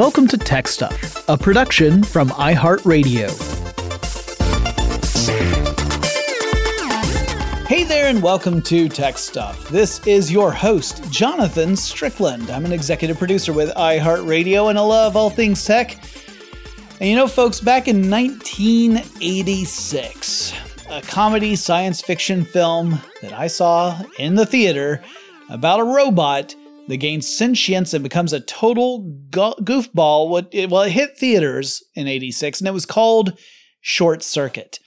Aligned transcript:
Welcome 0.00 0.26
to 0.28 0.38
Tech 0.38 0.66
Stuff, 0.66 1.28
a 1.28 1.36
production 1.36 2.02
from 2.02 2.30
iHeartRadio. 2.30 3.28
Hey 7.66 7.84
there, 7.84 8.08
and 8.08 8.22
welcome 8.22 8.62
to 8.62 8.88
Tech 8.88 9.18
Stuff. 9.18 9.68
This 9.68 10.00
is 10.06 10.32
your 10.32 10.52
host, 10.52 11.12
Jonathan 11.12 11.76
Strickland. 11.76 12.48
I'm 12.48 12.64
an 12.64 12.72
executive 12.72 13.18
producer 13.18 13.52
with 13.52 13.68
iHeartRadio, 13.74 14.70
and 14.70 14.78
I 14.78 14.80
love 14.80 15.18
all 15.18 15.28
things 15.28 15.62
tech. 15.66 16.02
And 16.98 17.10
you 17.10 17.14
know, 17.14 17.28
folks, 17.28 17.60
back 17.60 17.86
in 17.86 18.10
1986, 18.10 20.54
a 20.88 21.02
comedy 21.02 21.56
science 21.56 22.00
fiction 22.00 22.46
film 22.46 22.98
that 23.20 23.34
I 23.34 23.48
saw 23.48 24.02
in 24.18 24.34
the 24.34 24.46
theater 24.46 25.02
about 25.50 25.78
a 25.78 25.84
robot 25.84 26.54
that 26.90 26.98
gains 26.98 27.26
sentience 27.26 27.94
and 27.94 28.02
becomes 28.02 28.32
a 28.32 28.40
total 28.40 29.10
go- 29.30 29.54
goofball. 29.62 30.28
Well, 30.28 30.82
it 30.82 30.90
hit 30.90 31.16
theaters 31.16 31.82
in 31.94 32.06
86 32.06 32.60
and 32.60 32.68
it 32.68 32.72
was 32.72 32.86
called 32.86 33.38
Short 33.80 34.22
Circuit. 34.22 34.78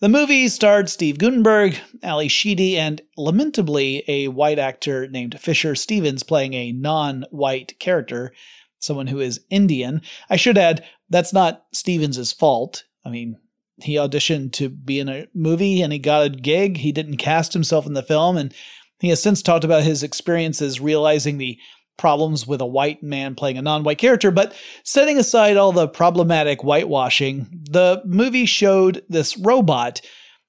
The 0.00 0.08
movie 0.08 0.48
starred 0.48 0.88
Steve 0.88 1.18
Guttenberg, 1.18 1.76
Ally 2.02 2.26
Sheedy, 2.28 2.78
and 2.78 3.02
lamentably 3.18 4.02
a 4.08 4.28
white 4.28 4.58
actor 4.58 5.06
named 5.06 5.38
Fisher 5.38 5.74
Stevens 5.74 6.22
playing 6.22 6.54
a 6.54 6.72
non 6.72 7.26
white 7.30 7.78
character, 7.78 8.32
someone 8.78 9.08
who 9.08 9.20
is 9.20 9.44
Indian. 9.50 10.00
I 10.30 10.36
should 10.36 10.56
add, 10.56 10.86
that's 11.10 11.34
not 11.34 11.66
Stevens' 11.74 12.32
fault. 12.32 12.84
I 13.04 13.10
mean, 13.10 13.36
he 13.82 13.96
auditioned 13.96 14.52
to 14.52 14.70
be 14.70 15.00
in 15.00 15.10
a 15.10 15.26
movie 15.34 15.82
and 15.82 15.92
he 15.92 15.98
got 15.98 16.26
a 16.26 16.30
gig. 16.30 16.78
He 16.78 16.92
didn't 16.92 17.18
cast 17.18 17.52
himself 17.52 17.86
in 17.86 17.92
the 17.92 18.02
film, 18.02 18.38
and 18.38 18.54
he 19.00 19.08
has 19.08 19.22
since 19.22 19.42
talked 19.42 19.64
about 19.64 19.82
his 19.82 20.02
experiences 20.02 20.80
realizing 20.80 21.38
the 21.38 21.58
problems 22.00 22.46
with 22.46 22.60
a 22.60 22.66
white 22.66 23.02
man 23.02 23.34
playing 23.34 23.58
a 23.58 23.62
non 23.62 23.82
white 23.82 23.98
character. 23.98 24.30
But 24.30 24.54
setting 24.84 25.18
aside 25.18 25.56
all 25.56 25.72
the 25.72 25.88
problematic 25.88 26.62
whitewashing, 26.62 27.46
the 27.70 28.02
movie 28.04 28.46
showed 28.46 29.04
this 29.08 29.36
robot 29.36 30.00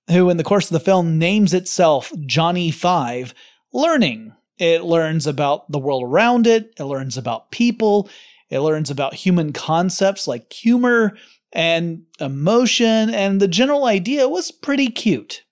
who, 0.10 0.30
in 0.30 0.38
the 0.38 0.44
course 0.44 0.66
of 0.66 0.74
the 0.74 0.80
film, 0.80 1.18
names 1.18 1.54
itself 1.54 2.12
Johnny 2.26 2.72
Five, 2.72 3.34
learning. 3.74 4.34
It 4.58 4.84
learns 4.84 5.26
about 5.26 5.72
the 5.72 5.80
world 5.80 6.04
around 6.04 6.46
it, 6.46 6.74
it 6.80 6.84
learns 6.84 7.18
about 7.18 7.52
people, 7.52 8.10
it 8.50 8.60
learns 8.60 8.92
about 8.92 9.14
human 9.14 9.54
concepts 9.54 10.28
like 10.28 10.54
humor 10.54 11.18
and 11.52 12.04
emotion, 12.20 13.10
and 13.10 13.40
the 13.40 13.48
general 13.48 13.86
idea 13.86 14.30
was 14.30 14.52
pretty 14.52 14.88
cute. 14.88 15.44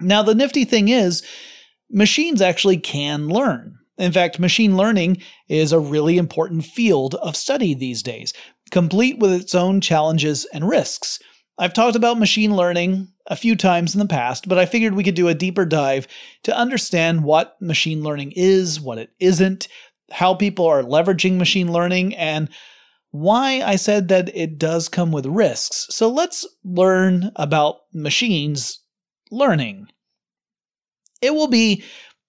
Now, 0.00 0.22
the 0.22 0.34
nifty 0.34 0.64
thing 0.64 0.88
is, 0.88 1.22
machines 1.90 2.42
actually 2.42 2.78
can 2.78 3.28
learn. 3.28 3.78
In 3.96 4.12
fact, 4.12 4.40
machine 4.40 4.76
learning 4.76 5.18
is 5.48 5.72
a 5.72 5.78
really 5.78 6.18
important 6.18 6.64
field 6.64 7.14
of 7.16 7.36
study 7.36 7.74
these 7.74 8.02
days, 8.02 8.32
complete 8.70 9.18
with 9.18 9.32
its 9.32 9.54
own 9.54 9.80
challenges 9.80 10.44
and 10.52 10.68
risks. 10.68 11.20
I've 11.58 11.72
talked 11.72 11.94
about 11.94 12.18
machine 12.18 12.56
learning 12.56 13.08
a 13.28 13.36
few 13.36 13.54
times 13.54 13.94
in 13.94 14.00
the 14.00 14.06
past, 14.06 14.48
but 14.48 14.58
I 14.58 14.66
figured 14.66 14.94
we 14.94 15.04
could 15.04 15.14
do 15.14 15.28
a 15.28 15.34
deeper 15.34 15.64
dive 15.64 16.08
to 16.42 16.56
understand 16.56 17.22
what 17.22 17.60
machine 17.60 18.02
learning 18.02 18.32
is, 18.34 18.80
what 18.80 18.98
it 18.98 19.10
isn't, 19.20 19.68
how 20.10 20.34
people 20.34 20.66
are 20.66 20.82
leveraging 20.82 21.38
machine 21.38 21.72
learning, 21.72 22.14
and 22.16 22.48
why 23.12 23.62
I 23.62 23.76
said 23.76 24.08
that 24.08 24.36
it 24.36 24.58
does 24.58 24.88
come 24.88 25.12
with 25.12 25.26
risks. 25.26 25.86
So 25.90 26.10
let's 26.10 26.44
learn 26.64 27.30
about 27.36 27.82
machines 27.92 28.80
learning. 29.30 29.86
It 31.24 31.34
will 31.34 31.48
be 31.48 31.82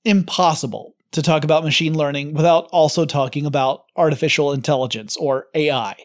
impossible 0.06 0.96
to 1.12 1.22
talk 1.22 1.44
about 1.44 1.66
machine 1.66 1.98
learning 1.98 2.34
without 2.34 2.70
also 2.72 3.06
talking 3.06 3.46
about 3.46 3.86
artificial 3.98 4.54
intelligence 4.54 5.18
or 5.18 5.48
AI. 5.54 5.96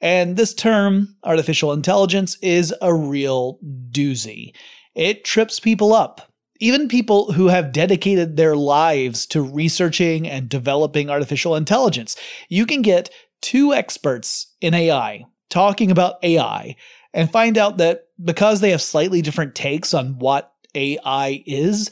And 0.00 0.36
this 0.36 0.54
term, 0.54 1.16
artificial 1.24 1.72
intelligence, 1.72 2.38
is 2.40 2.74
a 2.80 2.94
real 2.94 3.58
doozy. 3.90 4.54
It 4.94 5.24
trips 5.24 5.60
people 5.60 5.92
up. 5.92 6.32
Even 6.58 6.88
people 6.88 7.32
who 7.32 7.48
have 7.48 7.72
dedicated 7.72 8.36
their 8.36 8.56
lives 8.56 9.26
to 9.26 9.42
researching 9.42 10.26
and 10.26 10.48
developing 10.48 11.10
artificial 11.10 11.54
intelligence. 11.54 12.16
You 12.48 12.64
can 12.64 12.80
get 12.80 13.10
two 13.42 13.74
experts 13.74 14.46
in 14.60 14.72
AI 14.72 15.26
talking 15.50 15.90
about 15.90 16.16
AI 16.22 16.76
and 17.12 17.30
find 17.30 17.58
out 17.58 17.76
that 17.76 18.06
because 18.24 18.60
they 18.60 18.70
have 18.70 18.80
slightly 18.80 19.20
different 19.20 19.54
takes 19.54 19.92
on 19.92 20.18
what 20.18 20.52
AI 20.74 21.42
is, 21.46 21.90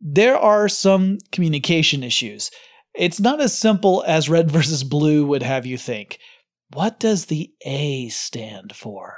there 0.00 0.36
are 0.36 0.68
some 0.68 1.18
communication 1.32 2.02
issues. 2.02 2.50
It's 2.94 3.20
not 3.20 3.40
as 3.40 3.56
simple 3.56 4.04
as 4.06 4.28
red 4.28 4.50
versus 4.52 4.84
blue 4.84 5.26
would 5.26 5.42
have 5.42 5.66
you 5.66 5.78
think. 5.78 6.18
What 6.72 7.00
does 7.00 7.26
the 7.26 7.52
A 7.64 8.08
stand 8.08 8.74
for? 8.74 9.16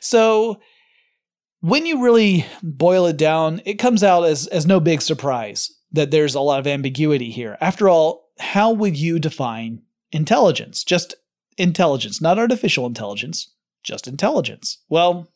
So, 0.00 0.60
when 1.60 1.86
you 1.86 2.02
really 2.02 2.46
boil 2.62 3.06
it 3.06 3.16
down, 3.16 3.60
it 3.64 3.74
comes 3.74 4.04
out 4.04 4.24
as, 4.24 4.46
as 4.48 4.66
no 4.66 4.78
big 4.78 5.02
surprise 5.02 5.72
that 5.90 6.10
there's 6.10 6.34
a 6.34 6.40
lot 6.40 6.60
of 6.60 6.66
ambiguity 6.66 7.30
here. 7.30 7.56
After 7.60 7.88
all, 7.88 8.30
how 8.38 8.72
would 8.72 8.96
you 8.96 9.18
define 9.18 9.82
intelligence, 10.12 10.84
just 10.84 11.14
intelligence, 11.56 12.20
not 12.20 12.38
artificial 12.38 12.86
intelligence, 12.86 13.54
just 13.82 14.08
intelligence. 14.08 14.82
Well, 14.88 15.32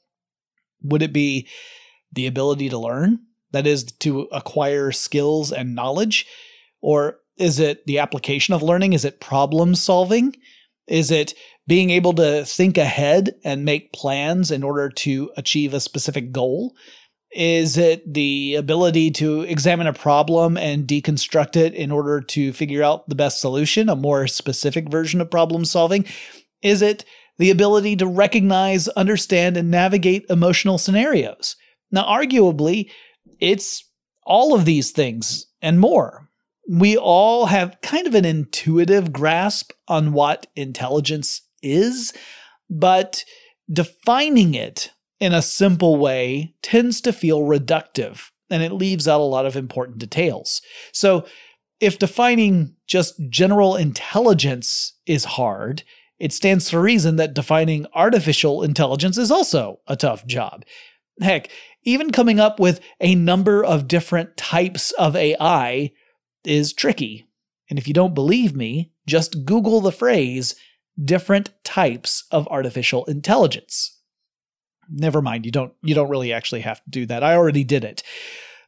would 0.82 1.02
it 1.02 1.12
be 1.12 1.48
the 2.12 2.26
ability 2.26 2.68
to 2.70 2.78
learn? 2.78 3.20
That 3.52 3.66
is, 3.66 3.84
to 3.84 4.22
acquire 4.32 4.92
skills 4.92 5.52
and 5.52 5.74
knowledge? 5.74 6.26
Or 6.80 7.18
is 7.36 7.58
it 7.58 7.86
the 7.86 7.98
application 7.98 8.54
of 8.54 8.62
learning? 8.62 8.92
Is 8.92 9.04
it 9.04 9.20
problem 9.20 9.74
solving? 9.74 10.36
Is 10.86 11.10
it 11.10 11.34
being 11.66 11.90
able 11.90 12.12
to 12.14 12.44
think 12.44 12.76
ahead 12.76 13.34
and 13.44 13.64
make 13.64 13.92
plans 13.92 14.50
in 14.50 14.62
order 14.62 14.88
to 14.88 15.30
achieve 15.36 15.72
a 15.72 15.80
specific 15.80 16.32
goal? 16.32 16.74
Is 17.32 17.78
it 17.78 18.12
the 18.12 18.56
ability 18.56 19.12
to 19.12 19.42
examine 19.42 19.86
a 19.86 19.92
problem 19.92 20.56
and 20.56 20.86
deconstruct 20.86 21.56
it 21.56 21.74
in 21.74 21.92
order 21.92 22.20
to 22.20 22.52
figure 22.52 22.82
out 22.82 23.08
the 23.08 23.14
best 23.14 23.40
solution, 23.40 23.88
a 23.88 23.94
more 23.94 24.26
specific 24.26 24.90
version 24.90 25.20
of 25.20 25.30
problem 25.30 25.64
solving? 25.64 26.04
Is 26.60 26.82
it 26.82 27.04
the 27.38 27.50
ability 27.50 27.94
to 27.96 28.06
recognize, 28.06 28.88
understand, 28.88 29.56
and 29.56 29.70
navigate 29.70 30.26
emotional 30.28 30.76
scenarios? 30.76 31.54
Now, 31.92 32.04
arguably, 32.04 32.90
it's 33.40 33.84
all 34.24 34.54
of 34.54 34.64
these 34.64 34.90
things 34.90 35.46
and 35.62 35.80
more. 35.80 36.28
We 36.68 36.96
all 36.96 37.46
have 37.46 37.80
kind 37.82 38.06
of 38.06 38.14
an 38.14 38.24
intuitive 38.24 39.12
grasp 39.12 39.72
on 39.88 40.12
what 40.12 40.46
intelligence 40.54 41.42
is, 41.62 42.12
but 42.68 43.24
defining 43.72 44.54
it 44.54 44.92
in 45.18 45.32
a 45.34 45.42
simple 45.42 45.96
way 45.96 46.54
tends 46.62 47.00
to 47.02 47.12
feel 47.12 47.42
reductive 47.42 48.30
and 48.50 48.62
it 48.62 48.72
leaves 48.72 49.06
out 49.06 49.20
a 49.20 49.22
lot 49.22 49.46
of 49.46 49.56
important 49.56 49.98
details. 49.98 50.60
So, 50.92 51.26
if 51.78 51.98
defining 51.98 52.74
just 52.86 53.14
general 53.30 53.74
intelligence 53.74 54.92
is 55.06 55.24
hard, 55.24 55.82
it 56.18 56.32
stands 56.32 56.68
to 56.68 56.78
reason 56.78 57.16
that 57.16 57.32
defining 57.32 57.86
artificial 57.94 58.62
intelligence 58.62 59.16
is 59.16 59.30
also 59.30 59.80
a 59.86 59.96
tough 59.96 60.26
job. 60.26 60.64
Heck, 61.22 61.48
even 61.82 62.10
coming 62.10 62.40
up 62.40 62.60
with 62.60 62.80
a 63.00 63.14
number 63.14 63.64
of 63.64 63.88
different 63.88 64.36
types 64.36 64.90
of 64.92 65.16
AI 65.16 65.92
is 66.44 66.72
tricky. 66.72 67.26
And 67.68 67.78
if 67.78 67.86
you 67.86 67.94
don't 67.94 68.14
believe 68.14 68.54
me, 68.54 68.92
just 69.06 69.44
Google 69.44 69.80
the 69.80 69.92
phrase 69.92 70.54
different 71.02 71.50
types 71.64 72.24
of 72.30 72.46
artificial 72.48 73.04
intelligence 73.06 74.00
never 74.90 75.22
mind. 75.22 75.46
You 75.46 75.52
don't 75.52 75.72
you 75.82 75.94
don't 75.94 76.10
really 76.10 76.32
actually 76.32 76.60
have 76.62 76.82
to 76.84 76.90
do 76.90 77.06
that. 77.06 77.22
I 77.22 77.34
already 77.34 77.64
did 77.64 77.84
it. 77.84 78.02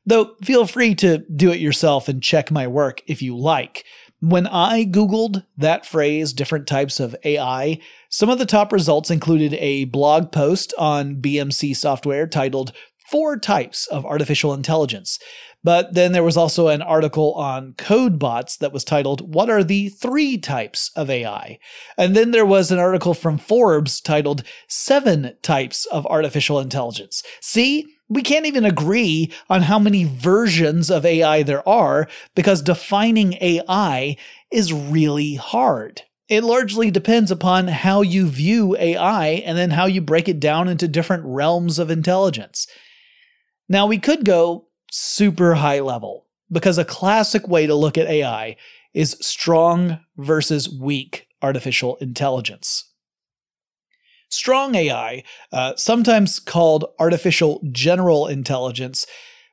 Though 0.06 0.34
feel 0.42 0.66
free 0.66 0.94
to 0.96 1.18
do 1.18 1.52
it 1.52 1.60
yourself 1.60 2.08
and 2.08 2.22
check 2.22 2.50
my 2.50 2.66
work 2.66 3.02
if 3.06 3.22
you 3.22 3.36
like. 3.36 3.84
When 4.20 4.46
I 4.46 4.84
Googled 4.84 5.44
that 5.56 5.84
phrase, 5.84 6.32
different 6.32 6.68
types 6.68 7.00
of 7.00 7.16
AI, 7.24 7.80
some 8.08 8.30
of 8.30 8.38
the 8.38 8.46
top 8.46 8.72
results 8.72 9.10
included 9.10 9.54
a 9.54 9.86
blog 9.86 10.30
post 10.30 10.72
on 10.78 11.16
BMC 11.16 11.74
software 11.74 12.28
titled 12.28 12.72
Four 13.10 13.38
Types 13.38 13.86
of 13.86 14.04
Artificial 14.04 14.54
Intelligence. 14.54 15.18
But 15.64 15.94
then 15.94 16.12
there 16.12 16.24
was 16.24 16.36
also 16.36 16.68
an 16.68 16.82
article 16.82 17.34
on 17.34 17.74
Codebots 17.74 18.58
that 18.58 18.72
was 18.72 18.84
titled, 18.84 19.34
What 19.34 19.48
are 19.48 19.62
the 19.62 19.88
Three 19.90 20.38
Types 20.38 20.90
of 20.96 21.08
AI? 21.08 21.58
And 21.96 22.16
then 22.16 22.32
there 22.32 22.46
was 22.46 22.70
an 22.70 22.78
article 22.78 23.14
from 23.14 23.38
Forbes 23.38 24.00
titled, 24.00 24.42
Seven 24.66 25.36
Types 25.42 25.86
of 25.86 26.06
Artificial 26.06 26.58
Intelligence. 26.58 27.22
See? 27.40 27.86
We 28.08 28.20
can't 28.20 28.44
even 28.44 28.66
agree 28.66 29.32
on 29.48 29.62
how 29.62 29.78
many 29.78 30.04
versions 30.04 30.90
of 30.90 31.06
AI 31.06 31.42
there 31.44 31.66
are 31.66 32.08
because 32.34 32.60
defining 32.60 33.38
AI 33.40 34.18
is 34.50 34.70
really 34.70 35.36
hard. 35.36 36.02
It 36.28 36.44
largely 36.44 36.90
depends 36.90 37.30
upon 37.30 37.68
how 37.68 38.02
you 38.02 38.28
view 38.28 38.76
AI 38.78 39.28
and 39.46 39.56
then 39.56 39.70
how 39.70 39.86
you 39.86 40.02
break 40.02 40.28
it 40.28 40.40
down 40.40 40.68
into 40.68 40.88
different 40.88 41.24
realms 41.24 41.78
of 41.78 41.90
intelligence. 41.90 42.66
Now, 43.68 43.86
we 43.86 43.98
could 43.98 44.24
go 44.24 44.66
super 44.90 45.54
high 45.54 45.80
level 45.80 46.26
because 46.50 46.78
a 46.78 46.84
classic 46.84 47.48
way 47.48 47.66
to 47.66 47.74
look 47.74 47.96
at 47.96 48.08
AI 48.08 48.56
is 48.94 49.16
strong 49.20 50.00
versus 50.16 50.68
weak 50.68 51.26
artificial 51.40 51.96
intelligence. 51.96 52.90
Strong 54.28 54.74
AI, 54.74 55.24
uh, 55.52 55.74
sometimes 55.76 56.38
called 56.38 56.86
artificial 56.98 57.60
general 57.70 58.26
intelligence, 58.26 59.06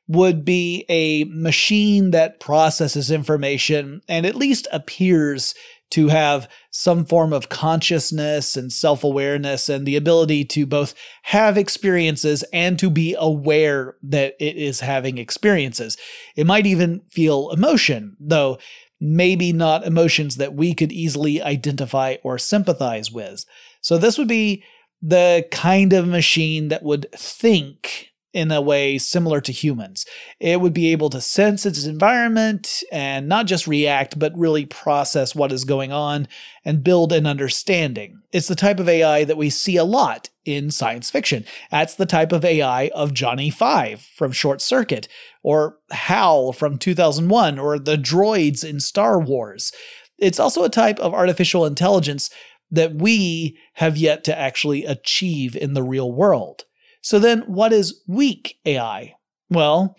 would 0.08 0.44
be 0.44 0.84
a 0.88 1.24
machine 1.24 2.10
that 2.10 2.40
processes 2.40 3.10
information 3.10 4.00
and 4.08 4.26
at 4.26 4.34
least 4.34 4.66
appears 4.72 5.54
to 5.90 6.08
have 6.08 6.48
some 6.70 7.04
form 7.04 7.32
of 7.32 7.48
consciousness 7.48 8.56
and 8.56 8.72
self 8.72 9.02
awareness 9.02 9.68
and 9.68 9.86
the 9.86 9.96
ability 9.96 10.44
to 10.44 10.66
both 10.66 10.94
have 11.22 11.58
experiences 11.58 12.44
and 12.52 12.78
to 12.78 12.88
be 12.88 13.16
aware 13.18 13.96
that 14.02 14.34
it 14.38 14.56
is 14.56 14.80
having 14.80 15.18
experiences. 15.18 15.96
It 16.36 16.46
might 16.46 16.66
even 16.66 17.02
feel 17.10 17.50
emotion, 17.50 18.16
though 18.20 18.58
maybe 19.00 19.52
not 19.52 19.86
emotions 19.86 20.36
that 20.36 20.54
we 20.54 20.74
could 20.74 20.92
easily 20.92 21.42
identify 21.42 22.16
or 22.22 22.38
sympathize 22.38 23.10
with. 23.10 23.44
So, 23.80 23.98
this 23.98 24.16
would 24.18 24.28
be 24.28 24.62
the 25.02 25.46
kind 25.50 25.92
of 25.92 26.06
machine 26.06 26.68
that 26.68 26.82
would 26.82 27.10
think 27.12 28.09
in 28.32 28.52
a 28.52 28.60
way 28.60 28.96
similar 28.98 29.40
to 29.40 29.52
humans. 29.52 30.06
It 30.38 30.60
would 30.60 30.72
be 30.72 30.92
able 30.92 31.10
to 31.10 31.20
sense 31.20 31.66
its 31.66 31.84
environment 31.84 32.82
and 32.92 33.28
not 33.28 33.46
just 33.46 33.66
react, 33.66 34.18
but 34.18 34.36
really 34.36 34.66
process 34.66 35.34
what 35.34 35.52
is 35.52 35.64
going 35.64 35.92
on 35.92 36.28
and 36.64 36.84
build 36.84 37.12
an 37.12 37.26
understanding. 37.26 38.20
It's 38.32 38.48
the 38.48 38.54
type 38.54 38.78
of 38.78 38.88
AI 38.88 39.24
that 39.24 39.36
we 39.36 39.50
see 39.50 39.76
a 39.76 39.84
lot 39.84 40.28
in 40.44 40.70
science 40.70 41.10
fiction. 41.10 41.44
That's 41.70 41.94
the 41.94 42.06
type 42.06 42.32
of 42.32 42.44
AI 42.44 42.88
of 42.94 43.14
Johnny 43.14 43.50
Five 43.50 44.00
from 44.00 44.32
Short 44.32 44.60
Circuit, 44.60 45.08
or 45.42 45.78
Hal 45.90 46.52
from 46.52 46.78
2001, 46.78 47.58
or 47.58 47.78
the 47.78 47.96
droids 47.96 48.64
in 48.64 48.80
Star 48.80 49.18
Wars. 49.18 49.72
It's 50.18 50.38
also 50.38 50.64
a 50.64 50.70
type 50.70 50.98
of 51.00 51.14
artificial 51.14 51.66
intelligence 51.66 52.30
that 52.70 52.94
we 52.94 53.58
have 53.74 53.96
yet 53.96 54.22
to 54.24 54.38
actually 54.38 54.84
achieve 54.84 55.56
in 55.56 55.74
the 55.74 55.82
real 55.82 56.12
world. 56.12 56.64
So 57.00 57.18
then, 57.18 57.40
what 57.42 57.72
is 57.72 58.02
weak 58.06 58.58
AI? 58.64 59.14
Well, 59.48 59.96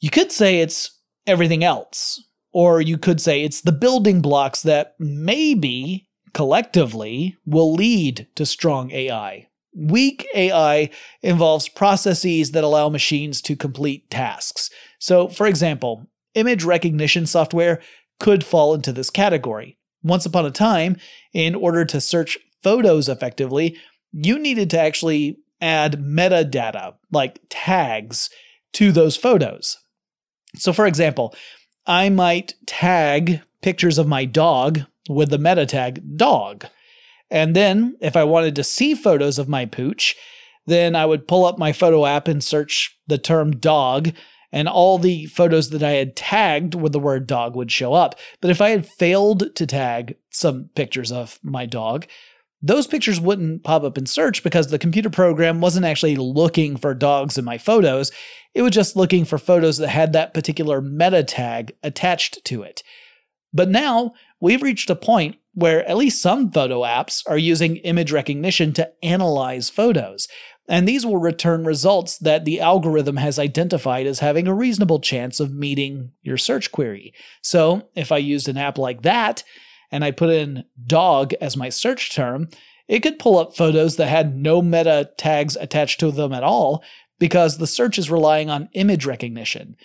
you 0.00 0.10
could 0.10 0.32
say 0.32 0.60
it's 0.60 0.98
everything 1.26 1.62
else, 1.62 2.22
or 2.52 2.80
you 2.80 2.98
could 2.98 3.20
say 3.20 3.42
it's 3.42 3.60
the 3.60 3.72
building 3.72 4.20
blocks 4.20 4.62
that 4.62 4.94
maybe 4.98 6.08
collectively 6.34 7.36
will 7.46 7.72
lead 7.72 8.26
to 8.34 8.46
strong 8.46 8.90
AI. 8.90 9.48
Weak 9.74 10.26
AI 10.34 10.90
involves 11.22 11.68
processes 11.68 12.50
that 12.50 12.64
allow 12.64 12.88
machines 12.88 13.40
to 13.42 13.56
complete 13.56 14.10
tasks. 14.10 14.70
So, 14.98 15.28
for 15.28 15.46
example, 15.46 16.06
image 16.34 16.64
recognition 16.64 17.26
software 17.26 17.80
could 18.18 18.44
fall 18.44 18.74
into 18.74 18.92
this 18.92 19.08
category. 19.08 19.78
Once 20.02 20.26
upon 20.26 20.44
a 20.44 20.50
time, 20.50 20.96
in 21.32 21.54
order 21.54 21.84
to 21.84 22.00
search 22.00 22.36
photos 22.62 23.08
effectively, 23.08 23.76
you 24.12 24.38
needed 24.38 24.68
to 24.70 24.78
actually 24.78 25.38
add 25.62 26.00
metadata, 26.00 26.94
like 27.10 27.40
tags, 27.48 28.28
to 28.74 28.92
those 28.92 29.16
photos. 29.16 29.78
So, 30.56 30.72
for 30.72 30.86
example, 30.86 31.34
I 31.86 32.10
might 32.10 32.54
tag 32.66 33.40
pictures 33.62 33.98
of 33.98 34.06
my 34.06 34.24
dog 34.24 34.80
with 35.08 35.30
the 35.30 35.38
meta 35.38 35.66
tag 35.66 36.16
dog. 36.16 36.66
And 37.30 37.56
then, 37.56 37.96
if 38.00 38.16
I 38.16 38.24
wanted 38.24 38.56
to 38.56 38.64
see 38.64 38.94
photos 38.94 39.38
of 39.38 39.48
my 39.48 39.64
pooch, 39.64 40.16
then 40.66 40.94
I 40.94 41.06
would 41.06 41.26
pull 41.26 41.44
up 41.44 41.58
my 41.58 41.72
photo 41.72 42.04
app 42.06 42.28
and 42.28 42.44
search 42.44 42.96
the 43.06 43.18
term 43.18 43.52
dog, 43.52 44.12
and 44.52 44.68
all 44.68 44.98
the 44.98 45.26
photos 45.26 45.70
that 45.70 45.82
I 45.82 45.92
had 45.92 46.14
tagged 46.14 46.74
with 46.74 46.92
the 46.92 47.00
word 47.00 47.26
dog 47.26 47.56
would 47.56 47.72
show 47.72 47.94
up. 47.94 48.14
But 48.40 48.50
if 48.50 48.60
I 48.60 48.70
had 48.70 48.86
failed 48.98 49.56
to 49.56 49.66
tag 49.66 50.16
some 50.30 50.68
pictures 50.74 51.10
of 51.10 51.38
my 51.42 51.64
dog, 51.66 52.06
those 52.62 52.86
pictures 52.86 53.20
wouldn't 53.20 53.64
pop 53.64 53.82
up 53.82 53.98
in 53.98 54.06
search 54.06 54.42
because 54.44 54.68
the 54.68 54.78
computer 54.78 55.10
program 55.10 55.60
wasn't 55.60 55.84
actually 55.84 56.16
looking 56.16 56.76
for 56.76 56.94
dogs 56.94 57.36
in 57.36 57.44
my 57.44 57.58
photos. 57.58 58.12
It 58.54 58.62
was 58.62 58.70
just 58.70 58.94
looking 58.94 59.24
for 59.24 59.36
photos 59.36 59.78
that 59.78 59.88
had 59.88 60.12
that 60.12 60.32
particular 60.32 60.80
meta 60.80 61.24
tag 61.24 61.74
attached 61.82 62.44
to 62.44 62.62
it. 62.62 62.82
But 63.52 63.68
now 63.68 64.12
we've 64.40 64.62
reached 64.62 64.90
a 64.90 64.96
point 64.96 65.36
where 65.54 65.86
at 65.88 65.96
least 65.96 66.22
some 66.22 66.50
photo 66.50 66.82
apps 66.82 67.22
are 67.28 67.36
using 67.36 67.76
image 67.78 68.12
recognition 68.12 68.72
to 68.74 68.90
analyze 69.04 69.68
photos. 69.68 70.28
And 70.68 70.86
these 70.86 71.04
will 71.04 71.18
return 71.18 71.64
results 71.64 72.16
that 72.18 72.44
the 72.44 72.60
algorithm 72.60 73.16
has 73.16 73.38
identified 73.38 74.06
as 74.06 74.20
having 74.20 74.46
a 74.46 74.54
reasonable 74.54 75.00
chance 75.00 75.40
of 75.40 75.52
meeting 75.52 76.12
your 76.22 76.38
search 76.38 76.70
query. 76.70 77.12
So 77.42 77.88
if 77.94 78.12
I 78.12 78.18
used 78.18 78.48
an 78.48 78.56
app 78.56 78.78
like 78.78 79.02
that, 79.02 79.42
and 79.92 80.04
I 80.04 80.10
put 80.10 80.30
in 80.30 80.64
dog 80.86 81.34
as 81.34 81.56
my 81.56 81.68
search 81.68 82.12
term, 82.12 82.48
it 82.88 83.00
could 83.00 83.18
pull 83.18 83.38
up 83.38 83.54
photos 83.54 83.96
that 83.96 84.08
had 84.08 84.36
no 84.36 84.60
meta 84.60 85.10
tags 85.16 85.54
attached 85.56 86.00
to 86.00 86.10
them 86.10 86.32
at 86.32 86.42
all 86.42 86.82
because 87.20 87.58
the 87.58 87.66
search 87.66 87.98
is 87.98 88.10
relying 88.10 88.50
on 88.50 88.68
image 88.72 89.06
recognition. 89.06 89.76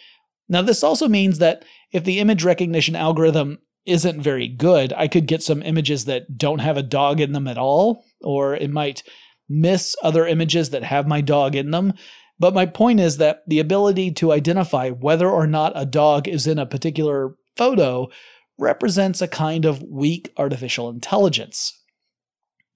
Now, 0.49 0.61
this 0.61 0.83
also 0.83 1.07
means 1.07 1.39
that 1.39 1.63
if 1.91 2.03
the 2.03 2.19
image 2.19 2.43
recognition 2.43 2.95
algorithm 2.95 3.59
isn't 3.85 4.21
very 4.21 4.47
good, 4.47 4.93
I 4.93 5.07
could 5.07 5.27
get 5.27 5.43
some 5.43 5.61
images 5.61 6.05
that 6.05 6.37
don't 6.37 6.59
have 6.59 6.77
a 6.77 6.83
dog 6.83 7.19
in 7.19 7.33
them 7.33 7.47
at 7.47 7.57
all, 7.57 8.03
or 8.21 8.55
it 8.55 8.71
might 8.71 9.03
miss 9.47 9.95
other 10.01 10.25
images 10.25 10.71
that 10.71 10.83
have 10.83 11.07
my 11.07 11.21
dog 11.21 11.55
in 11.55 11.71
them. 11.71 11.93
But 12.39 12.53
my 12.53 12.65
point 12.65 12.99
is 12.99 13.17
that 13.17 13.43
the 13.47 13.59
ability 13.59 14.11
to 14.13 14.31
identify 14.31 14.89
whether 14.89 15.29
or 15.29 15.47
not 15.47 15.73
a 15.75 15.85
dog 15.85 16.27
is 16.27 16.47
in 16.47 16.59
a 16.59 16.65
particular 16.65 17.35
photo 17.55 18.09
represents 18.57 19.21
a 19.21 19.27
kind 19.27 19.65
of 19.65 19.83
weak 19.83 20.33
artificial 20.37 20.89
intelligence. 20.89 21.81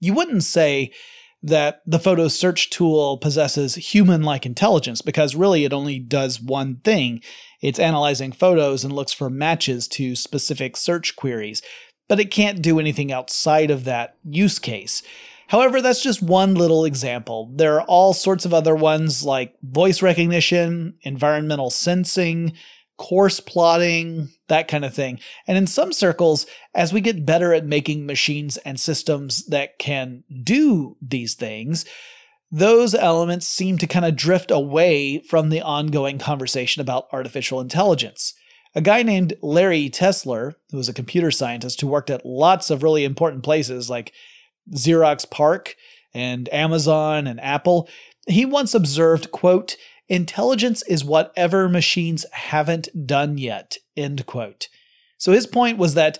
You 0.00 0.14
wouldn't 0.14 0.44
say 0.44 0.92
that 1.42 1.82
the 1.86 1.98
photo 1.98 2.28
search 2.28 2.70
tool 2.70 3.18
possesses 3.18 3.74
human 3.74 4.22
like 4.22 4.46
intelligence 4.46 5.02
because 5.02 5.34
really 5.34 5.64
it 5.64 5.72
only 5.72 5.98
does 5.98 6.40
one 6.40 6.76
thing 6.84 7.20
it's 7.60 7.78
analyzing 7.78 8.32
photos 8.32 8.84
and 8.84 8.92
looks 8.92 9.12
for 9.12 9.30
matches 9.30 9.86
to 9.88 10.16
specific 10.16 10.76
search 10.76 11.14
queries, 11.14 11.62
but 12.08 12.18
it 12.18 12.30
can't 12.30 12.60
do 12.60 12.80
anything 12.80 13.12
outside 13.12 13.70
of 13.70 13.84
that 13.84 14.16
use 14.24 14.58
case. 14.58 15.02
However, 15.46 15.80
that's 15.80 16.02
just 16.02 16.22
one 16.22 16.54
little 16.54 16.84
example. 16.84 17.52
There 17.54 17.74
are 17.74 17.82
all 17.82 18.14
sorts 18.14 18.44
of 18.44 18.52
other 18.52 18.74
ones 18.74 19.24
like 19.24 19.54
voice 19.62 20.02
recognition, 20.02 20.94
environmental 21.02 21.70
sensing, 21.70 22.54
course 22.98 23.38
plotting, 23.38 24.28
that 24.52 24.68
kind 24.68 24.84
of 24.84 24.94
thing. 24.94 25.18
And 25.46 25.56
in 25.58 25.66
some 25.66 25.92
circles, 25.92 26.46
as 26.74 26.92
we 26.92 27.00
get 27.00 27.26
better 27.26 27.52
at 27.54 27.66
making 27.66 28.06
machines 28.06 28.58
and 28.58 28.78
systems 28.78 29.46
that 29.46 29.78
can 29.78 30.24
do 30.42 30.96
these 31.00 31.34
things, 31.34 31.84
those 32.50 32.94
elements 32.94 33.46
seem 33.46 33.78
to 33.78 33.86
kind 33.86 34.04
of 34.04 34.14
drift 34.14 34.50
away 34.50 35.20
from 35.20 35.48
the 35.48 35.62
ongoing 35.62 36.18
conversation 36.18 36.82
about 36.82 37.08
artificial 37.10 37.60
intelligence. 37.60 38.34
A 38.74 38.82
guy 38.82 39.02
named 39.02 39.34
Larry 39.42 39.88
Tesler, 39.88 40.54
who 40.70 40.76
was 40.76 40.88
a 40.88 40.94
computer 40.94 41.30
scientist 41.30 41.80
who 41.80 41.86
worked 41.86 42.10
at 42.10 42.26
lots 42.26 42.70
of 42.70 42.82
really 42.82 43.04
important 43.04 43.42
places 43.42 43.88
like 43.88 44.12
Xerox 44.70 45.28
PARC 45.28 45.76
and 46.12 46.52
Amazon 46.52 47.26
and 47.26 47.40
Apple, 47.40 47.88
he 48.26 48.44
once 48.44 48.74
observed, 48.74 49.30
quote, 49.32 49.76
Intelligence 50.12 50.82
is 50.82 51.06
whatever 51.06 51.70
machines 51.70 52.26
haven't 52.32 53.06
done 53.06 53.38
yet. 53.38 53.78
End 53.96 54.26
quote. 54.26 54.68
So 55.16 55.32
his 55.32 55.46
point 55.46 55.78
was 55.78 55.94
that 55.94 56.18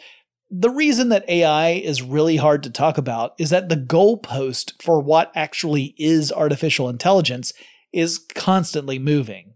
the 0.50 0.70
reason 0.70 1.10
that 1.10 1.28
AI 1.28 1.72
is 1.72 2.00
really 2.00 2.36
hard 2.36 2.62
to 2.62 2.70
talk 2.70 2.96
about 2.96 3.34
is 3.38 3.50
that 3.50 3.68
the 3.68 3.76
goalpost 3.76 4.80
for 4.80 4.98
what 4.98 5.30
actually 5.34 5.94
is 5.98 6.32
artificial 6.32 6.88
intelligence 6.88 7.52
is 7.92 8.18
constantly 8.34 8.98
moving. 8.98 9.52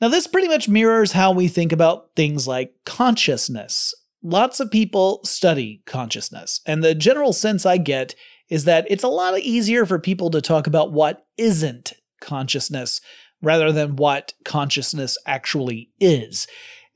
Now, 0.00 0.08
this 0.08 0.26
pretty 0.26 0.48
much 0.48 0.68
mirrors 0.68 1.12
how 1.12 1.30
we 1.30 1.46
think 1.46 1.70
about 1.70 2.16
things 2.16 2.48
like 2.48 2.72
consciousness. 2.84 3.94
Lots 4.20 4.58
of 4.58 4.72
people 4.72 5.20
study 5.22 5.84
consciousness, 5.86 6.60
and 6.66 6.82
the 6.82 6.96
general 6.96 7.32
sense 7.32 7.64
I 7.64 7.76
get 7.76 8.16
is 8.48 8.64
that 8.64 8.84
it's 8.90 9.04
a 9.04 9.08
lot 9.08 9.38
easier 9.38 9.86
for 9.86 10.00
people 10.00 10.30
to 10.30 10.42
talk 10.42 10.66
about 10.66 10.92
what 10.92 11.24
isn't 11.36 11.92
consciousness 12.20 13.00
rather 13.42 13.72
than 13.72 13.96
what 13.96 14.34
consciousness 14.44 15.16
actually 15.26 15.90
is. 16.00 16.46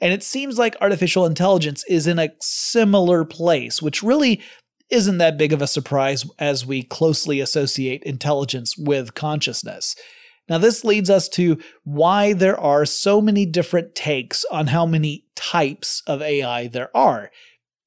And 0.01 0.13
it 0.13 0.23
seems 0.23 0.59
like 0.59 0.75
artificial 0.81 1.25
intelligence 1.25 1.85
is 1.89 2.07
in 2.07 2.19
a 2.19 2.33
similar 2.41 3.25
place, 3.25 3.81
which 3.81 4.03
really 4.03 4.41
isn't 4.91 5.19
that 5.19 5.39
big 5.39 5.53
of 5.53 5.63
a 5.63 5.67
surprise 5.67 6.27
as 6.39 6.67
we 6.67 6.83
closely 6.83 7.41
associate 7.41 8.03
intelligence 8.03 8.77
with 8.77 9.15
consciousness. 9.15 9.95
Now, 10.49 10.59
this 10.59 10.85
leads 10.85 11.09
us 11.09 11.29
to 11.31 11.59
why 11.85 12.33
there 12.33 12.59
are 12.59 12.85
so 12.85 13.21
many 13.21 13.47
different 13.47 13.95
takes 13.95 14.45
on 14.51 14.67
how 14.67 14.85
many 14.85 15.25
types 15.37 16.03
of 16.07 16.21
AI 16.21 16.67
there 16.67 16.95
are. 16.97 17.31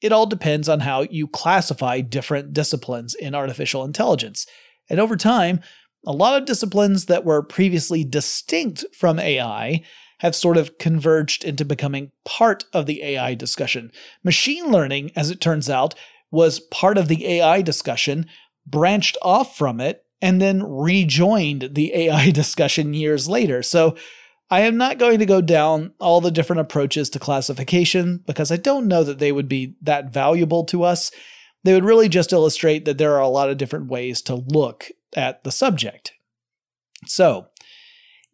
It 0.01 0.11
all 0.11 0.25
depends 0.25 0.69
on 0.69 0.79
how 0.79 1.01
you 1.01 1.27
classify 1.27 2.01
different 2.01 2.53
disciplines 2.53 3.13
in 3.13 3.35
artificial 3.35 3.83
intelligence. 3.83 4.47
And 4.89 4.99
over 4.99 5.15
time, 5.15 5.61
a 6.05 6.11
lot 6.11 6.39
of 6.39 6.45
disciplines 6.45 7.05
that 7.05 7.25
were 7.25 7.41
previously 7.41 8.03
distinct 8.03 8.85
from 8.93 9.19
AI 9.19 9.83
have 10.19 10.35
sort 10.35 10.57
of 10.57 10.77
converged 10.77 11.43
into 11.43 11.65
becoming 11.65 12.11
part 12.23 12.65
of 12.73 12.85
the 12.85 13.03
AI 13.03 13.33
discussion. 13.33 13.91
Machine 14.23 14.71
learning, 14.71 15.11
as 15.15 15.29
it 15.29 15.41
turns 15.41 15.69
out, 15.69 15.93
was 16.31 16.59
part 16.59 16.97
of 16.97 17.07
the 17.07 17.27
AI 17.27 17.61
discussion, 17.61 18.27
branched 18.65 19.17
off 19.21 19.57
from 19.57 19.79
it, 19.79 20.05
and 20.21 20.41
then 20.41 20.63
rejoined 20.63 21.69
the 21.73 21.93
AI 21.95 22.31
discussion 22.31 22.93
years 22.93 23.27
later. 23.27 23.61
So 23.61 23.95
I 24.49 24.61
am 24.61 24.77
not 24.77 24.99
going 24.99 25.19
to 25.19 25.25
go 25.25 25.41
down 25.41 25.93
all 25.99 26.21
the 26.21 26.31
different 26.31 26.59
approaches 26.61 27.09
to 27.11 27.19
classification 27.19 28.23
because 28.25 28.51
I 28.51 28.57
don't 28.57 28.87
know 28.87 29.03
that 29.03 29.19
they 29.19 29.31
would 29.31 29.49
be 29.49 29.75
that 29.81 30.13
valuable 30.13 30.63
to 30.65 30.83
us. 30.83 31.11
They 31.63 31.73
would 31.73 31.83
really 31.83 32.09
just 32.09 32.31
illustrate 32.31 32.85
that 32.85 32.99
there 32.99 33.13
are 33.13 33.21
a 33.21 33.27
lot 33.27 33.49
of 33.49 33.57
different 33.57 33.87
ways 33.87 34.21
to 34.23 34.35
look 34.35 34.91
at 35.15 35.43
the 35.43 35.51
subject. 35.51 36.13
So, 37.07 37.47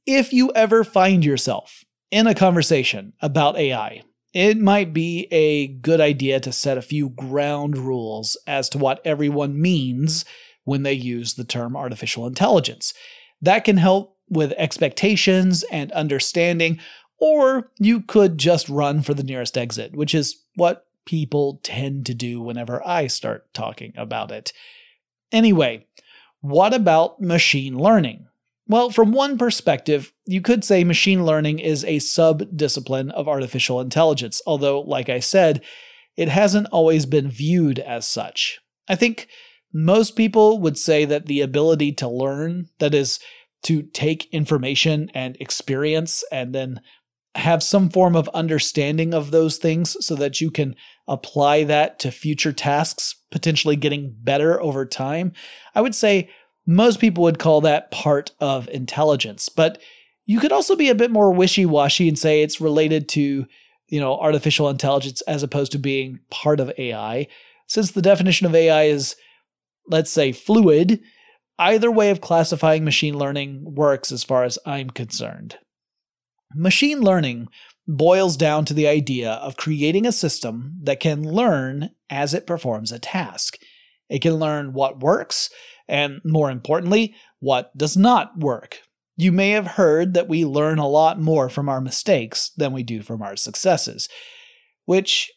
if 0.06 0.34
you 0.34 0.52
ever 0.56 0.84
find 0.84 1.24
yourself 1.24 1.84
in 2.10 2.28
a 2.28 2.36
conversation 2.36 3.14
about 3.22 3.58
AI, 3.58 4.04
it 4.34 4.58
might 4.58 4.94
be 4.94 5.28
a 5.32 5.68
good 5.68 6.00
idea 6.00 6.40
to 6.40 6.52
set 6.52 6.78
a 6.78 6.82
few 6.82 7.10
ground 7.10 7.78
rules 7.78 8.38
as 8.48 8.70
to 8.70 8.78
what 8.78 9.02
everyone 9.06 9.62
means 9.62 10.26
when 10.64 10.84
they 10.84 10.94
use 10.94 11.34
the 11.34 11.44
term 11.44 11.76
artificial 11.76 12.26
intelligence. 12.26 12.94
That 13.42 13.64
can 13.64 13.78
help 13.78 14.18
with 14.30 14.54
expectations 14.54 15.64
and 15.72 15.92
understanding, 15.92 16.80
or 17.20 17.72
you 17.78 18.02
could 18.02 18.38
just 18.38 18.70
run 18.70 19.02
for 19.02 19.14
the 19.14 19.24
nearest 19.24 19.58
exit, 19.58 19.96
which 19.96 20.16
is 20.16 20.44
what 20.56 20.86
people 21.06 21.60
tend 21.64 22.06
to 22.06 22.14
do 22.14 22.42
whenever 22.42 22.86
I 22.88 23.08
start 23.08 23.54
talking 23.54 23.94
about 23.98 24.32
it. 24.32 24.54
Anyway, 25.32 25.86
what 26.42 26.74
about 26.74 27.22
machine 27.22 27.78
learning? 27.78 28.28
Well, 28.68 28.90
from 28.90 29.12
one 29.12 29.38
perspective, 29.38 30.14
you 30.26 30.42
could 30.42 30.64
say 30.64 30.84
machine 30.84 31.26
learning 31.26 31.60
is 31.60 31.84
a 31.84 32.00
sub 32.00 32.56
discipline 32.56 33.12
of 33.12 33.28
artificial 33.28 33.82
intelligence, 33.82 34.42
although, 34.46 34.82
like 34.82 35.10
I 35.10 35.20
said, 35.20 35.62
it 36.16 36.30
hasn't 36.30 36.68
always 36.72 37.06
been 37.06 37.30
viewed 37.30 37.80
as 37.80 38.06
such. 38.06 38.60
I 38.88 38.96
think 38.96 39.28
most 39.74 40.16
people 40.16 40.60
would 40.60 40.78
say 40.78 41.06
that 41.06 41.26
the 41.26 41.42
ability 41.42 41.94
to 41.94 42.08
learn, 42.08 42.68
that 42.80 42.94
is, 42.94 43.20
to 43.64 43.84
take 43.84 44.34
information 44.34 45.12
and 45.14 45.38
experience 45.40 46.24
and 46.32 46.54
then 46.54 46.82
have 47.36 47.64
some 47.64 47.90
form 47.90 48.16
of 48.16 48.28
understanding 48.30 49.14
of 49.14 49.32
those 49.32 49.58
things 49.58 49.96
so 50.06 50.16
that 50.16 50.42
you 50.42 50.52
can 50.52 50.76
apply 51.08 51.64
that 51.64 52.00
to 52.00 52.12
future 52.12 52.52
tasks, 52.52 53.16
potentially 53.32 53.76
getting 53.76 54.16
better 54.22 54.62
over 54.62 54.86
time. 54.86 55.32
I 55.74 55.82
would 55.82 55.96
say 55.96 56.30
most 56.68 57.00
people 57.00 57.24
would 57.24 57.40
call 57.40 57.62
that 57.62 57.92
part 57.92 58.32
of 58.40 58.68
intelligence, 58.70 59.50
but 59.50 59.82
you 60.26 60.40
could 60.40 60.52
also 60.52 60.76
be 60.76 60.90
a 60.90 60.96
bit 60.96 61.12
more 61.12 61.32
wishy-washy 61.34 62.08
and 62.08 62.20
say 62.20 62.42
it's 62.42 62.62
related 62.62 63.10
to, 63.10 63.46
you 63.88 64.00
know, 64.00 64.18
artificial 64.20 64.70
intelligence 64.70 65.22
as 65.22 65.44
opposed 65.44 65.72
to 65.72 65.80
being 65.80 66.20
part 66.30 66.60
of 66.60 66.72
AI. 66.78 67.28
Since 67.68 67.92
the 67.92 68.02
definition 68.02 68.46
of 68.46 68.54
AI 68.54 68.84
is 68.84 69.16
let's 69.88 70.12
say 70.12 70.32
fluid, 70.32 71.02
either 71.60 71.92
way 71.92 72.10
of 72.10 72.22
classifying 72.22 72.84
machine 72.84 73.18
learning 73.18 73.62
works 73.64 74.12
as 74.12 74.24
far 74.24 74.44
as 74.44 74.60
I'm 74.66 74.90
concerned. 74.90 75.58
Machine 76.54 77.02
learning 77.02 77.48
boils 77.88 78.38
down 78.38 78.66
to 78.66 78.74
the 78.74 78.88
idea 78.88 79.32
of 79.34 79.58
creating 79.58 80.06
a 80.06 80.12
system 80.12 80.76
that 80.84 81.00
can 81.00 81.24
learn 81.24 81.90
as 82.10 82.34
it 82.34 82.48
performs 82.48 82.92
a 82.92 83.00
task. 83.00 83.58
It 84.10 84.22
can 84.22 84.36
learn 84.36 84.74
what 84.74 85.00
works 85.00 85.50
and 85.88 86.22
more 86.24 86.50
importantly, 86.50 87.16
what 87.40 87.76
does 87.78 87.98
not 87.98 88.40
work. 88.40 88.80
You 89.18 89.32
may 89.32 89.52
have 89.52 89.68
heard 89.68 90.14
that 90.14 90.30
we 90.30 90.46
learn 90.46 90.80
a 90.80 90.88
lot 90.88 91.20
more 91.20 91.50
from 91.50 91.68
our 91.70 91.82
mistakes 91.82 92.52
than 92.56 92.72
we 92.72 92.84
do 92.84 93.02
from 93.02 93.22
our 93.22 93.36
successes, 93.36 94.08
which 94.86 95.32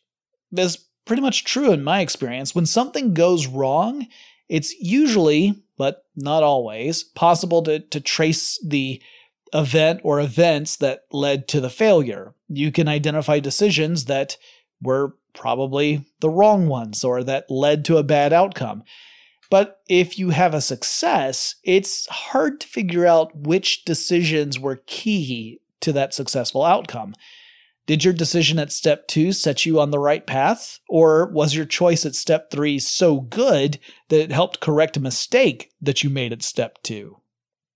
is 0.57 0.79
pretty 1.05 1.23
much 1.23 1.45
true 1.45 1.73
in 1.73 1.83
my 1.83 2.01
experience. 2.01 2.55
When 2.55 2.67
something 2.67 3.15
goes 3.15 3.47
wrong, 3.47 4.07
it's 4.49 4.73
usually, 4.79 5.63
but 5.77 6.05
not 6.17 6.43
always, 6.43 7.03
possible 7.03 7.63
to, 7.65 7.81
to 7.81 8.01
trace 8.01 8.59
the 8.65 9.03
event 9.55 10.01
or 10.03 10.21
events 10.21 10.77
that 10.77 11.05
led 11.13 11.47
to 11.49 11.61
the 11.61 11.71
failure. 11.71 12.35
You 12.49 12.73
can 12.73 12.89
identify 12.89 13.39
decisions 13.39 14.07
that 14.07 14.37
were 14.83 15.15
probably 15.33 16.05
the 16.21 16.29
wrong 16.29 16.69
ones 16.69 17.05
or 17.05 17.23
that 17.25 17.51
led 17.51 17.85
to 17.87 17.97
a 17.97 18.03
bad 18.03 18.33
outcome. 18.33 18.83
But 19.51 19.81
if 19.89 20.19
you 20.19 20.31
have 20.31 20.55
a 20.55 20.61
success, 20.61 21.57
it's 21.63 22.07
hard 22.09 22.61
to 22.61 22.67
figure 22.67 23.07
out 23.07 23.37
which 23.37 23.85
decisions 23.85 24.59
were 24.59 24.83
key 24.87 25.61
to 25.81 25.93
that 25.93 26.15
successful 26.15 26.65
outcome. 26.65 27.15
Did 27.87 28.03
your 28.03 28.15
decision 28.15 28.59
at 28.59 28.73
step 28.73 29.07
two 29.07 29.33
set 29.33 29.67
you 29.67 29.79
on 29.79 29.91
the 29.91 29.99
right 29.99 30.27
path? 30.27 30.81
Or 30.89 31.27
was 31.31 31.55
your 31.55 31.67
choice 31.67 32.07
at 32.07 32.15
step 32.15 32.51
three 32.51 32.79
so 32.79 33.21
good 33.21 33.79
that 34.09 34.21
it 34.21 34.33
helped 34.33 34.61
correct 34.61 34.97
a 34.97 35.01
mistake 35.01 35.71
that 35.83 36.03
you 36.03 36.09
made 36.09 36.33
at 36.33 36.43
step 36.43 36.83
two? 36.83 37.19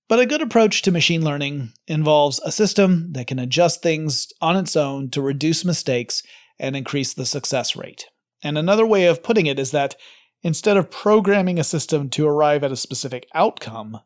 But 0.08 0.20
a 0.20 0.26
good 0.26 0.42
approach 0.42 0.82
to 0.82 0.90
machine 0.90 1.24
learning 1.24 1.72
involves 1.86 2.40
a 2.40 2.50
system 2.52 3.12
that 3.12 3.26
can 3.26 3.38
adjust 3.38 3.82
things 3.82 4.28
on 4.40 4.56
its 4.56 4.74
own 4.74 5.10
to 5.10 5.20
reduce 5.20 5.64
mistakes 5.64 6.22
and 6.58 6.74
increase 6.74 7.14
the 7.14 7.26
success 7.26 7.76
rate. 7.76 8.06
And 8.42 8.56
another 8.56 8.86
way 8.86 9.06
of 9.06 9.22
putting 9.22 9.46
it 9.46 9.58
is 9.58 9.70
that 9.72 9.96
Instead 10.42 10.76
of 10.76 10.90
programming 10.90 11.58
a 11.58 11.64
system 11.64 12.08
to 12.10 12.26
arrive 12.26 12.62
at 12.62 12.72
a 12.72 12.76
specific 12.76 13.26
outcome, 13.34 14.00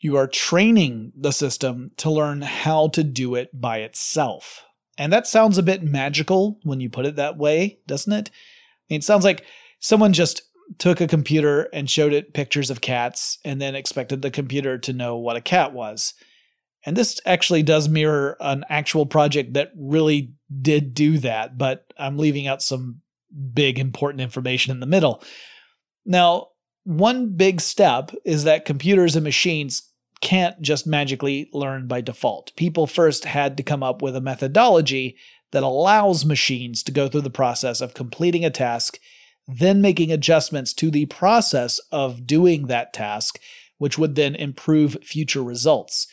you 0.00 0.16
are 0.16 0.26
training 0.26 1.12
the 1.16 1.32
system 1.32 1.90
to 1.96 2.10
learn 2.10 2.42
how 2.42 2.88
to 2.88 3.04
do 3.04 3.34
it 3.34 3.48
by 3.58 3.78
itself. 3.78 4.64
And 4.98 5.12
that 5.12 5.26
sounds 5.26 5.58
a 5.58 5.62
bit 5.62 5.82
magical 5.82 6.58
when 6.64 6.80
you 6.80 6.90
put 6.90 7.06
it 7.06 7.16
that 7.16 7.36
way, 7.36 7.78
doesn't 7.86 8.12
it? 8.12 8.30
I 8.30 8.94
mean, 8.94 8.98
it 8.98 9.04
sounds 9.04 9.24
like 9.24 9.44
someone 9.78 10.12
just 10.12 10.42
took 10.78 11.00
a 11.00 11.06
computer 11.06 11.68
and 11.72 11.88
showed 11.88 12.12
it 12.12 12.34
pictures 12.34 12.70
of 12.70 12.80
cats 12.80 13.38
and 13.44 13.60
then 13.60 13.74
expected 13.74 14.22
the 14.22 14.30
computer 14.30 14.78
to 14.78 14.92
know 14.92 15.16
what 15.16 15.36
a 15.36 15.40
cat 15.40 15.72
was. 15.72 16.14
And 16.84 16.96
this 16.96 17.20
actually 17.26 17.62
does 17.62 17.88
mirror 17.88 18.36
an 18.40 18.64
actual 18.68 19.06
project 19.06 19.54
that 19.54 19.72
really 19.76 20.32
did 20.62 20.94
do 20.94 21.18
that, 21.18 21.58
but 21.58 21.92
I'm 21.98 22.18
leaving 22.18 22.46
out 22.46 22.62
some 22.62 23.00
big 23.52 23.78
important 23.78 24.20
information 24.20 24.70
in 24.70 24.80
the 24.80 24.86
middle. 24.86 25.22
Now, 26.04 26.48
one 26.84 27.36
big 27.36 27.60
step 27.60 28.12
is 28.24 28.44
that 28.44 28.64
computers 28.64 29.16
and 29.16 29.24
machines 29.24 29.90
can't 30.20 30.60
just 30.62 30.86
magically 30.86 31.50
learn 31.52 31.88
by 31.88 32.00
default. 32.00 32.54
People 32.56 32.86
first 32.86 33.24
had 33.24 33.56
to 33.56 33.62
come 33.62 33.82
up 33.82 34.00
with 34.00 34.14
a 34.14 34.20
methodology 34.20 35.16
that 35.50 35.62
allows 35.62 36.24
machines 36.24 36.82
to 36.84 36.92
go 36.92 37.08
through 37.08 37.20
the 37.22 37.30
process 37.30 37.80
of 37.80 37.94
completing 37.94 38.44
a 38.44 38.50
task, 38.50 38.98
then 39.48 39.80
making 39.80 40.10
adjustments 40.10 40.72
to 40.74 40.90
the 40.90 41.06
process 41.06 41.78
of 41.92 42.26
doing 42.26 42.66
that 42.66 42.92
task, 42.92 43.38
which 43.78 43.98
would 43.98 44.14
then 44.14 44.34
improve 44.34 44.96
future 45.02 45.42
results. 45.42 46.06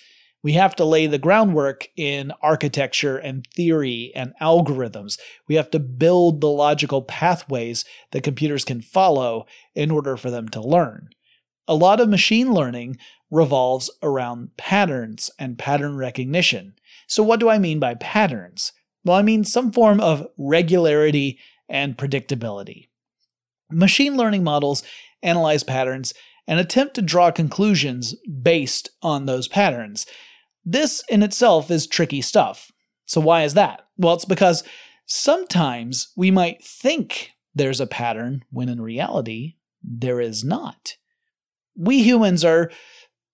We 0.43 0.53
have 0.53 0.75
to 0.75 0.85
lay 0.85 1.07
the 1.07 1.17
groundwork 1.17 1.87
in 1.95 2.33
architecture 2.41 3.17
and 3.17 3.47
theory 3.55 4.11
and 4.13 4.33
algorithms. 4.41 5.17
We 5.47 5.55
have 5.55 5.71
to 5.71 5.79
build 5.79 6.41
the 6.41 6.49
logical 6.49 7.01
pathways 7.01 7.85
that 8.11 8.23
computers 8.23 8.65
can 8.65 8.81
follow 8.81 9.45
in 9.73 9.89
order 9.89 10.17
for 10.17 10.29
them 10.29 10.49
to 10.49 10.61
learn. 10.61 11.09
A 11.65 11.75
lot 11.75 12.01
of 12.01 12.09
machine 12.09 12.53
learning 12.53 12.97
revolves 13.31 13.89
around 14.03 14.57
patterns 14.57 15.31
and 15.39 15.57
pattern 15.57 15.95
recognition. 15.95 16.75
So, 17.07 17.23
what 17.23 17.39
do 17.39 17.49
I 17.49 17.57
mean 17.57 17.79
by 17.79 17.95
patterns? 17.95 18.73
Well, 19.05 19.15
I 19.15 19.21
mean 19.21 19.45
some 19.45 19.71
form 19.71 20.01
of 20.01 20.27
regularity 20.37 21.39
and 21.69 21.97
predictability. 21.97 22.87
Machine 23.73 24.15
learning 24.17 24.43
models 24.43 24.83
analyze 25.21 25.63
patterns 25.63 26.13
and 26.47 26.59
attempt 26.59 26.95
to 26.95 27.01
draw 27.01 27.31
conclusions 27.31 28.15
based 28.41 28.89
on 29.01 29.25
those 29.25 29.47
patterns. 29.47 30.05
This 30.65 31.03
in 31.09 31.23
itself 31.23 31.71
is 31.71 31.87
tricky 31.87 32.21
stuff. 32.21 32.71
So, 33.05 33.21
why 33.21 33.43
is 33.43 33.53
that? 33.53 33.87
Well, 33.97 34.13
it's 34.13 34.25
because 34.25 34.63
sometimes 35.05 36.11
we 36.15 36.31
might 36.31 36.63
think 36.63 37.31
there's 37.53 37.81
a 37.81 37.87
pattern 37.87 38.43
when 38.49 38.69
in 38.69 38.81
reality 38.81 39.55
there 39.83 40.21
is 40.21 40.43
not. 40.43 40.95
We 41.75 42.03
humans 42.03 42.45
are 42.45 42.71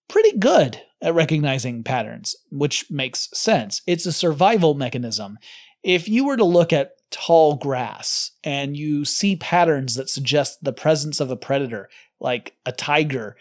pretty 0.07 0.37
good 0.37 0.81
at 1.01 1.13
recognizing 1.13 1.83
patterns, 1.83 2.35
which 2.51 2.89
makes 2.89 3.29
sense. 3.33 3.81
It's 3.87 4.05
a 4.05 4.11
survival 4.11 4.73
mechanism. 4.73 5.37
If 5.83 6.07
you 6.07 6.25
were 6.25 6.37
to 6.37 6.45
look 6.45 6.73
at 6.73 6.93
tall 7.11 7.55
grass 7.55 8.31
and 8.43 8.77
you 8.77 9.05
see 9.05 9.35
patterns 9.35 9.95
that 9.95 10.09
suggest 10.09 10.63
the 10.63 10.73
presence 10.73 11.19
of 11.19 11.31
a 11.31 11.35
predator, 11.35 11.89
like 12.19 12.55
a 12.65 12.71
tiger, 12.71 13.35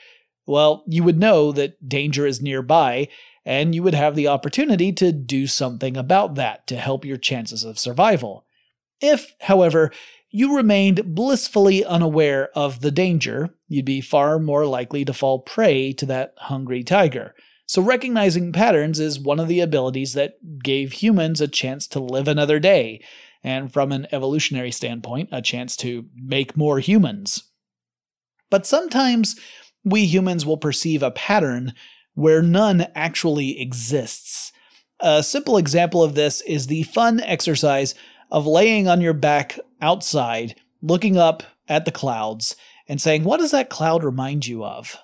well, 0.47 0.85
you 0.87 1.03
would 1.05 1.19
know 1.19 1.53
that 1.53 1.89
danger 1.89 2.27
is 2.27 2.41
nearby 2.41 3.09
and 3.45 3.75
you 3.75 3.83
would 3.83 3.95
have 3.95 4.15
the 4.15 4.29
opportunity 4.29 4.93
to 4.93 5.13
do 5.13 5.47
something 5.47 5.97
about 5.97 6.35
that 6.37 6.67
to 6.67 6.77
help 6.77 7.05
your 7.05 7.17
chances 7.17 7.65
of 7.65 7.79
survival. 7.79 8.45
If, 9.01 9.35
however, 9.41 9.91
you 10.31 10.57
remained 10.57 11.15
blissfully 11.15 11.85
unaware 11.85 12.51
of 12.55 12.81
the 12.81 12.91
danger, 12.91 13.51
you'd 13.69 13.85
be 13.85 14.01
far 14.01 14.39
more 14.39 14.67
likely 14.67 15.05
to 15.05 15.15
fall 15.15 15.39
prey 15.39 15.93
to 15.95 16.07
that 16.07 16.35
hungry 16.37 16.85
tiger. 16.85 17.35
So, 17.69 17.83
recognizing 17.83 18.51
patterns 18.51 18.99
is 18.99 19.21
one 19.21 19.39
of 19.39 19.47
the 19.47 19.61
abilities 19.61 20.15
that 20.15 20.63
gave 20.65 20.93
humans 20.93 21.43
a 21.43 21.47
chance 21.47 21.87
to 21.89 22.01
live 22.01 22.27
another 22.27 22.59
day, 22.59 23.05
and 23.45 23.71
from 23.71 23.93
an 23.93 24.07
evolutionary 24.11 24.73
standpoint, 24.73 25.29
a 25.33 25.43
chance 25.43 25.77
to 25.77 26.07
make 26.17 26.57
more 26.57 26.79
humans. 26.79 27.43
But 28.49 28.67
sometimes 28.67 29.39
we 29.85 30.07
humans 30.07 30.47
will 30.47 30.57
perceive 30.57 31.03
a 31.03 31.11
pattern 31.11 31.75
where 32.15 32.41
none 32.41 32.87
actually 32.95 33.61
exists. 33.61 34.51
A 35.01 35.23
simple 35.23 35.59
example 35.59 36.03
of 36.03 36.15
this 36.15 36.41
is 36.41 36.69
the 36.69 36.85
fun 36.85 37.21
exercise 37.21 37.95
of 38.31 38.47
laying 38.47 38.89
on 38.89 39.03
your 39.03 39.13
back 39.13 39.61
outside, 39.83 40.55
looking 40.81 41.19
up 41.19 41.43
at 41.69 41.85
the 41.85 41.93
clouds, 41.93 42.57
and 42.89 42.99
saying, 42.99 43.25
What 43.25 43.41
does 43.41 43.51
that 43.51 43.69
cloud 43.69 44.03
remind 44.03 44.47
you 44.47 44.65
of? 44.65 44.97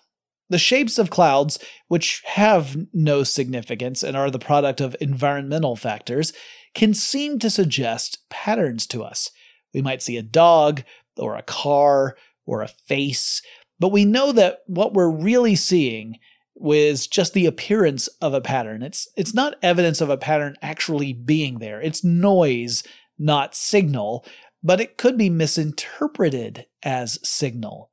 The 0.50 0.58
shapes 0.58 0.98
of 0.98 1.10
clouds, 1.10 1.58
which 1.88 2.22
have 2.26 2.76
no 2.92 3.22
significance 3.22 4.02
and 4.02 4.16
are 4.16 4.30
the 4.30 4.38
product 4.38 4.80
of 4.80 4.96
environmental 5.00 5.76
factors, 5.76 6.32
can 6.74 6.92
seem 6.92 7.38
to 7.38 7.50
suggest 7.50 8.28
patterns 8.28 8.86
to 8.88 9.02
us. 9.02 9.30
We 9.72 9.82
might 9.82 10.02
see 10.02 10.16
a 10.16 10.22
dog, 10.22 10.82
or 11.16 11.36
a 11.36 11.42
car, 11.42 12.16
or 12.46 12.62
a 12.62 12.68
face, 12.68 13.40
but 13.80 13.92
we 13.92 14.04
know 14.04 14.32
that 14.32 14.60
what 14.66 14.94
we're 14.94 15.10
really 15.10 15.56
seeing 15.56 16.18
was 16.54 17.06
just 17.06 17.34
the 17.34 17.46
appearance 17.46 18.06
of 18.20 18.34
a 18.34 18.40
pattern. 18.40 18.82
It's 18.82 19.08
it's 19.16 19.34
not 19.34 19.56
evidence 19.62 20.00
of 20.00 20.10
a 20.10 20.16
pattern 20.16 20.56
actually 20.62 21.12
being 21.12 21.58
there. 21.58 21.80
It's 21.80 22.04
noise, 22.04 22.84
not 23.18 23.54
signal, 23.54 24.24
but 24.62 24.80
it 24.80 24.96
could 24.96 25.18
be 25.18 25.30
misinterpreted 25.30 26.66
as 26.82 27.18
signal. 27.28 27.90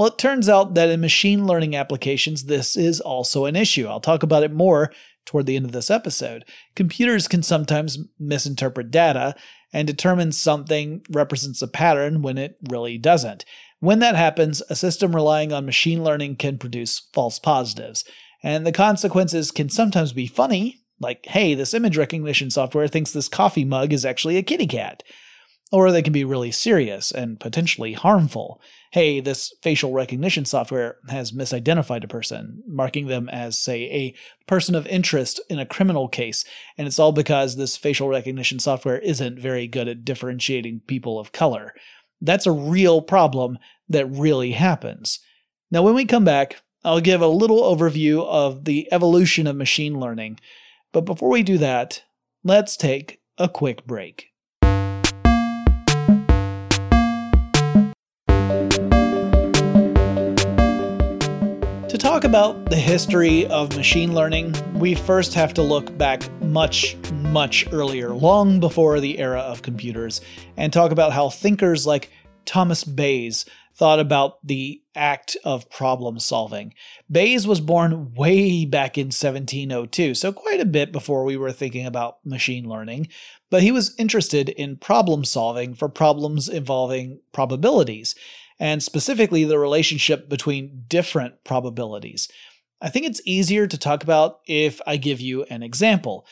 Well, 0.00 0.08
it 0.08 0.16
turns 0.16 0.48
out 0.48 0.72
that 0.76 0.88
in 0.88 1.02
machine 1.02 1.46
learning 1.46 1.76
applications, 1.76 2.44
this 2.44 2.74
is 2.74 3.02
also 3.02 3.44
an 3.44 3.54
issue. 3.54 3.86
I'll 3.86 4.00
talk 4.00 4.22
about 4.22 4.42
it 4.42 4.50
more 4.50 4.90
toward 5.26 5.44
the 5.44 5.56
end 5.56 5.66
of 5.66 5.72
this 5.72 5.90
episode. 5.90 6.46
Computers 6.74 7.28
can 7.28 7.42
sometimes 7.42 7.98
misinterpret 8.18 8.90
data 8.90 9.34
and 9.74 9.86
determine 9.86 10.32
something 10.32 11.04
represents 11.10 11.60
a 11.60 11.68
pattern 11.68 12.22
when 12.22 12.38
it 12.38 12.56
really 12.70 12.96
doesn't. 12.96 13.44
When 13.80 13.98
that 13.98 14.16
happens, 14.16 14.62
a 14.70 14.74
system 14.74 15.14
relying 15.14 15.52
on 15.52 15.66
machine 15.66 16.02
learning 16.02 16.36
can 16.36 16.56
produce 16.56 17.06
false 17.12 17.38
positives. 17.38 18.02
And 18.42 18.66
the 18.66 18.72
consequences 18.72 19.50
can 19.50 19.68
sometimes 19.68 20.14
be 20.14 20.26
funny, 20.26 20.80
like, 20.98 21.26
hey, 21.26 21.52
this 21.52 21.74
image 21.74 21.98
recognition 21.98 22.50
software 22.50 22.88
thinks 22.88 23.12
this 23.12 23.28
coffee 23.28 23.66
mug 23.66 23.92
is 23.92 24.06
actually 24.06 24.38
a 24.38 24.42
kitty 24.42 24.66
cat. 24.66 25.02
Or 25.70 25.92
they 25.92 26.00
can 26.00 26.14
be 26.14 26.24
really 26.24 26.52
serious 26.52 27.12
and 27.12 27.38
potentially 27.38 27.92
harmful. 27.92 28.62
Hey, 28.92 29.20
this 29.20 29.54
facial 29.62 29.92
recognition 29.92 30.44
software 30.44 30.96
has 31.08 31.30
misidentified 31.30 32.02
a 32.02 32.08
person, 32.08 32.64
marking 32.66 33.06
them 33.06 33.28
as, 33.28 33.56
say, 33.56 33.82
a 33.84 34.14
person 34.48 34.74
of 34.74 34.84
interest 34.88 35.40
in 35.48 35.60
a 35.60 35.66
criminal 35.66 36.08
case, 36.08 36.44
and 36.76 36.88
it's 36.88 36.98
all 36.98 37.12
because 37.12 37.54
this 37.54 37.76
facial 37.76 38.08
recognition 38.08 38.58
software 38.58 38.98
isn't 38.98 39.38
very 39.38 39.68
good 39.68 39.86
at 39.86 40.04
differentiating 40.04 40.80
people 40.88 41.20
of 41.20 41.30
color. 41.30 41.72
That's 42.20 42.46
a 42.46 42.52
real 42.52 43.00
problem 43.00 43.58
that 43.88 44.06
really 44.06 44.52
happens. 44.52 45.20
Now, 45.70 45.82
when 45.82 45.94
we 45.94 46.04
come 46.04 46.24
back, 46.24 46.60
I'll 46.84 47.00
give 47.00 47.20
a 47.20 47.28
little 47.28 47.62
overview 47.62 48.26
of 48.26 48.64
the 48.64 48.88
evolution 48.92 49.46
of 49.46 49.54
machine 49.54 50.00
learning. 50.00 50.40
But 50.92 51.02
before 51.02 51.28
we 51.28 51.44
do 51.44 51.58
that, 51.58 52.02
let's 52.42 52.76
take 52.76 53.20
a 53.38 53.48
quick 53.48 53.86
break. 53.86 54.29
Talk 62.00 62.24
about 62.24 62.70
the 62.70 62.76
history 62.76 63.46
of 63.48 63.76
machine 63.76 64.14
learning, 64.14 64.54
we 64.78 64.94
first 64.94 65.34
have 65.34 65.52
to 65.52 65.60
look 65.60 65.98
back 65.98 66.22
much, 66.40 66.96
much 67.12 67.70
earlier, 67.72 68.14
long 68.14 68.58
before 68.58 69.00
the 69.00 69.18
era 69.18 69.40
of 69.40 69.60
computers, 69.60 70.22
and 70.56 70.72
talk 70.72 70.92
about 70.92 71.12
how 71.12 71.28
thinkers 71.28 71.86
like 71.86 72.10
Thomas 72.46 72.84
Bayes 72.84 73.44
thought 73.74 74.00
about 74.00 74.38
the 74.42 74.80
act 74.94 75.36
of 75.44 75.68
problem 75.68 76.18
solving. 76.18 76.72
Bayes 77.10 77.46
was 77.46 77.60
born 77.60 78.14
way 78.14 78.64
back 78.64 78.96
in 78.96 79.08
1702, 79.08 80.14
so 80.14 80.32
quite 80.32 80.60
a 80.60 80.64
bit 80.64 80.92
before 80.92 81.24
we 81.24 81.36
were 81.36 81.52
thinking 81.52 81.84
about 81.84 82.24
machine 82.24 82.66
learning, 82.66 83.08
but 83.50 83.62
he 83.62 83.70
was 83.70 83.94
interested 83.98 84.48
in 84.48 84.78
problem 84.78 85.22
solving 85.22 85.74
for 85.74 85.90
problems 85.90 86.48
involving 86.48 87.20
probabilities 87.32 88.14
and 88.60 88.82
specifically 88.82 89.42
the 89.44 89.58
relationship 89.58 90.28
between 90.28 90.84
different 90.86 91.42
probabilities. 91.44 92.28
I 92.82 92.90
think 92.90 93.06
it's 93.06 93.22
easier 93.24 93.66
to 93.66 93.78
talk 93.78 94.02
about 94.04 94.40
if 94.46 94.80
I 94.86 94.98
give 94.98 95.20
you 95.20 95.44
an 95.44 95.62
example. 95.62 96.26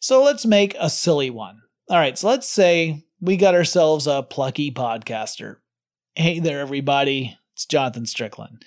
So 0.00 0.22
let's 0.22 0.44
make 0.44 0.74
a 0.80 0.90
silly 0.90 1.30
one. 1.30 1.60
All 1.90 1.98
right, 1.98 2.18
so 2.18 2.28
let's 2.28 2.48
say 2.48 3.04
we 3.20 3.36
got 3.36 3.54
ourselves 3.54 4.06
a 4.06 4.22
plucky 4.22 4.72
podcaster. 4.72 5.56
Hey 6.14 6.40
there, 6.40 6.60
everybody. 6.60 7.38
It's 7.52 7.66
Jonathan 7.66 8.06
Strickland. 8.06 8.64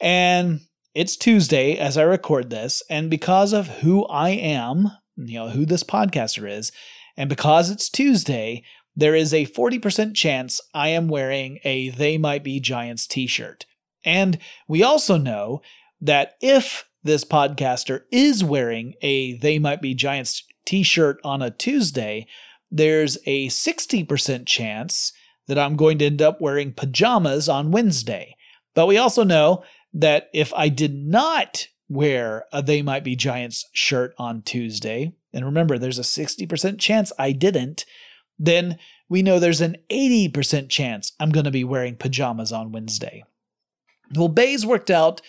And 0.00 0.60
it's 0.94 1.16
Tuesday 1.16 1.76
as 1.76 1.98
I 1.98 2.02
record 2.02 2.50
this. 2.50 2.82
And 2.88 3.10
because 3.10 3.52
of 3.52 3.68
who 3.68 4.06
I 4.06 4.30
am, 4.30 4.90
you 5.16 5.38
know, 5.38 5.48
who 5.50 5.66
this 5.66 5.84
podcaster 5.84 6.50
is, 6.50 6.72
and 7.16 7.28
because 7.28 7.70
it's 7.70 7.88
Tuesday, 7.88 8.64
there 8.94 9.14
is 9.14 9.32
a 9.32 9.46
40% 9.46 10.14
chance 10.14 10.60
I 10.74 10.88
am 10.88 11.08
wearing 11.08 11.58
a 11.64 11.90
They 11.90 12.18
Might 12.18 12.44
Be 12.44 12.60
Giants 12.60 13.06
t 13.06 13.26
shirt. 13.26 13.66
And 14.04 14.38
we 14.68 14.82
also 14.82 15.16
know 15.16 15.62
that 16.00 16.34
if 16.40 16.88
this 17.02 17.24
podcaster 17.24 18.02
is 18.10 18.44
wearing 18.44 18.94
a 19.02 19.36
They 19.38 19.58
Might 19.58 19.80
Be 19.80 19.94
Giants 19.94 20.44
t 20.66 20.82
shirt 20.82 21.18
on 21.24 21.42
a 21.42 21.50
Tuesday, 21.50 22.26
there's 22.70 23.18
a 23.26 23.48
60% 23.48 24.46
chance 24.46 25.12
that 25.46 25.58
I'm 25.58 25.76
going 25.76 25.98
to 25.98 26.06
end 26.06 26.22
up 26.22 26.40
wearing 26.40 26.72
pajamas 26.72 27.48
on 27.48 27.70
Wednesday. 27.70 28.36
But 28.74 28.86
we 28.86 28.96
also 28.96 29.24
know 29.24 29.64
that 29.92 30.28
if 30.32 30.52
I 30.54 30.68
did 30.68 30.94
not 30.94 31.66
wear 31.88 32.44
a 32.52 32.62
They 32.62 32.80
Might 32.80 33.04
Be 33.04 33.16
Giants 33.16 33.68
shirt 33.72 34.14
on 34.18 34.42
Tuesday, 34.42 35.12
and 35.32 35.44
remember, 35.44 35.78
there's 35.78 35.98
a 35.98 36.02
60% 36.02 36.78
chance 36.78 37.12
I 37.18 37.32
didn't, 37.32 37.84
then 38.38 38.78
we 39.08 39.22
know 39.22 39.38
there's 39.38 39.60
an 39.60 39.76
80% 39.90 40.68
chance 40.68 41.12
I'm 41.20 41.30
going 41.30 41.44
to 41.44 41.50
be 41.50 41.64
wearing 41.64 41.96
pajamas 41.96 42.52
on 42.52 42.72
Wednesday. 42.72 43.24
Well, 44.14 44.28
Bayes 44.28 44.66
worked 44.66 44.90
out 44.90 45.20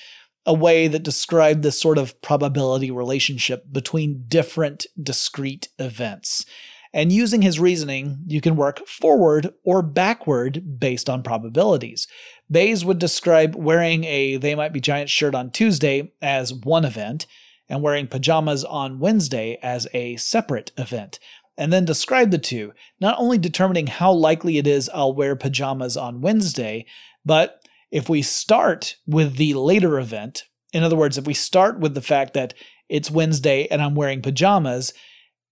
a 0.46 0.54
way 0.54 0.88
that 0.88 1.04
described 1.04 1.64
this 1.64 1.80
sort 1.80 1.98
of 1.98 2.22
probability 2.22 2.92
relationship 2.92 3.66
between 3.72 4.26
different 4.28 4.86
discrete 5.02 5.70
events. 5.80 6.46
And 6.94 7.12
using 7.12 7.42
his 7.42 7.60
reasoning, 7.60 8.20
you 8.28 8.40
can 8.40 8.56
work 8.56 8.86
forward 8.88 9.54
or 9.64 9.82
backward 9.82 10.80
based 10.80 11.10
on 11.10 11.24
probabilities. 11.24 12.08
Bayes 12.52 12.86
would 12.86 13.00
describe 13.00 13.56
wearing 13.56 14.04
a 14.04 14.38
They 14.38 14.54
Might 14.54 14.74
Be 14.74 14.82
Giant 14.82 15.10
shirt 15.10 15.34
on 15.34 15.50
Tuesday 15.50 16.12
as 16.22 16.54
one 16.54 16.86
event, 16.86 17.26
and 17.70 17.82
wearing 17.82 18.08
pajamas 18.08 18.64
on 18.64 19.00
Wednesday 19.00 19.58
as 19.64 19.88
a 19.94 20.18
separate 20.18 20.72
event 20.78 21.18
and 21.58 21.72
then 21.72 21.86
describe 21.86 22.32
the 22.32 22.38
two, 22.38 22.74
not 23.00 23.18
only 23.20 23.38
determining 23.38 23.88
how 23.88 24.12
likely 24.12 24.58
it 24.58 24.68
is 24.68 24.90
I'll 24.94 25.14
wear 25.14 25.36
pajamas 25.36 25.96
on 25.98 26.22
Wednesday, 26.22 26.86
but 27.26 27.62
if 27.92 28.10
we 28.10 28.22
start 28.22 28.98
with 29.06 29.38
the 29.38 29.54
later 29.54 30.00
event, 30.00 30.46
in 30.72 30.84
other 30.84 30.96
words, 30.96 31.18
if 31.18 31.26
we 31.26 31.36
start 31.36 31.80
with 31.80 31.94
the 31.94 32.02
fact 32.02 32.34
that 32.34 32.56
it's 32.90 33.12
Wednesday 33.12 33.68
and 33.70 33.82
I'm 33.82 33.96
wearing 33.96 34.22
pajamas, 34.22 34.94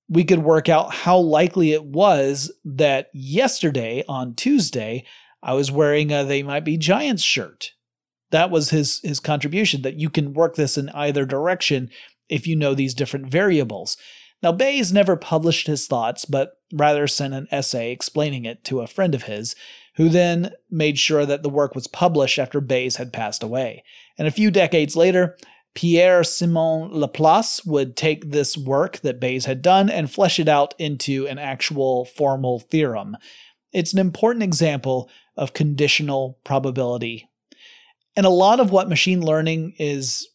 we 0.09 0.23
could 0.23 0.39
work 0.39 0.67
out 0.67 0.93
how 0.93 1.17
likely 1.17 1.71
it 1.71 1.85
was 1.85 2.51
that 2.65 3.09
yesterday 3.13 4.03
on 4.07 4.35
Tuesday 4.35 5.05
I 5.43 5.53
was 5.53 5.71
wearing 5.71 6.11
a 6.11 6.23
They 6.23 6.43
Might 6.43 6.65
Be 6.65 6.77
Giants 6.77 7.23
shirt. 7.23 7.71
That 8.31 8.49
was 8.49 8.69
his 8.69 8.99
his 9.03 9.19
contribution 9.19 9.81
that 9.83 9.99
you 9.99 10.09
can 10.09 10.33
work 10.33 10.55
this 10.55 10.77
in 10.77 10.89
either 10.89 11.25
direction 11.25 11.89
if 12.29 12.47
you 12.47 12.55
know 12.55 12.73
these 12.73 12.93
different 12.93 13.27
variables. 13.27 13.97
Now, 14.43 14.51
Bayes 14.51 14.91
never 14.91 15.15
published 15.15 15.67
his 15.67 15.87
thoughts, 15.87 16.25
but 16.25 16.53
rather 16.73 17.07
sent 17.07 17.33
an 17.33 17.47
essay 17.51 17.91
explaining 17.91 18.45
it 18.45 18.63
to 18.65 18.81
a 18.81 18.87
friend 18.87 19.13
of 19.13 19.23
his, 19.23 19.55
who 19.95 20.09
then 20.09 20.51
made 20.69 20.97
sure 20.97 21.25
that 21.25 21.43
the 21.43 21.49
work 21.49 21.75
was 21.75 21.87
published 21.87 22.39
after 22.39 22.61
Bayes 22.61 22.95
had 22.95 23.13
passed 23.13 23.43
away. 23.43 23.83
And 24.17 24.27
a 24.27 24.31
few 24.31 24.49
decades 24.49 24.95
later, 24.95 25.37
Pierre 25.73 26.23
Simon 26.23 26.89
Laplace 26.91 27.63
would 27.65 27.95
take 27.95 28.31
this 28.31 28.57
work 28.57 28.99
that 28.99 29.19
Bayes 29.19 29.45
had 29.45 29.61
done 29.61 29.89
and 29.89 30.11
flesh 30.11 30.39
it 30.39 30.47
out 30.47 30.73
into 30.77 31.27
an 31.27 31.39
actual 31.39 32.05
formal 32.05 32.59
theorem. 32.59 33.15
It's 33.71 33.93
an 33.93 33.99
important 33.99 34.43
example 34.43 35.09
of 35.37 35.53
conditional 35.53 36.39
probability. 36.43 37.29
And 38.15 38.25
a 38.25 38.29
lot 38.29 38.59
of 38.59 38.71
what 38.71 38.89
machine 38.89 39.21
learning 39.21 39.75
is 39.77 40.27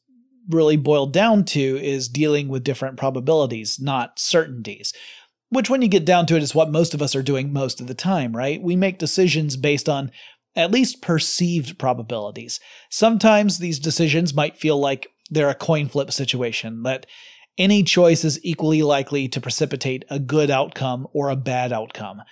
really 0.49 0.77
boiled 0.77 1.13
down 1.13 1.45
to 1.45 1.61
is 1.83 2.09
dealing 2.09 2.49
with 2.49 2.65
different 2.65 2.97
probabilities, 2.97 3.79
not 3.81 4.19
certainties. 4.19 4.93
Which, 5.49 5.71
when 5.71 5.81
you 5.81 5.89
get 5.89 6.05
down 6.05 6.27
to 6.27 6.37
it, 6.37 6.43
is 6.43 6.55
what 6.55 6.71
most 6.71 6.93
of 6.93 7.01
us 7.01 7.15
are 7.15 7.23
doing 7.23 7.53
most 7.53 7.81
of 7.81 7.87
the 7.87 7.95
time, 7.95 8.37
right? 8.37 8.61
We 8.61 8.75
make 8.75 8.99
decisions 8.99 9.57
based 9.57 9.89
on 9.89 10.11
at 10.57 10.71
least 10.71 11.03
perceived 11.03 11.79
probabilities. 11.79 12.59
Sometimes 12.91 13.59
these 13.59 13.79
decisions 13.79 14.35
might 14.35 14.57
feel 14.57 14.79
like 14.79 15.07
they're 15.31 15.51
a 15.51 15.55
coin 15.55 15.89
flip 15.89 16.11
situation, 16.11 16.83
that 16.83 17.07
any 17.59 17.83
choice 17.83 18.25
is 18.25 18.41
equally 18.43 18.83
likely 18.83 19.29
to 19.29 19.41
precipitate 19.41 20.05
a 20.11 20.19
good 20.19 20.51
outcome 20.51 21.07
or 21.13 21.31
a 21.31 21.37
bad 21.37 21.73
outcome. 21.73 22.23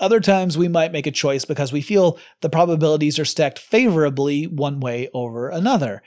Other 0.00 0.20
times 0.20 0.56
we 0.56 0.68
might 0.68 0.92
make 0.92 1.06
a 1.06 1.12
choice 1.12 1.44
because 1.44 1.72
we 1.72 1.80
feel 1.80 2.18
the 2.40 2.50
probabilities 2.50 3.18
are 3.18 3.24
stacked 3.24 3.58
favorably 3.58 4.44
one 4.46 4.78
way 4.78 5.08
over 5.12 5.48
another. 5.48 6.02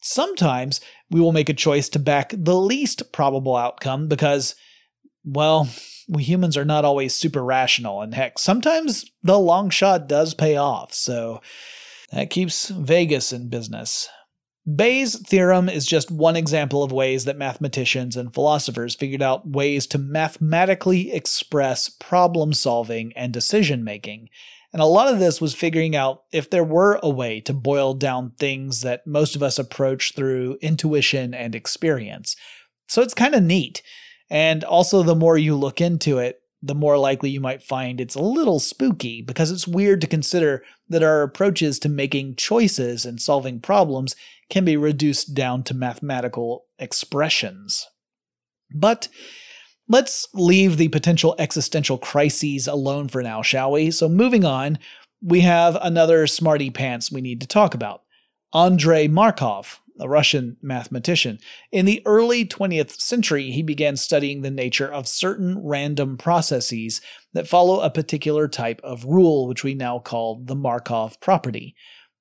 Sometimes 0.00 0.80
we 1.10 1.20
will 1.20 1.32
make 1.32 1.48
a 1.48 1.54
choice 1.54 1.88
to 1.90 1.98
back 1.98 2.32
the 2.36 2.56
least 2.56 3.12
probable 3.12 3.56
outcome 3.56 4.08
because, 4.08 4.54
well, 5.24 5.68
we 6.08 6.22
humans 6.22 6.56
are 6.56 6.64
not 6.64 6.84
always 6.84 7.14
super 7.14 7.44
rational, 7.44 8.00
and 8.00 8.14
heck, 8.14 8.38
sometimes 8.38 9.04
the 9.22 9.38
long 9.38 9.70
shot 9.70 10.08
does 10.08 10.34
pay 10.34 10.56
off, 10.56 10.94
so 10.94 11.40
that 12.12 12.30
keeps 12.30 12.68
Vegas 12.68 13.32
in 13.32 13.48
business. 13.48 14.08
Bayes' 14.74 15.16
theorem 15.16 15.68
is 15.68 15.86
just 15.86 16.10
one 16.10 16.36
example 16.36 16.82
of 16.82 16.92
ways 16.92 17.24
that 17.24 17.38
mathematicians 17.38 18.16
and 18.16 18.34
philosophers 18.34 18.94
figured 18.94 19.22
out 19.22 19.48
ways 19.48 19.86
to 19.86 19.98
mathematically 19.98 21.12
express 21.12 21.88
problem 21.88 22.52
solving 22.52 23.12
and 23.16 23.32
decision 23.32 23.82
making. 23.82 24.28
And 24.72 24.82
a 24.82 24.86
lot 24.86 25.12
of 25.12 25.18
this 25.18 25.40
was 25.40 25.54
figuring 25.54 25.96
out 25.96 26.24
if 26.32 26.50
there 26.50 26.64
were 26.64 27.00
a 27.02 27.08
way 27.08 27.40
to 27.42 27.54
boil 27.54 27.94
down 27.94 28.32
things 28.38 28.82
that 28.82 29.06
most 29.06 29.34
of 29.34 29.42
us 29.42 29.58
approach 29.58 30.14
through 30.14 30.58
intuition 30.60 31.32
and 31.32 31.54
experience. 31.54 32.36
So 32.86 33.00
it's 33.00 33.14
kind 33.14 33.34
of 33.34 33.42
neat. 33.42 33.82
And 34.30 34.62
also, 34.64 35.02
the 35.02 35.14
more 35.14 35.38
you 35.38 35.56
look 35.56 35.80
into 35.80 36.18
it, 36.18 36.40
the 36.60 36.74
more 36.74 36.98
likely 36.98 37.30
you 37.30 37.40
might 37.40 37.62
find 37.62 38.00
it's 38.00 38.14
a 38.14 38.22
little 38.22 38.58
spooky 38.58 39.22
because 39.22 39.50
it's 39.50 39.68
weird 39.68 40.00
to 40.00 40.06
consider 40.06 40.62
that 40.88 41.02
our 41.02 41.22
approaches 41.22 41.78
to 41.78 41.88
making 41.88 42.34
choices 42.34 43.06
and 43.06 43.20
solving 43.20 43.60
problems 43.60 44.16
can 44.50 44.64
be 44.64 44.76
reduced 44.76 45.34
down 45.34 45.62
to 45.62 45.74
mathematical 45.74 46.64
expressions. 46.78 47.86
But 48.74 49.08
let's 49.88 50.28
leave 50.34 50.76
the 50.76 50.88
potential 50.88 51.34
existential 51.38 51.98
crises 51.98 52.68
alone 52.68 53.08
for 53.08 53.22
now, 53.22 53.42
shall 53.42 53.72
we? 53.72 53.90
So, 53.90 54.08
moving 54.08 54.44
on, 54.44 54.78
we 55.22 55.40
have 55.40 55.76
another 55.80 56.26
smarty 56.26 56.70
pants 56.70 57.10
we 57.10 57.20
need 57.20 57.40
to 57.40 57.46
talk 57.46 57.74
about 57.74 58.02
Andrei 58.54 59.08
Markov, 59.08 59.80
a 59.98 60.08
Russian 60.08 60.56
mathematician. 60.62 61.38
In 61.72 61.86
the 61.86 62.02
early 62.06 62.44
20th 62.44 63.00
century, 63.00 63.50
he 63.50 63.62
began 63.62 63.96
studying 63.96 64.42
the 64.42 64.50
nature 64.50 64.90
of 64.90 65.08
certain 65.08 65.58
random 65.64 66.16
processes 66.16 67.00
that 67.32 67.48
follow 67.48 67.80
a 67.80 67.90
particular 67.90 68.48
type 68.48 68.80
of 68.84 69.04
rule, 69.04 69.48
which 69.48 69.64
we 69.64 69.74
now 69.74 69.98
call 69.98 70.42
the 70.44 70.54
Markov 70.54 71.20
property. 71.20 71.74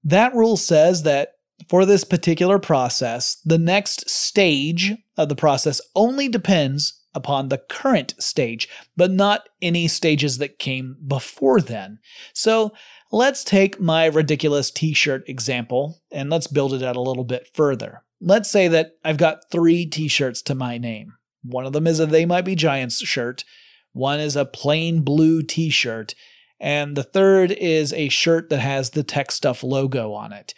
That 0.04 0.34
rule 0.34 0.58
says 0.58 1.04
that 1.04 1.34
for 1.70 1.86
this 1.86 2.04
particular 2.04 2.60
process, 2.60 3.38
the 3.46 3.58
next 3.58 4.10
stage 4.10 4.94
of 5.18 5.30
the 5.30 5.36
process 5.36 5.82
only 5.96 6.30
depends 6.30 7.02
upon 7.18 7.50
the 7.50 7.58
current 7.58 8.14
stage, 8.20 8.70
but 8.96 9.12
not 9.12 9.50
any 9.62 9.88
stages 9.90 10.38
that 10.38 10.60
came 10.60 10.96
before 11.06 11.60
then. 11.60 12.00
So 12.34 12.72
let's 13.12 13.44
take 13.44 13.82
my 13.82 14.06
ridiculous 14.06 14.72
t 14.72 14.94
shirt 14.94 15.28
example 15.28 16.02
and 16.12 16.30
let's 16.30 16.48
build 16.48 16.74
it 16.74 16.84
out 16.84 16.96
a 16.96 17.02
little 17.02 17.26
bit 17.26 17.50
further. 17.54 18.04
Let's 18.22 18.50
say 18.50 18.68
that 18.70 18.94
I've 19.04 19.18
got 19.18 19.52
three 19.52 19.86
t 19.86 20.08
shirts 20.08 20.42
to 20.44 20.56
my 20.56 20.78
name. 20.78 21.14
One 21.44 21.66
of 21.66 21.74
them 21.74 21.88
is 21.88 22.00
a 22.00 22.06
They 22.06 22.26
Might 22.26 22.46
Be 22.46 22.56
Giants 22.56 23.00
shirt, 23.06 23.44
one 23.92 24.20
is 24.20 24.36
a 24.36 24.46
plain 24.46 25.02
blue 25.02 25.42
t 25.42 25.70
shirt, 25.70 26.14
and 26.60 26.96
the 26.96 27.04
third 27.04 27.52
is 27.52 27.94
a 27.94 28.10
shirt 28.10 28.50
that 28.50 28.60
has 28.60 28.92
the 28.92 29.04
Tech 29.04 29.32
Stuff 29.32 29.64
logo 29.64 30.14
on 30.14 30.32
it. 30.32 30.54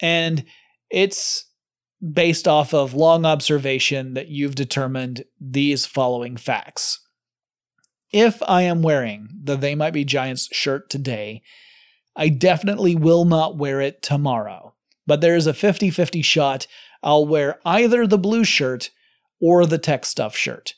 And 0.00 0.44
it's 0.90 1.46
based 2.00 2.46
off 2.46 2.74
of 2.74 2.94
long 2.94 3.24
observation 3.24 4.14
that 4.14 4.28
you've 4.28 4.54
determined 4.54 5.24
these 5.40 5.86
following 5.86 6.36
facts. 6.36 7.00
If 8.12 8.42
I 8.42 8.62
am 8.62 8.82
wearing 8.82 9.28
the 9.42 9.56
They 9.56 9.74
Might 9.74 9.92
Be 9.92 10.04
Giants 10.04 10.48
shirt 10.52 10.88
today, 10.88 11.42
I 12.14 12.28
definitely 12.28 12.94
will 12.94 13.24
not 13.24 13.56
wear 13.56 13.80
it 13.80 14.02
tomorrow. 14.02 14.74
But 15.06 15.20
there 15.20 15.36
is 15.36 15.46
a 15.46 15.54
50 15.54 15.90
50 15.90 16.22
shot 16.22 16.66
I'll 17.02 17.26
wear 17.26 17.60
either 17.66 18.06
the 18.06 18.18
blue 18.18 18.44
shirt 18.44 18.90
or 19.40 19.66
the 19.66 19.78
tech 19.78 20.06
stuff 20.06 20.34
shirt. 20.36 20.74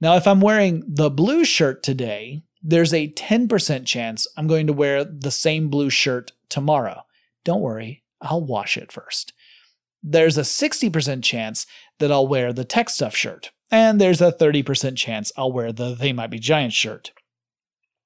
Now, 0.00 0.16
if 0.16 0.26
I'm 0.26 0.40
wearing 0.40 0.82
the 0.86 1.10
blue 1.10 1.44
shirt 1.44 1.82
today, 1.82 2.42
there's 2.62 2.92
a 2.92 3.12
10% 3.12 3.86
chance 3.86 4.26
I'm 4.36 4.46
going 4.46 4.66
to 4.66 4.72
wear 4.72 5.04
the 5.04 5.30
same 5.30 5.68
blue 5.68 5.90
shirt 5.90 6.32
tomorrow. 6.48 7.02
Don't 7.44 7.62
worry, 7.62 8.04
I'll 8.20 8.44
wash 8.44 8.76
it 8.76 8.92
first. 8.92 9.32
There's 10.02 10.38
a 10.38 10.42
60% 10.42 11.22
chance 11.22 11.66
that 11.98 12.12
I'll 12.12 12.26
wear 12.26 12.52
the 12.52 12.64
tech 12.64 12.88
stuff 12.90 13.16
shirt, 13.16 13.50
and 13.70 14.00
there's 14.00 14.20
a 14.20 14.32
30% 14.32 14.96
chance 14.96 15.32
I'll 15.36 15.52
wear 15.52 15.72
the 15.72 15.94
They 15.94 16.12
Might 16.12 16.30
Be 16.30 16.38
Giants 16.38 16.76
shirt. 16.76 17.12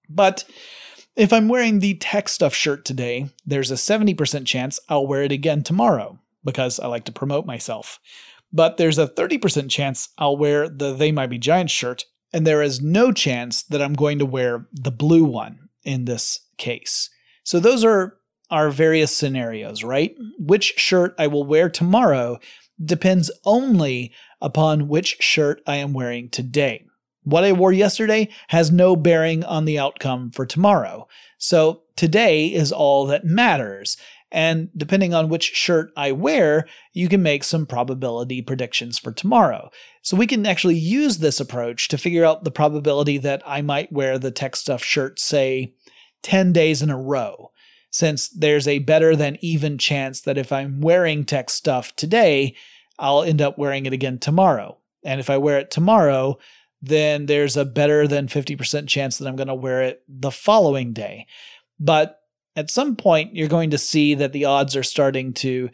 But 0.08 0.44
if 1.16 1.32
I'm 1.32 1.48
wearing 1.48 1.78
the 1.78 1.94
tech 1.94 2.28
stuff 2.28 2.54
shirt 2.54 2.84
today, 2.84 3.28
there's 3.44 3.70
a 3.70 3.74
70% 3.74 4.46
chance 4.46 4.80
I'll 4.88 5.06
wear 5.06 5.22
it 5.22 5.32
again 5.32 5.62
tomorrow 5.62 6.18
because 6.44 6.80
I 6.80 6.86
like 6.86 7.04
to 7.04 7.12
promote 7.12 7.46
myself. 7.46 8.00
But 8.52 8.76
there's 8.76 8.98
a 8.98 9.08
30% 9.08 9.70
chance 9.70 10.08
I'll 10.18 10.36
wear 10.36 10.68
the 10.68 10.92
They 10.92 11.12
Might 11.12 11.28
Be 11.28 11.38
Giants 11.38 11.72
shirt, 11.72 12.04
and 12.32 12.46
there 12.46 12.62
is 12.62 12.80
no 12.80 13.12
chance 13.12 13.62
that 13.64 13.82
I'm 13.82 13.94
going 13.94 14.18
to 14.18 14.26
wear 14.26 14.66
the 14.72 14.90
blue 14.90 15.24
one 15.24 15.68
in 15.84 16.04
this 16.04 16.40
case. 16.56 17.10
So 17.44 17.60
those 17.60 17.84
are 17.84 18.16
our 18.52 18.70
various 18.70 19.16
scenarios, 19.16 19.82
right? 19.82 20.14
Which 20.38 20.74
shirt 20.76 21.14
I 21.18 21.26
will 21.26 21.42
wear 21.42 21.68
tomorrow 21.68 22.38
depends 22.82 23.30
only 23.44 24.12
upon 24.40 24.88
which 24.88 25.16
shirt 25.20 25.62
I 25.66 25.76
am 25.76 25.92
wearing 25.92 26.28
today. 26.28 26.84
What 27.24 27.44
I 27.44 27.52
wore 27.52 27.72
yesterday 27.72 28.28
has 28.48 28.70
no 28.70 28.94
bearing 28.94 29.42
on 29.42 29.64
the 29.64 29.78
outcome 29.78 30.30
for 30.32 30.44
tomorrow. 30.44 31.08
So 31.38 31.82
today 31.96 32.48
is 32.48 32.72
all 32.72 33.06
that 33.06 33.24
matters. 33.24 33.96
And 34.30 34.68
depending 34.76 35.14
on 35.14 35.28
which 35.28 35.54
shirt 35.54 35.92
I 35.96 36.12
wear, 36.12 36.66
you 36.92 37.08
can 37.08 37.22
make 37.22 37.44
some 37.44 37.64
probability 37.64 38.42
predictions 38.42 38.98
for 38.98 39.12
tomorrow. 39.12 39.70
So 40.02 40.16
we 40.16 40.26
can 40.26 40.44
actually 40.46 40.78
use 40.78 41.18
this 41.18 41.38
approach 41.40 41.88
to 41.88 41.98
figure 41.98 42.24
out 42.24 42.44
the 42.44 42.50
probability 42.50 43.18
that 43.18 43.42
I 43.46 43.62
might 43.62 43.92
wear 43.92 44.18
the 44.18 44.30
tech 44.30 44.56
stuff 44.56 44.82
shirt, 44.82 45.20
say, 45.20 45.74
10 46.22 46.52
days 46.52 46.82
in 46.82 46.90
a 46.90 47.00
row 47.00 47.51
since 47.92 48.28
there's 48.30 48.66
a 48.66 48.80
better 48.80 49.14
than 49.14 49.38
even 49.40 49.78
chance 49.78 50.22
that 50.22 50.38
if 50.38 50.50
I'm 50.50 50.80
wearing 50.80 51.24
tech 51.24 51.50
stuff 51.50 51.94
today, 51.94 52.56
I'll 52.98 53.22
end 53.22 53.40
up 53.40 53.58
wearing 53.58 53.86
it 53.86 53.92
again 53.92 54.18
tomorrow. 54.18 54.78
And 55.04 55.20
if 55.20 55.28
I 55.28 55.36
wear 55.36 55.58
it 55.58 55.70
tomorrow, 55.70 56.38
then 56.80 57.26
there's 57.26 57.56
a 57.56 57.64
better 57.64 58.08
than 58.08 58.26
50% 58.26 58.88
chance 58.88 59.18
that 59.18 59.28
I'm 59.28 59.36
going 59.36 59.48
to 59.48 59.54
wear 59.54 59.82
it 59.82 60.02
the 60.08 60.30
following 60.30 60.92
day. 60.92 61.26
But 61.78 62.18
at 62.56 62.70
some 62.70 62.96
point, 62.96 63.36
you're 63.36 63.48
going 63.48 63.70
to 63.70 63.78
see 63.78 64.14
that 64.14 64.32
the 64.32 64.46
odds 64.46 64.74
are 64.74 64.82
starting 64.82 65.32
to 65.34 65.70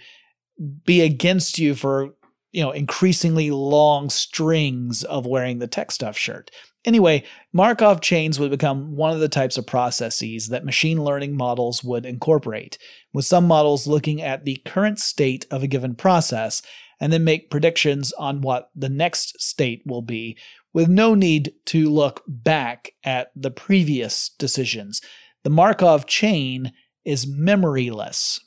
be 0.85 1.03
against 1.03 1.59
you 1.59 1.75
for 1.75 2.15
you 2.51 2.63
know 2.63 2.73
increasingly 2.73 3.51
long 3.51 4.11
strings 4.11 5.05
of 5.05 5.27
wearing 5.27 5.59
the 5.59 5.67
tech 5.67 5.93
stuff 5.93 6.17
shirt 6.17 6.51
Anyway, 6.89 7.23
Markov 7.53 8.01
chains 8.01 8.41
would 8.41 8.51
become 8.51 8.97
one 8.97 9.13
of 9.13 9.21
the 9.21 9.29
types 9.29 9.59
of 9.59 9.67
processes 9.67 10.49
that 10.49 10.65
machine 10.65 11.05
learning 11.05 11.37
models 11.37 11.85
would 11.85 12.07
incorporate, 12.07 12.79
with 13.13 13.27
some 13.27 13.47
models 13.47 13.87
looking 13.87 14.23
at 14.23 14.47
the 14.47 14.63
current 14.65 14.99
state 14.99 15.45
of 15.51 15.63
a 15.63 15.67
given 15.67 15.95
process 15.95 16.63
and 16.99 17.13
then 17.13 17.25
make 17.25 17.51
predictions 17.51 18.15
on 18.15 18.41
what 18.41 18.71
the 18.75 18.89
next 18.89 19.39
state 19.39 19.83
will 19.85 20.01
be, 20.01 20.35
with 20.73 20.89
no 20.89 21.15
need 21.15 21.53
to 21.67 21.91
look 21.91 22.23
back 22.27 22.93
at 23.05 23.33
the 23.37 23.51
previous 23.51 24.31
decisions. 24.39 25.03
The 25.45 25.51
Markov 25.51 26.07
chain 26.07 26.73
is 27.05 27.27
memoryless. 27.27 28.41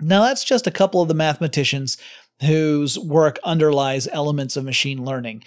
Now, 0.00 0.20
that's 0.20 0.44
just 0.44 0.66
a 0.66 0.70
couple 0.70 1.00
of 1.00 1.08
the 1.08 1.14
mathematicians 1.14 1.96
whose 2.42 2.98
work 2.98 3.38
underlies 3.42 4.06
elements 4.08 4.54
of 4.54 4.64
machine 4.64 5.02
learning. 5.02 5.44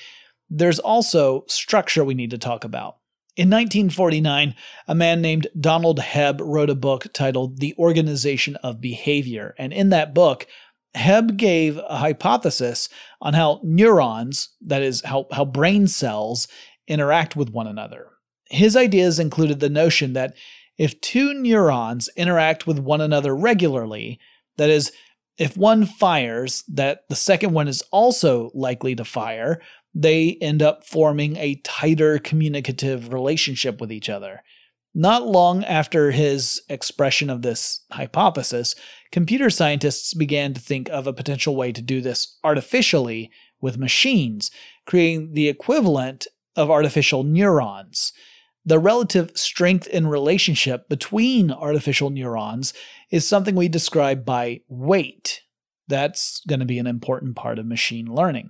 There's 0.49 0.79
also 0.79 1.43
structure 1.47 2.03
we 2.03 2.13
need 2.13 2.31
to 2.31 2.37
talk 2.37 2.63
about. 2.63 2.97
In 3.35 3.49
1949, 3.49 4.55
a 4.87 4.95
man 4.95 5.21
named 5.21 5.47
Donald 5.59 5.99
Hebb 5.99 6.39
wrote 6.41 6.71
a 6.71 6.75
book 6.75 7.05
titled 7.13 7.59
The 7.59 7.75
Organization 7.77 8.55
of 8.57 8.81
Behavior. 8.81 9.53
And 9.59 9.71
in 9.71 9.89
that 9.89 10.15
book, 10.15 10.47
Hebb 10.95 11.37
gave 11.37 11.77
a 11.77 11.97
hypothesis 11.97 12.89
on 13.21 13.35
how 13.35 13.61
neurons, 13.63 14.49
that 14.61 14.81
is, 14.81 15.01
how, 15.01 15.27
how 15.31 15.45
brain 15.45 15.85
cells, 15.87 16.47
interact 16.87 17.35
with 17.35 17.51
one 17.51 17.67
another. 17.67 18.07
His 18.49 18.75
ideas 18.75 19.19
included 19.19 19.59
the 19.59 19.69
notion 19.69 20.13
that 20.13 20.33
if 20.77 20.99
two 21.01 21.33
neurons 21.33 22.09
interact 22.15 22.65
with 22.65 22.79
one 22.79 23.01
another 23.01 23.35
regularly, 23.35 24.19
that 24.57 24.69
is, 24.69 24.91
if 25.37 25.55
one 25.55 25.85
fires, 25.85 26.63
that 26.67 27.01
the 27.09 27.15
second 27.15 27.53
one 27.53 27.67
is 27.67 27.83
also 27.91 28.49
likely 28.55 28.95
to 28.95 29.05
fire, 29.05 29.61
they 29.93 30.37
end 30.41 30.61
up 30.61 30.85
forming 30.85 31.35
a 31.37 31.55
tighter 31.63 32.19
communicative 32.19 33.13
relationship 33.13 33.81
with 33.81 33.91
each 33.91 34.09
other. 34.09 34.41
Not 34.93 35.27
long 35.27 35.63
after 35.63 36.11
his 36.11 36.61
expression 36.69 37.29
of 37.29 37.43
this 37.43 37.83
hypothesis, 37.91 38.73
computer 39.11 39.49
scientists 39.49 40.13
began 40.13 40.53
to 40.53 40.61
think 40.61 40.89
of 40.89 41.05
a 41.05 41.13
potential 41.13 41.55
way 41.55 41.71
to 41.71 41.81
do 41.81 42.01
this 42.01 42.37
artificially 42.43 43.29
with 43.61 43.77
machines, 43.77 44.49
creating 44.85 45.33
the 45.33 45.49
equivalent 45.49 46.27
of 46.55 46.71
artificial 46.71 47.23
neurons. 47.23 48.11
The 48.65 48.79
relative 48.79 49.31
strength 49.35 49.87
and 49.93 50.09
relationship 50.09 50.89
between 50.89 51.51
artificial 51.51 52.09
neurons 52.09 52.73
is 53.11 53.27
something 53.27 53.55
we 53.55 53.69
describe 53.69 54.25
by 54.25 54.61
weight. 54.67 55.41
That's 55.87 56.41
going 56.47 56.59
to 56.59 56.65
be 56.65 56.79
an 56.79 56.87
important 56.87 57.35
part 57.35 57.59
of 57.59 57.65
machine 57.65 58.07
learning. 58.07 58.49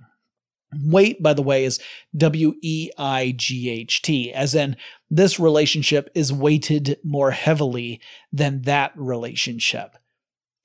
Weight, 0.84 1.22
by 1.22 1.32
the 1.32 1.42
way, 1.42 1.64
is 1.64 1.80
W 2.16 2.54
E 2.60 2.90
I 2.98 3.32
G 3.36 3.70
H 3.70 4.02
T, 4.02 4.32
as 4.32 4.54
in 4.54 4.76
this 5.10 5.40
relationship 5.40 6.10
is 6.14 6.32
weighted 6.32 6.98
more 7.02 7.30
heavily 7.30 8.00
than 8.32 8.62
that 8.62 8.92
relationship. 8.94 9.96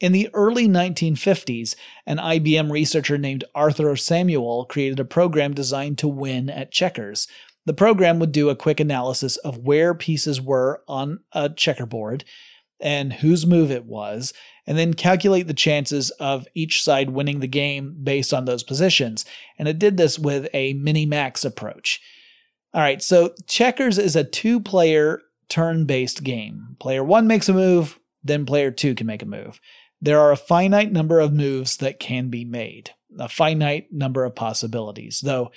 In 0.01 0.11
the 0.11 0.29
early 0.33 0.67
1950s, 0.67 1.75
an 2.05 2.17
IBM 2.17 2.69
researcher 2.69 3.17
named 3.17 3.45
Arthur 3.55 3.95
Samuel 3.95 4.65
created 4.65 4.99
a 4.99 5.05
program 5.05 5.53
designed 5.53 5.97
to 5.99 6.09
win 6.09 6.49
at 6.49 6.73
checkers. 6.73 7.29
The 7.65 7.73
program 7.73 8.19
would 8.19 8.33
do 8.33 8.49
a 8.49 8.55
quick 8.57 8.81
analysis 8.81 9.37
of 9.37 9.59
where 9.59 9.93
pieces 9.93 10.41
were 10.41 10.81
on 10.89 11.21
a 11.31 11.47
checkerboard 11.49 12.25
and 12.81 13.13
whose 13.13 13.45
move 13.45 13.71
it 13.71 13.85
was, 13.85 14.33
and 14.65 14.77
then 14.77 14.93
calculate 14.93 15.47
the 15.47 15.53
chances 15.53 16.09
of 16.11 16.47
each 16.53 16.81
side 16.81 17.09
winning 17.09 17.39
the 17.39 17.47
game 17.47 17.97
based 18.03 18.33
on 18.33 18.45
those 18.45 18.63
positions. 18.63 19.25
And 19.57 19.67
it 19.67 19.79
did 19.79 19.97
this 19.97 20.17
with 20.17 20.47
a 20.53 20.73
minimax 20.75 21.43
approach. 21.45 22.01
All 22.73 22.81
right, 22.81 23.01
so 23.01 23.33
checkers 23.47 23.97
is 23.97 24.15
a 24.15 24.23
two 24.23 24.59
player 24.59 25.21
turn 25.49 25.85
based 25.85 26.23
game. 26.23 26.75
Player 26.79 27.03
one 27.03 27.27
makes 27.27 27.49
a 27.49 27.53
move, 27.53 27.99
then 28.23 28.45
player 28.45 28.71
two 28.71 28.95
can 28.95 29.07
make 29.07 29.21
a 29.21 29.27
move. 29.27 29.59
There 30.01 30.19
are 30.19 30.31
a 30.31 30.37
finite 30.37 30.91
number 30.91 31.19
of 31.19 31.33
moves 31.33 31.77
that 31.77 31.99
can 31.99 32.29
be 32.29 32.43
made, 32.43 32.91
a 33.19 33.29
finite 33.29 33.91
number 33.91 34.25
of 34.25 34.35
possibilities, 34.35 35.21
though 35.23 35.51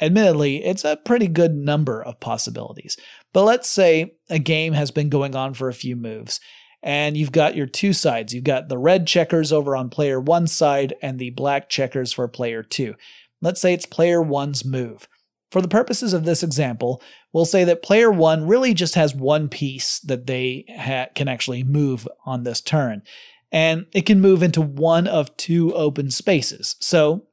admittedly, 0.00 0.64
it's 0.64 0.84
a 0.84 0.96
pretty 0.96 1.28
good 1.28 1.54
number 1.54 2.02
of 2.02 2.20
possibilities. 2.20 2.96
But 3.32 3.44
let's 3.44 3.68
say 3.68 4.14
a 4.28 4.38
game 4.38 4.72
has 4.72 4.90
been 4.90 5.08
going 5.08 5.34
on 5.34 5.54
for 5.54 5.68
a 5.68 5.74
few 5.74 5.96
moves, 5.96 6.40
and 6.86 7.16
you've 7.16 7.32
got 7.32 7.56
your 7.56 7.66
two 7.66 7.92
sides. 7.92 8.32
You've 8.32 8.44
got 8.44 8.68
the 8.68 8.78
red 8.78 9.08
checkers 9.08 9.52
over 9.52 9.74
on 9.74 9.90
player 9.90 10.20
one 10.20 10.46
side 10.46 10.94
and 11.02 11.18
the 11.18 11.30
black 11.30 11.68
checkers 11.68 12.12
for 12.12 12.28
player 12.28 12.62
two. 12.62 12.94
Let's 13.42 13.60
say 13.60 13.74
it's 13.74 13.84
player 13.84 14.22
one's 14.22 14.64
move. 14.64 15.08
For 15.50 15.60
the 15.60 15.68
purposes 15.68 16.12
of 16.12 16.24
this 16.24 16.44
example, 16.44 17.02
we'll 17.32 17.44
say 17.44 17.64
that 17.64 17.82
player 17.82 18.10
one 18.10 18.46
really 18.46 18.72
just 18.72 18.94
has 18.94 19.16
one 19.16 19.48
piece 19.48 19.98
that 20.00 20.28
they 20.28 20.64
ha- 20.78 21.08
can 21.16 21.26
actually 21.26 21.64
move 21.64 22.06
on 22.24 22.44
this 22.44 22.60
turn, 22.60 23.02
and 23.50 23.86
it 23.92 24.06
can 24.06 24.20
move 24.20 24.42
into 24.42 24.62
one 24.62 25.08
of 25.08 25.36
two 25.36 25.74
open 25.74 26.10
spaces. 26.12 26.76
So, 26.78 27.26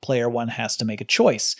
player 0.00 0.28
one 0.28 0.48
has 0.48 0.76
to 0.78 0.84
make 0.84 1.00
a 1.00 1.04
choice. 1.04 1.54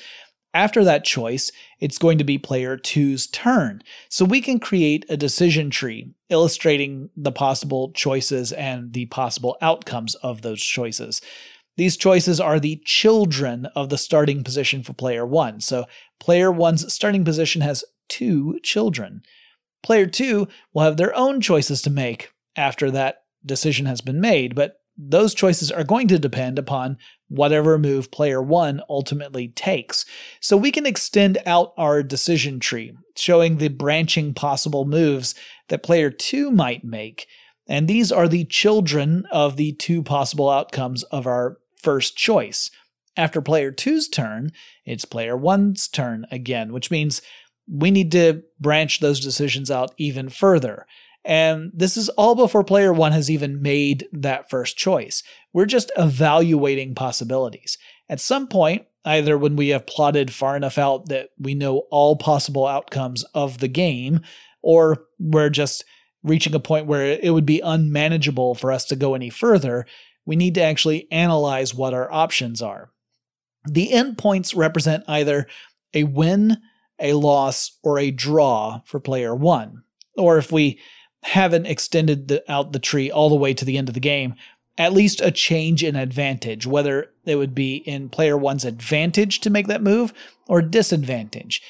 After 0.55 0.85
that 0.85 1.05
choice, 1.05 1.51
it's 1.81 1.99
going 1.99 2.19
to 2.19 2.25
be 2.25 2.37
player 2.37 2.77
two's 2.77 3.27
turn. 3.27 3.83
So 4.09 4.25
we 4.25 4.41
can 4.41 4.61
create 4.61 5.07
a 5.09 5.17
decision 5.17 5.71
tree 5.71 6.13
illustrating 6.29 7.09
the 7.17 7.33
possible 7.33 7.91
choices 7.93 8.53
and 8.53 8.93
the 8.93 9.07
possible 9.07 9.57
outcomes 9.63 10.15
of 10.17 10.43
those 10.43 10.63
choices. 10.63 11.23
These 11.77 11.97
choices 11.97 12.39
are 12.39 12.61
the 12.61 12.83
children 12.85 13.67
of 13.75 13.89
the 13.89 13.97
starting 13.97 14.45
position 14.45 14.83
for 14.83 14.93
player 14.93 15.25
one. 15.25 15.61
So 15.61 15.87
player 16.21 16.53
one's 16.53 16.93
starting 16.93 17.25
position 17.25 17.63
has 17.63 17.85
two 18.09 18.61
children. 18.63 19.23
Player 19.83 20.07
two 20.07 20.49
will 20.75 20.83
have 20.83 20.99
their 20.99 21.17
own 21.17 21.41
choices 21.41 21.81
to 21.83 21.91
make 21.91 22.31
after 22.57 22.91
that 22.91 23.25
decision 23.45 23.87
has 23.87 24.03
been 24.03 24.21
made, 24.21 24.55
but 24.55 24.77
those 24.97 25.35
choices 25.35 25.73
are 25.73 25.85
going 25.85 26.09
to 26.09 26.19
depend 26.19 26.59
upon 26.59 26.99
whatever 27.33 27.79
move 27.79 28.11
player 28.11 28.43
one 28.43 28.83
ultimately 28.89 29.49
takes. 29.49 30.05
So 30.41 30.57
we 30.57 30.71
can 30.71 30.87
extend 30.87 31.39
out 31.47 31.73
our 31.77 32.03
decision 32.03 32.61
tree, 32.61 32.93
showing 33.17 33.57
the 33.57 33.69
branching 33.69 34.35
possible 34.35 34.85
moves 34.85 35.35
that 35.69 35.83
player 35.83 36.11
two 36.11 36.51
might 36.51 36.85
make. 36.85 37.27
And 37.67 37.89
these 37.89 38.13
are 38.13 38.29
the 38.29 38.45
children 38.45 39.25
of 39.31 39.57
the 39.57 39.73
two 39.73 40.03
possible 40.03 40.51
outcomes 40.51 41.03
of 41.05 41.27
our 41.27 41.59
first 41.81 42.17
choice. 42.17 42.71
After 43.17 43.41
player 43.41 43.71
two's 43.73 44.09
turn, 44.09 44.53
it's 44.85 45.05
player 45.05 45.37
one's 45.37 45.89
turn 45.89 46.27
again, 46.31 46.73
which 46.73 46.91
means 46.91 47.23
we 47.69 47.91
need 47.91 48.13
to 48.13 48.43
branch 48.61 49.01
those 49.01 49.21
decisions 49.21 49.71
out 49.71 49.95
even 49.97 50.29
further. 50.29 50.87
And 51.25 51.71
this 51.73 51.97
is 51.97 52.09
all 52.11 52.35
before 52.35 52.65
player 52.65 52.93
one 52.93 53.13
has 53.13 53.31
even 53.31 53.63
made 53.63 54.09
that 54.13 54.51
first 54.51 54.77
choice. 54.77 55.23
We're 55.53 55.67
just 55.67 55.93
evaluating 55.97 56.95
possibilities. 56.95 57.79
At 58.09 58.21
some 58.21 58.49
point, 58.49 58.87
either 59.05 59.39
when 59.39 59.57
we 59.57 59.69
have 59.69 59.87
plotted 59.87 60.33
far 60.33 60.57
enough 60.57 60.79
out 60.79 61.09
that 61.09 61.31
we 61.39 61.55
know 61.55 61.85
all 61.91 62.17
possible 62.17 62.67
outcomes 62.67 63.25
of 63.35 63.59
the 63.59 63.69
game, 63.69 64.21
or 64.63 65.05
we're 65.19 65.51
just 65.51 65.85
reaching 66.23 66.55
a 66.55 66.61
point 66.61 66.87
where 66.87 67.19
it 67.21 67.33
would 67.33 67.47
be 67.47 67.61
unmanageable 67.61 68.55
for 68.55 68.71
us 68.71 68.85
to 68.87 68.97
go 68.97 69.15
any 69.15 69.31
further, 69.31 69.87
we 70.25 70.37
need 70.37 70.55
to 70.55 70.63
actually 70.63 71.11
analyze 71.11 71.75
what 71.75 71.95
our 71.95 72.13
options 72.13 72.63
are. 72.63 72.91
The 73.65 73.89
endpoints 73.89 74.57
represent 74.57 75.05
either 75.09 75.47
a 75.95 76.05
win, 76.05 76.59
a 77.01 77.15
loss, 77.15 77.79
or 77.83 77.99
a 77.99 78.11
draw 78.11 78.81
for 78.85 79.01
player 79.01 79.35
one. 79.35 79.83
Or 80.17 80.39
if 80.39 80.53
we 80.53 80.81
haven't 81.23 81.67
extended 81.67 82.29
the, 82.29 82.53
out 82.53 82.73
the 82.73 82.79
tree 82.79 83.11
all 83.11 83.29
the 83.29 83.37
way 83.37 83.55
to 83.55 83.65
the 83.65 83.79
end 83.79 83.89
of 83.89 83.95
the 83.95 84.01
game, 84.01 84.35
at 84.79 84.93
least 84.93 85.21
a 85.21 85.31
change 85.31 85.85
in 85.85 85.97
advantage, 85.97 86.67
whether 86.67 87.11
it 87.25 87.37
would 87.37 87.55
be 87.55 87.77
in 87.77 88.09
player 88.09 88.37
one's 88.37 88.65
advantage 88.65 89.41
to 89.41 89.51
make 89.51 89.67
that 89.69 89.83
move 89.83 90.13
or 90.49 90.63
disadvantage. 90.63 91.63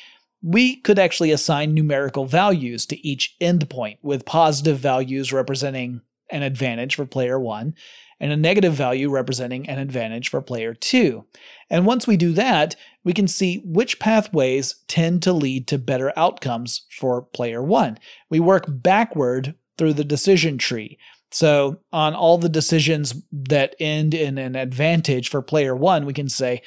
We 0.42 0.76
could 0.76 0.98
actually 0.98 1.30
assign 1.30 1.74
numerical 1.74 2.26
values 2.26 2.86
to 2.86 3.06
each 3.06 3.36
endpoint, 3.40 3.98
with 4.02 4.24
positive 4.24 4.78
values 4.78 5.32
representing 5.32 6.00
an 6.30 6.42
advantage 6.42 6.94
for 6.94 7.04
player 7.04 7.38
one 7.38 7.74
and 8.22 8.30
a 8.32 8.36
negative 8.36 8.72
value 8.72 9.10
representing 9.10 9.68
an 9.68 9.80
advantage 9.80 10.28
for 10.28 10.40
player 10.40 10.72
2. 10.72 11.24
And 11.68 11.84
once 11.84 12.06
we 12.06 12.16
do 12.16 12.32
that, 12.34 12.76
we 13.02 13.12
can 13.12 13.26
see 13.26 13.60
which 13.64 13.98
pathways 13.98 14.76
tend 14.86 15.24
to 15.24 15.32
lead 15.32 15.66
to 15.66 15.76
better 15.76 16.12
outcomes 16.16 16.86
for 16.88 17.20
player 17.20 17.60
1. 17.60 17.98
We 18.30 18.38
work 18.38 18.64
backward 18.68 19.56
through 19.76 19.94
the 19.94 20.04
decision 20.04 20.56
tree. 20.56 20.98
So, 21.32 21.80
on 21.92 22.14
all 22.14 22.38
the 22.38 22.48
decisions 22.48 23.14
that 23.32 23.74
end 23.80 24.14
in 24.14 24.38
an 24.38 24.54
advantage 24.54 25.28
for 25.28 25.42
player 25.42 25.74
1, 25.74 26.04
we 26.04 26.12
can 26.12 26.28
say 26.28 26.62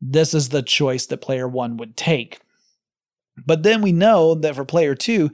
this 0.00 0.34
is 0.34 0.50
the 0.50 0.62
choice 0.62 1.06
that 1.06 1.22
player 1.22 1.48
1 1.48 1.78
would 1.78 1.96
take. 1.96 2.40
But 3.44 3.62
then 3.62 3.82
we 3.82 3.90
know 3.90 4.34
that 4.34 4.54
for 4.54 4.64
player 4.64 4.94
2, 4.94 5.30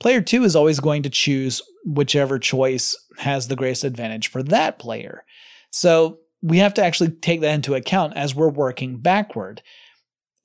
Player 0.00 0.22
two 0.22 0.44
is 0.44 0.56
always 0.56 0.80
going 0.80 1.02
to 1.02 1.10
choose 1.10 1.62
whichever 1.84 2.38
choice 2.38 2.96
has 3.18 3.48
the 3.48 3.56
greatest 3.56 3.84
advantage 3.84 4.28
for 4.28 4.42
that 4.42 4.78
player. 4.78 5.24
So 5.70 6.18
we 6.42 6.58
have 6.58 6.74
to 6.74 6.84
actually 6.84 7.10
take 7.10 7.42
that 7.42 7.54
into 7.54 7.74
account 7.74 8.16
as 8.16 8.34
we're 8.34 8.48
working 8.48 8.96
backward. 8.96 9.62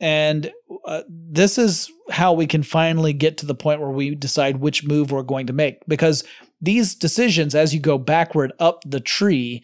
And 0.01 0.51
uh, 0.85 1.03
this 1.09 1.57
is 1.57 1.89
how 2.09 2.33
we 2.33 2.47
can 2.47 2.63
finally 2.63 3.13
get 3.13 3.37
to 3.37 3.45
the 3.45 3.55
point 3.55 3.79
where 3.79 3.89
we 3.89 4.13
decide 4.13 4.57
which 4.57 4.85
move 4.85 5.11
we're 5.11 5.23
going 5.23 5.47
to 5.47 5.53
make. 5.53 5.77
Because 5.87 6.25
these 6.61 6.95
decisions, 6.95 7.55
as 7.55 7.73
you 7.73 7.79
go 7.79 7.97
backward 7.97 8.51
up 8.59 8.83
the 8.85 8.99
tree, 8.99 9.63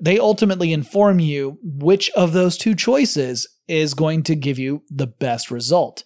they 0.00 0.18
ultimately 0.18 0.72
inform 0.72 1.20
you 1.20 1.58
which 1.62 2.10
of 2.10 2.32
those 2.32 2.56
two 2.56 2.74
choices 2.74 3.46
is 3.66 3.92
going 3.92 4.22
to 4.22 4.34
give 4.34 4.58
you 4.58 4.82
the 4.88 5.06
best 5.06 5.50
result. 5.50 6.02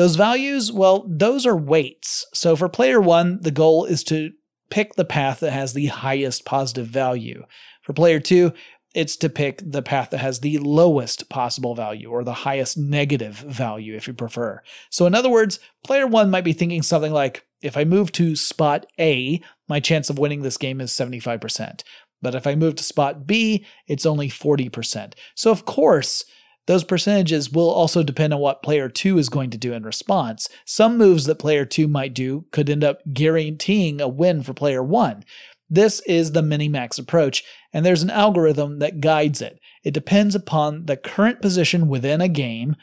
Those 0.00 0.16
values, 0.16 0.72
well, 0.72 1.04
those 1.06 1.44
are 1.44 1.54
weights. 1.54 2.24
So 2.32 2.56
for 2.56 2.70
player 2.70 3.02
one, 3.02 3.38
the 3.42 3.50
goal 3.50 3.84
is 3.84 4.02
to 4.04 4.30
pick 4.70 4.94
the 4.94 5.04
path 5.04 5.40
that 5.40 5.50
has 5.50 5.74
the 5.74 5.88
highest 5.88 6.46
positive 6.46 6.86
value. 6.86 7.44
For 7.82 7.92
player 7.92 8.18
two, 8.18 8.54
it's 8.94 9.14
to 9.18 9.28
pick 9.28 9.60
the 9.62 9.82
path 9.82 10.08
that 10.08 10.20
has 10.20 10.40
the 10.40 10.56
lowest 10.56 11.28
possible 11.28 11.74
value 11.74 12.08
or 12.08 12.24
the 12.24 12.32
highest 12.32 12.78
negative 12.78 13.34
value, 13.40 13.94
if 13.94 14.06
you 14.08 14.14
prefer. 14.14 14.62
So, 14.88 15.04
in 15.04 15.14
other 15.14 15.28
words, 15.28 15.60
player 15.84 16.06
one 16.06 16.30
might 16.30 16.44
be 16.44 16.54
thinking 16.54 16.80
something 16.80 17.12
like 17.12 17.44
if 17.60 17.76
I 17.76 17.84
move 17.84 18.10
to 18.12 18.36
spot 18.36 18.86
A, 18.98 19.42
my 19.68 19.80
chance 19.80 20.08
of 20.08 20.18
winning 20.18 20.40
this 20.40 20.56
game 20.56 20.80
is 20.80 20.92
75%. 20.92 21.82
But 22.22 22.34
if 22.34 22.46
I 22.46 22.54
move 22.54 22.76
to 22.76 22.82
spot 22.82 23.26
B, 23.26 23.66
it's 23.86 24.06
only 24.06 24.30
40%. 24.30 25.12
So, 25.34 25.50
of 25.50 25.66
course, 25.66 26.24
those 26.70 26.84
percentages 26.84 27.50
will 27.50 27.68
also 27.68 28.04
depend 28.04 28.32
on 28.32 28.38
what 28.38 28.62
player 28.62 28.88
2 28.88 29.18
is 29.18 29.28
going 29.28 29.50
to 29.50 29.58
do 29.58 29.72
in 29.72 29.82
response. 29.82 30.48
Some 30.64 30.96
moves 30.96 31.24
that 31.24 31.40
player 31.40 31.64
2 31.64 31.88
might 31.88 32.14
do 32.14 32.44
could 32.52 32.70
end 32.70 32.84
up 32.84 33.00
guaranteeing 33.12 34.00
a 34.00 34.06
win 34.06 34.44
for 34.44 34.54
player 34.54 34.80
1. 34.80 35.24
This 35.68 35.98
is 36.06 36.30
the 36.30 36.42
minimax 36.42 36.96
approach, 36.96 37.42
and 37.72 37.84
there's 37.84 38.04
an 38.04 38.10
algorithm 38.10 38.78
that 38.78 39.00
guides 39.00 39.42
it. 39.42 39.58
It 39.82 39.94
depends 39.94 40.36
upon 40.36 40.86
the 40.86 40.96
current 40.96 41.42
position 41.42 41.88
within 41.88 42.20
a 42.20 42.28
game 42.28 42.76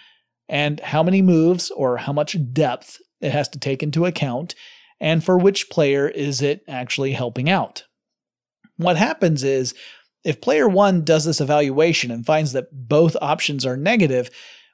and 0.49 0.81
how 0.81 1.01
many 1.01 1.21
moves 1.21 1.71
or 1.71 1.95
how 1.95 2.11
much 2.11 2.35
depth 2.51 2.97
it 3.21 3.31
has 3.31 3.47
to 3.47 3.59
take 3.59 3.81
into 3.81 4.05
account, 4.05 4.53
and 4.99 5.23
for 5.23 5.37
which 5.37 5.69
player 5.69 6.09
is 6.09 6.41
it 6.41 6.61
actually 6.67 7.13
helping 7.13 7.49
out. 7.49 7.85
What 8.75 8.97
happens 8.97 9.45
is, 9.45 9.73
if 10.23 10.41
player 10.41 10.67
one 10.67 11.03
does 11.03 11.25
this 11.25 11.41
evaluation 11.41 12.11
and 12.11 12.25
finds 12.25 12.53
that 12.53 12.67
both 12.71 13.15
options 13.21 13.65
are 13.65 13.77
negative, 13.77 14.29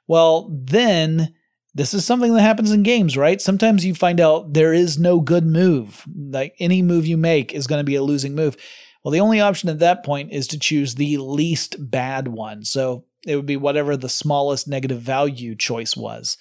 well, 0.06 0.50
then 0.52 1.34
this 1.74 1.92
is 1.92 2.04
something 2.04 2.34
that 2.34 2.42
happens 2.42 2.70
in 2.70 2.82
games, 2.82 3.16
right? 3.16 3.40
Sometimes 3.40 3.84
you 3.84 3.94
find 3.94 4.20
out 4.20 4.52
there 4.52 4.72
is 4.72 4.98
no 4.98 5.20
good 5.20 5.44
move. 5.44 6.04
Like 6.14 6.54
any 6.58 6.82
move 6.82 7.06
you 7.06 7.16
make 7.16 7.52
is 7.52 7.66
going 7.66 7.80
to 7.80 7.84
be 7.84 7.96
a 7.96 8.02
losing 8.02 8.34
move. 8.34 8.56
Well, 9.02 9.12
the 9.12 9.20
only 9.20 9.40
option 9.40 9.68
at 9.68 9.80
that 9.80 10.04
point 10.04 10.32
is 10.32 10.46
to 10.48 10.58
choose 10.58 10.94
the 10.94 11.18
least 11.18 11.76
bad 11.90 12.28
one. 12.28 12.64
So 12.64 13.04
it 13.26 13.36
would 13.36 13.46
be 13.46 13.56
whatever 13.56 13.96
the 13.96 14.08
smallest 14.08 14.68
negative 14.68 15.00
value 15.00 15.54
choice 15.56 15.96
was. 15.96 16.38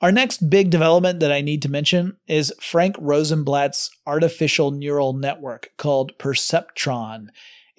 Our 0.00 0.12
next 0.12 0.48
big 0.48 0.70
development 0.70 1.20
that 1.20 1.32
I 1.32 1.42
need 1.42 1.62
to 1.62 1.70
mention 1.70 2.16
is 2.26 2.54
Frank 2.58 2.96
Rosenblatt's 2.98 3.90
artificial 4.06 4.70
neural 4.70 5.12
network 5.12 5.70
called 5.76 6.16
Perceptron. 6.18 7.28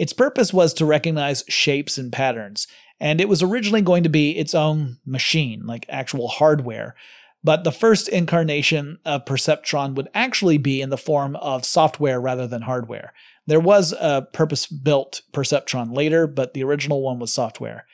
Its 0.01 0.13
purpose 0.13 0.51
was 0.51 0.73
to 0.73 0.83
recognize 0.83 1.43
shapes 1.47 1.99
and 1.99 2.11
patterns, 2.11 2.67
and 2.99 3.21
it 3.21 3.29
was 3.29 3.43
originally 3.43 3.83
going 3.83 4.01
to 4.01 4.09
be 4.09 4.31
its 4.31 4.55
own 4.55 4.97
machine, 5.05 5.63
like 5.67 5.85
actual 5.89 6.27
hardware. 6.27 6.95
But 7.43 7.63
the 7.63 7.71
first 7.71 8.07
incarnation 8.07 8.97
of 9.05 9.25
Perceptron 9.25 9.93
would 9.93 10.09
actually 10.15 10.57
be 10.57 10.81
in 10.81 10.89
the 10.89 10.97
form 10.97 11.35
of 11.35 11.65
software 11.65 12.19
rather 12.19 12.47
than 12.47 12.63
hardware. 12.63 13.13
There 13.45 13.59
was 13.59 13.93
a 13.93 14.27
purpose 14.33 14.65
built 14.65 15.21
Perceptron 15.33 15.95
later, 15.95 16.25
but 16.25 16.55
the 16.55 16.63
original 16.63 17.03
one 17.03 17.19
was 17.19 17.31
software. 17.31 17.85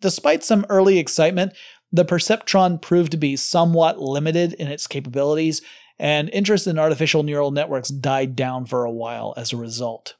Despite 0.00 0.42
some 0.42 0.66
early 0.68 0.98
excitement, 0.98 1.52
the 1.92 2.04
Perceptron 2.04 2.82
proved 2.82 3.12
to 3.12 3.16
be 3.16 3.36
somewhat 3.36 4.00
limited 4.00 4.54
in 4.54 4.66
its 4.66 4.88
capabilities, 4.88 5.62
and 5.96 6.28
interest 6.30 6.66
in 6.66 6.76
artificial 6.76 7.22
neural 7.22 7.52
networks 7.52 7.88
died 7.88 8.34
down 8.34 8.66
for 8.66 8.84
a 8.84 8.90
while 8.90 9.32
as 9.36 9.52
a 9.52 9.56
result. 9.56 10.16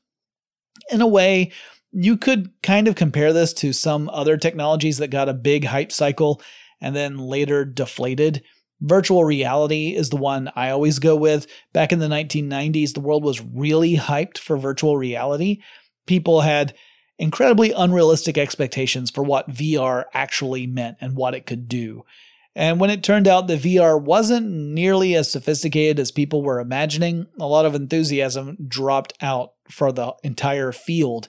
In 0.92 1.00
a 1.00 1.07
way, 1.07 1.50
you 1.92 2.16
could 2.16 2.50
kind 2.62 2.88
of 2.88 2.94
compare 2.94 3.33
this 3.33 3.52
to 3.55 3.72
some 3.72 4.09
other 4.11 4.37
technologies 4.37 4.98
that 4.98 5.09
got 5.09 5.28
a 5.28 5.35
big 5.35 5.64
hype 5.64 5.92
cycle 5.92 6.40
and 6.81 6.94
then 6.94 7.18
later 7.18 7.64
deflated. 7.64 8.42
Virtual 8.81 9.24
reality 9.24 9.94
is 9.94 10.11
the 10.11 10.16
one 10.16 10.50
I 10.57 10.70
always 10.70 10.98
go 10.98 11.14
with. 11.16 11.46
Back 11.72 11.92
in 11.92 11.98
the 11.98 12.09
1990s, 12.09 12.94
the 12.94 13.00
world 13.00 13.22
was 13.22 13.40
really 13.40 13.96
hyped 13.96 14.38
for 14.38 14.57
virtual 14.57 14.96
reality. 14.96 15.62
People 16.07 16.40
had 16.40 16.74
incredibly 17.18 17.72
unrealistic 17.72 18.37
expectations 18.37 19.11
for 19.11 19.22
what 19.22 19.50
VR 19.50 20.05
actually 20.12 20.66
meant 20.66 20.96
and 21.00 21.14
what 21.14 21.35
it 21.35 21.46
could 21.46 21.68
do. 21.68 22.05
And 22.55 22.81
when 22.81 22.90
it 22.90 23.02
turned 23.02 23.28
out 23.28 23.46
that 23.46 23.61
VR 23.61 24.00
wasn't 24.00 24.50
nearly 24.50 25.14
as 25.14 25.31
sophisticated 25.31 25.98
as 25.98 26.11
people 26.11 26.42
were 26.42 26.61
imagining, 26.61 27.26
a 27.40 27.46
lot 27.46 27.64
of 27.64 27.74
enthusiasm 27.74 28.59
dropped 28.68 29.14
out 29.22 29.52
for 29.73 29.93
the 29.93 30.15
entire 30.23 30.73
field 30.73 31.29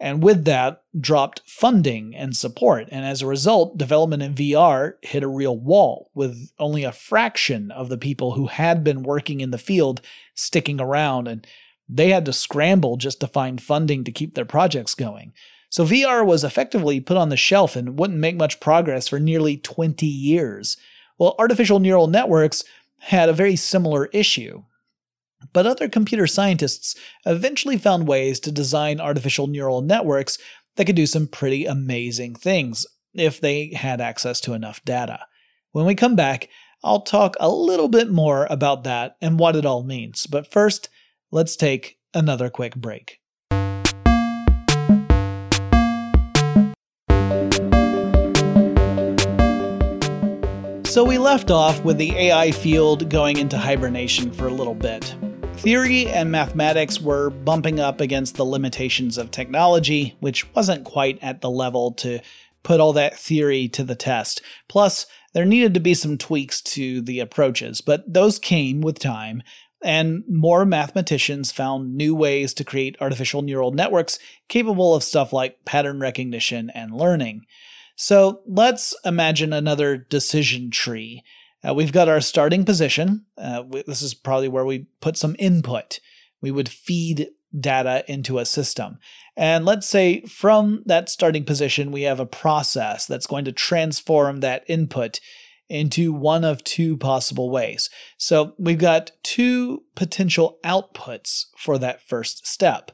and 0.00 0.22
with 0.22 0.44
that 0.44 0.82
dropped 0.98 1.42
funding 1.44 2.14
and 2.14 2.36
support. 2.36 2.88
And 2.90 3.04
as 3.04 3.20
a 3.20 3.26
result, 3.26 3.78
development 3.78 4.22
in 4.22 4.34
VR 4.34 4.94
hit 5.02 5.24
a 5.24 5.28
real 5.28 5.58
wall, 5.58 6.10
with 6.14 6.50
only 6.58 6.84
a 6.84 6.92
fraction 6.92 7.70
of 7.72 7.88
the 7.88 7.98
people 7.98 8.32
who 8.32 8.46
had 8.46 8.84
been 8.84 9.02
working 9.02 9.40
in 9.40 9.50
the 9.50 9.58
field 9.58 10.00
sticking 10.34 10.80
around, 10.80 11.26
and 11.26 11.46
they 11.88 12.10
had 12.10 12.24
to 12.26 12.32
scramble 12.32 12.96
just 12.96 13.20
to 13.20 13.26
find 13.26 13.60
funding 13.60 14.04
to 14.04 14.12
keep 14.12 14.34
their 14.34 14.44
projects 14.44 14.94
going. 14.94 15.32
So 15.70 15.84
VR 15.84 16.24
was 16.24 16.44
effectively 16.44 17.00
put 17.00 17.16
on 17.16 17.28
the 17.28 17.36
shelf 17.36 17.74
and 17.74 17.98
wouldn't 17.98 18.20
make 18.20 18.36
much 18.36 18.60
progress 18.60 19.08
for 19.08 19.18
nearly 19.18 19.56
20 19.56 20.06
years. 20.06 20.76
Well, 21.18 21.34
artificial 21.38 21.80
neural 21.80 22.06
networks 22.06 22.62
had 23.00 23.28
a 23.28 23.34
very 23.34 23.56
similar 23.56 24.06
issue. 24.06 24.62
But 25.52 25.66
other 25.66 25.88
computer 25.88 26.26
scientists 26.26 26.94
eventually 27.24 27.78
found 27.78 28.08
ways 28.08 28.40
to 28.40 28.52
design 28.52 29.00
artificial 29.00 29.46
neural 29.46 29.80
networks 29.80 30.38
that 30.76 30.84
could 30.84 30.96
do 30.96 31.06
some 31.06 31.26
pretty 31.26 31.64
amazing 31.64 32.34
things 32.34 32.86
if 33.14 33.40
they 33.40 33.72
had 33.74 34.00
access 34.00 34.40
to 34.42 34.52
enough 34.52 34.84
data. 34.84 35.20
When 35.72 35.86
we 35.86 35.94
come 35.94 36.16
back, 36.16 36.48
I'll 36.84 37.00
talk 37.00 37.36
a 37.40 37.50
little 37.50 37.88
bit 37.88 38.10
more 38.10 38.46
about 38.50 38.84
that 38.84 39.16
and 39.20 39.38
what 39.38 39.56
it 39.56 39.66
all 39.66 39.82
means. 39.82 40.26
But 40.26 40.50
first, 40.50 40.88
let's 41.30 41.56
take 41.56 41.98
another 42.14 42.50
quick 42.50 42.76
break. 42.76 43.20
So 50.84 51.04
we 51.04 51.18
left 51.18 51.50
off 51.50 51.84
with 51.84 51.98
the 51.98 52.12
AI 52.16 52.50
field 52.50 53.10
going 53.10 53.36
into 53.36 53.58
hibernation 53.58 54.32
for 54.32 54.46
a 54.46 54.52
little 54.52 54.74
bit. 54.74 55.14
Theory 55.58 56.06
and 56.06 56.30
mathematics 56.30 57.00
were 57.00 57.30
bumping 57.30 57.80
up 57.80 58.00
against 58.00 58.36
the 58.36 58.44
limitations 58.44 59.18
of 59.18 59.30
technology, 59.30 60.16
which 60.20 60.54
wasn't 60.54 60.84
quite 60.84 61.18
at 61.20 61.40
the 61.40 61.50
level 61.50 61.92
to 61.94 62.20
put 62.62 62.80
all 62.80 62.92
that 62.92 63.18
theory 63.18 63.68
to 63.68 63.82
the 63.82 63.96
test. 63.96 64.40
Plus, 64.68 65.04
there 65.34 65.44
needed 65.44 65.74
to 65.74 65.80
be 65.80 65.94
some 65.94 66.16
tweaks 66.16 66.60
to 66.60 67.02
the 67.02 67.18
approaches, 67.20 67.80
but 67.80 68.10
those 68.10 68.38
came 68.38 68.80
with 68.80 69.00
time, 69.00 69.42
and 69.82 70.22
more 70.28 70.64
mathematicians 70.64 71.52
found 71.52 71.94
new 71.94 72.14
ways 72.14 72.54
to 72.54 72.64
create 72.64 72.96
artificial 73.00 73.42
neural 73.42 73.72
networks 73.72 74.18
capable 74.48 74.94
of 74.94 75.04
stuff 75.04 75.32
like 75.32 75.64
pattern 75.64 76.00
recognition 76.00 76.70
and 76.70 76.94
learning. 76.94 77.44
So 77.96 78.42
let's 78.46 78.94
imagine 79.04 79.52
another 79.52 79.96
decision 79.96 80.70
tree. 80.70 81.24
Uh, 81.66 81.74
we've 81.74 81.92
got 81.92 82.08
our 82.08 82.20
starting 82.20 82.64
position. 82.64 83.26
Uh, 83.36 83.64
this 83.86 84.02
is 84.02 84.14
probably 84.14 84.48
where 84.48 84.64
we 84.64 84.86
put 85.00 85.16
some 85.16 85.34
input. 85.38 85.98
We 86.40 86.50
would 86.50 86.68
feed 86.68 87.28
data 87.58 88.04
into 88.06 88.38
a 88.38 88.44
system. 88.44 88.98
And 89.36 89.64
let's 89.64 89.88
say 89.88 90.22
from 90.22 90.82
that 90.86 91.08
starting 91.08 91.44
position, 91.44 91.90
we 91.92 92.02
have 92.02 92.20
a 92.20 92.26
process 92.26 93.06
that's 93.06 93.26
going 93.26 93.44
to 93.46 93.52
transform 93.52 94.40
that 94.40 94.64
input 94.68 95.20
into 95.68 96.12
one 96.12 96.44
of 96.44 96.64
two 96.64 96.96
possible 96.96 97.50
ways. 97.50 97.90
So 98.16 98.54
we've 98.58 98.78
got 98.78 99.12
two 99.22 99.84
potential 99.94 100.58
outputs 100.64 101.46
for 101.56 101.78
that 101.78 102.02
first 102.02 102.46
step. 102.46 102.90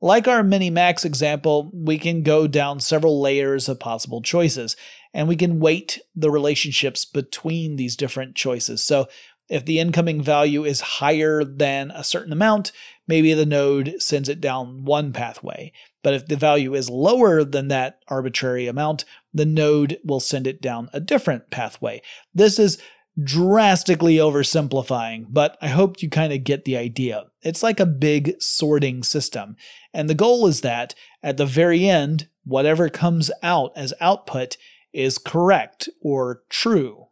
Like 0.00 0.26
our 0.26 0.42
minimax 0.42 1.04
example, 1.04 1.70
we 1.72 1.96
can 1.96 2.22
go 2.22 2.46
down 2.46 2.80
several 2.80 3.20
layers 3.20 3.68
of 3.68 3.78
possible 3.78 4.20
choices 4.20 4.76
and 5.14 5.28
we 5.28 5.36
can 5.36 5.60
weight 5.60 6.00
the 6.14 6.30
relationships 6.30 7.04
between 7.04 7.76
these 7.76 7.96
different 7.96 8.34
choices. 8.34 8.82
So 8.82 9.08
if 9.48 9.64
the 9.64 9.78
incoming 9.78 10.22
value 10.22 10.64
is 10.64 10.80
higher 10.80 11.44
than 11.44 11.90
a 11.90 12.04
certain 12.04 12.32
amount, 12.32 12.72
maybe 13.06 13.34
the 13.34 13.46
node 13.46 13.96
sends 13.98 14.28
it 14.28 14.40
down 14.40 14.84
one 14.84 15.12
pathway. 15.12 15.72
But 16.02 16.14
if 16.14 16.26
the 16.26 16.36
value 16.36 16.74
is 16.74 16.88
lower 16.88 17.44
than 17.44 17.68
that 17.68 17.98
arbitrary 18.08 18.66
amount, 18.66 19.04
the 19.34 19.44
node 19.44 19.98
will 20.04 20.20
send 20.20 20.46
it 20.46 20.62
down 20.62 20.88
a 20.92 21.00
different 21.00 21.50
pathway. 21.50 22.02
This 22.34 22.58
is 22.58 22.78
drastically 23.22 24.16
oversimplifying, 24.16 25.26
but 25.28 25.58
I 25.60 25.68
hope 25.68 26.02
you 26.02 26.08
kind 26.08 26.32
of 26.32 26.44
get 26.44 26.64
the 26.64 26.76
idea. 26.76 27.26
It's 27.42 27.62
like 27.62 27.78
a 27.78 27.86
big 27.86 28.40
sorting 28.40 29.02
system. 29.02 29.56
And 29.92 30.08
the 30.08 30.14
goal 30.14 30.46
is 30.46 30.62
that 30.62 30.94
at 31.22 31.36
the 31.36 31.46
very 31.46 31.86
end, 31.88 32.28
whatever 32.44 32.88
comes 32.88 33.30
out 33.42 33.72
as 33.76 33.92
output 34.00 34.56
is 34.92 35.18
correct 35.18 35.88
or 36.00 36.42
true. 36.48 37.06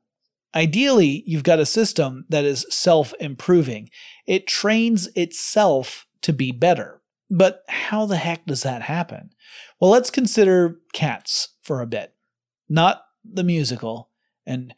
Ideally, 0.54 1.22
you've 1.26 1.44
got 1.44 1.60
a 1.60 1.66
system 1.66 2.24
that 2.28 2.44
is 2.44 2.66
self 2.70 3.14
improving. 3.20 3.90
It 4.26 4.46
trains 4.46 5.08
itself 5.14 6.06
to 6.22 6.32
be 6.32 6.52
better. 6.52 7.02
But 7.30 7.62
how 7.68 8.06
the 8.06 8.16
heck 8.16 8.44
does 8.46 8.64
that 8.64 8.82
happen? 8.82 9.30
Well, 9.80 9.90
let's 9.90 10.10
consider 10.10 10.80
Cats 10.92 11.50
for 11.62 11.80
a 11.80 11.86
bit. 11.86 12.14
Not 12.68 13.02
the 13.24 13.44
musical, 13.44 14.10
and 14.46 14.74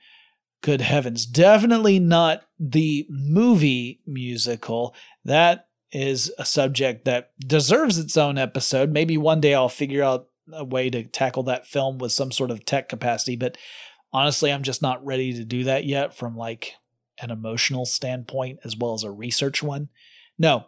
good 0.63 0.81
heavens, 0.81 1.27
definitely 1.27 1.99
not 1.99 2.43
the 2.59 3.07
movie 3.11 4.01
musical. 4.07 4.95
That 5.25 5.69
is 5.91 6.33
a 6.39 6.45
subject 6.45 7.05
that 7.05 7.33
deserves 7.39 7.99
its 7.99 8.17
own 8.17 8.39
episode. 8.39 8.91
Maybe 8.91 9.19
one 9.19 9.41
day 9.41 9.55
I'll 9.55 9.69
figure 9.69 10.03
out 10.03 10.29
a 10.55 10.65
way 10.65 10.91
to 10.91 11.05
tackle 11.05 11.43
that 11.45 11.67
film 11.67 11.99
with 11.99 12.13
some 12.13 12.33
sort 12.33 12.51
of 12.51 12.65
tech 12.65 12.89
capacity, 12.89 13.37
but 13.37 13.57
honestly, 14.13 14.53
I'm 14.53 14.63
just 14.63 14.83
not 14.83 15.05
ready 15.05 15.33
to 15.35 15.45
do 15.45 15.65
that 15.65 15.85
yet 15.85 16.15
from 16.15 16.37
like 16.37 16.75
an 17.21 17.31
emotional 17.31 17.85
standpoint 17.85 18.61
as 18.65 18.77
well 18.77 18.95
as 18.95 19.05
a 19.05 19.11
research 19.11 19.63
one. 19.63 19.89
No, 20.39 20.67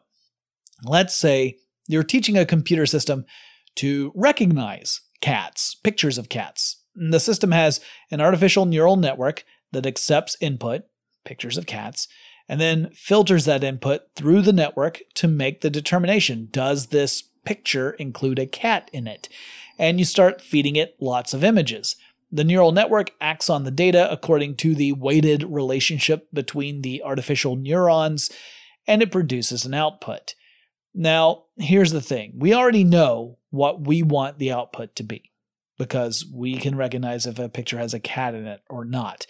let's 0.85 1.15
say 1.15 1.59
you're 1.89 2.03
teaching 2.03 2.37
a 2.37 2.47
computer 2.47 2.87
system 2.87 3.25
to 3.77 4.13
recognize 4.15 5.01
cats, 5.21 5.75
pictures 5.75 6.19
of 6.19 6.29
cats. 6.29 6.83
And 6.97 7.13
the 7.13 7.21
system 7.21 7.51
has 7.51 7.81
an 8.11 8.21
artificial 8.21 8.67
neural 8.67 8.97
network 8.97 9.45
that 9.73 9.87
accepts 9.87 10.37
input, 10.41 10.83
pictures 11.25 11.59
of 11.59 11.67
cats, 11.67 12.07
and 12.49 12.61
then 12.61 12.91
filters 12.95 13.47
that 13.47 13.65
input 13.65 14.03
through 14.15 14.43
the 14.43 14.53
network 14.53 15.01
to 15.15 15.27
make 15.27 15.61
the 15.61 15.71
determination 15.71 16.49
does 16.51 16.89
this 16.89 17.23
picture 17.45 17.93
include 17.93 18.39
a 18.39 18.47
cat 18.47 18.91
in 18.93 19.07
it? 19.07 19.29
And 19.79 19.99
you 19.99 20.05
start 20.05 20.41
feeding 20.41 20.77
it 20.77 20.97
lots 21.01 21.35
of 21.35 21.45
images. 21.45 21.97
The 22.31 22.45
neural 22.45 22.73
network 22.73 23.13
acts 23.21 23.49
on 23.49 23.65
the 23.65 23.71
data 23.71 24.11
according 24.11 24.57
to 24.57 24.75
the 24.75 24.93
weighted 24.93 25.45
relationship 25.45 26.29
between 26.33 26.83
the 26.83 27.03
artificial 27.03 27.57
neurons, 27.57 28.31
and 28.87 29.03
it 29.03 29.13
produces 29.13 29.65
an 29.65 29.75
output. 29.75 30.35
Now, 30.95 31.45
here's 31.57 31.93
the 31.93 32.01
thing 32.01 32.35
we 32.37 32.55
already 32.55 32.85
know 32.85 33.39
what 33.51 33.87
we 33.87 34.03
want 34.03 34.39
the 34.39 34.53
output 34.53 34.97
to 34.97 35.03
be 35.03 35.31
because 35.79 36.25
we 36.33 36.57
can 36.57 36.77
recognize 36.77 37.27
if 37.27 37.39
a 37.39 37.49
picture 37.49 37.79
has 37.79 37.95
a 37.95 38.01
cat 38.01 38.35
in 38.35 38.47
it 38.47 38.61
or 38.69 38.85
not. 38.85 39.27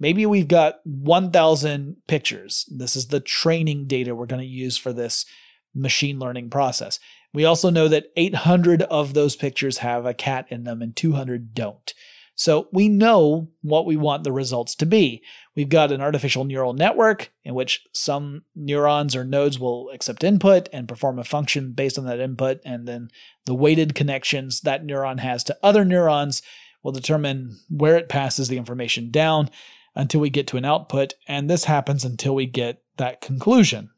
Maybe 0.00 0.26
we've 0.26 0.48
got 0.48 0.76
1,000 0.84 1.96
pictures. 2.06 2.64
This 2.70 2.94
is 2.94 3.08
the 3.08 3.18
training 3.20 3.86
data 3.86 4.14
we're 4.14 4.26
going 4.26 4.42
to 4.42 4.46
use 4.46 4.76
for 4.76 4.92
this 4.92 5.26
machine 5.74 6.18
learning 6.18 6.50
process. 6.50 7.00
We 7.34 7.44
also 7.44 7.70
know 7.70 7.88
that 7.88 8.10
800 8.16 8.82
of 8.82 9.14
those 9.14 9.36
pictures 9.36 9.78
have 9.78 10.06
a 10.06 10.14
cat 10.14 10.46
in 10.48 10.64
them 10.64 10.82
and 10.82 10.96
200 10.96 11.54
don't. 11.54 11.92
So 12.38 12.68
we 12.72 12.88
know 12.88 13.48
what 13.62 13.84
we 13.84 13.96
want 13.96 14.22
the 14.22 14.30
results 14.30 14.76
to 14.76 14.86
be. 14.86 15.24
We've 15.56 15.68
got 15.68 15.90
an 15.90 16.00
artificial 16.00 16.44
neural 16.44 16.72
network 16.72 17.32
in 17.42 17.54
which 17.54 17.84
some 17.92 18.44
neurons 18.54 19.16
or 19.16 19.24
nodes 19.24 19.58
will 19.58 19.90
accept 19.90 20.22
input 20.22 20.68
and 20.72 20.86
perform 20.86 21.18
a 21.18 21.24
function 21.24 21.72
based 21.72 21.98
on 21.98 22.06
that 22.06 22.20
input, 22.20 22.60
and 22.64 22.86
then 22.86 23.08
the 23.44 23.56
weighted 23.56 23.96
connections 23.96 24.60
that 24.60 24.86
neuron 24.86 25.18
has 25.18 25.42
to 25.44 25.58
other 25.64 25.84
neurons 25.84 26.40
will 26.84 26.92
determine 26.92 27.58
where 27.68 27.96
it 27.96 28.08
passes 28.08 28.46
the 28.46 28.56
information 28.56 29.10
down 29.10 29.50
until 29.96 30.20
we 30.20 30.30
get 30.30 30.46
to 30.46 30.56
an 30.56 30.64
output, 30.64 31.14
and 31.26 31.50
this 31.50 31.64
happens 31.64 32.04
until 32.04 32.36
we 32.36 32.46
get 32.46 32.84
that 32.98 33.20
conclusion. 33.20 33.90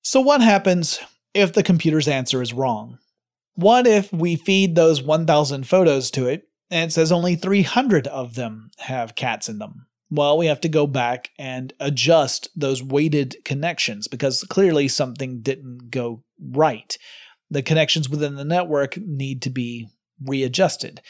So, 0.00 0.22
what 0.22 0.40
happens 0.40 0.98
if 1.34 1.52
the 1.52 1.62
computer's 1.62 2.08
answer 2.08 2.42
is 2.42 2.52
wrong? 2.52 2.98
What 3.54 3.86
if 3.86 4.12
we 4.12 4.36
feed 4.36 4.74
those 4.74 5.02
1,000 5.02 5.66
photos 5.66 6.10
to 6.12 6.26
it 6.26 6.48
and 6.72 6.90
it 6.90 6.94
says 6.94 7.12
only 7.12 7.36
300 7.36 8.06
of 8.06 8.34
them 8.34 8.70
have 8.78 9.14
cats 9.14 9.46
in 9.46 9.58
them. 9.58 9.86
Well, 10.10 10.38
we 10.38 10.46
have 10.46 10.60
to 10.62 10.70
go 10.70 10.86
back 10.86 11.30
and 11.38 11.72
adjust 11.78 12.48
those 12.56 12.82
weighted 12.82 13.36
connections 13.44 14.08
because 14.08 14.42
clearly 14.44 14.88
something 14.88 15.42
didn't 15.42 15.90
go 15.90 16.24
right. 16.40 16.96
The 17.50 17.62
connections 17.62 18.08
within 18.08 18.36
the 18.36 18.44
network 18.44 18.96
need 18.96 19.42
to 19.42 19.50
be 19.50 19.88
readjusted. 20.24 21.02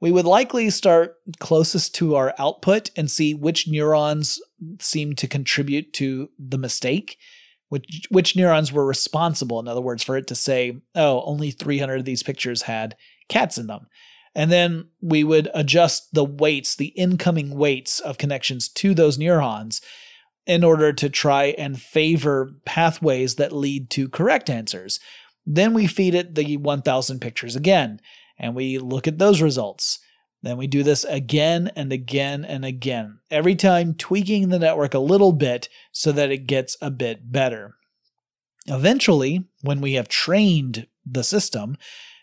We 0.00 0.12
would 0.12 0.24
likely 0.24 0.70
start 0.70 1.16
closest 1.40 1.96
to 1.96 2.14
our 2.14 2.32
output 2.38 2.90
and 2.96 3.10
see 3.10 3.34
which 3.34 3.66
neurons 3.66 4.40
seem 4.78 5.16
to 5.16 5.26
contribute 5.26 5.92
to 5.94 6.30
the 6.38 6.58
mistake, 6.58 7.18
which 7.68 8.06
which 8.10 8.36
neurons 8.36 8.72
were 8.72 8.86
responsible. 8.86 9.60
In 9.60 9.68
other 9.68 9.80
words, 9.80 10.02
for 10.02 10.16
it 10.16 10.26
to 10.28 10.34
say, 10.34 10.78
"Oh, 10.94 11.22
only 11.24 11.50
300 11.50 12.00
of 12.00 12.04
these 12.04 12.22
pictures 12.22 12.62
had 12.62 12.96
cats 13.28 13.58
in 13.58 13.66
them." 13.66 13.88
And 14.34 14.52
then 14.52 14.88
we 15.00 15.24
would 15.24 15.50
adjust 15.54 16.14
the 16.14 16.24
weights, 16.24 16.76
the 16.76 16.88
incoming 16.88 17.56
weights 17.56 17.98
of 18.00 18.18
connections 18.18 18.68
to 18.68 18.94
those 18.94 19.18
neurons 19.18 19.80
in 20.46 20.64
order 20.64 20.92
to 20.92 21.10
try 21.10 21.46
and 21.58 21.80
favor 21.80 22.54
pathways 22.64 23.34
that 23.34 23.52
lead 23.52 23.90
to 23.90 24.08
correct 24.08 24.48
answers. 24.48 25.00
Then 25.44 25.74
we 25.74 25.86
feed 25.86 26.14
it 26.14 26.34
the 26.34 26.56
1000 26.56 27.20
pictures 27.20 27.56
again, 27.56 28.00
and 28.38 28.54
we 28.54 28.78
look 28.78 29.06
at 29.08 29.18
those 29.18 29.42
results. 29.42 29.98
Then 30.42 30.56
we 30.56 30.66
do 30.66 30.82
this 30.82 31.04
again 31.04 31.70
and 31.74 31.92
again 31.92 32.44
and 32.44 32.64
again, 32.64 33.18
every 33.30 33.56
time 33.56 33.94
tweaking 33.94 34.48
the 34.48 34.58
network 34.58 34.94
a 34.94 35.00
little 35.00 35.32
bit 35.32 35.68
so 35.90 36.12
that 36.12 36.30
it 36.30 36.46
gets 36.46 36.76
a 36.80 36.90
bit 36.90 37.32
better. 37.32 37.74
Eventually, 38.66 39.44
when 39.62 39.80
we 39.80 39.94
have 39.94 40.08
trained 40.08 40.86
the 41.04 41.24
system, 41.24 41.76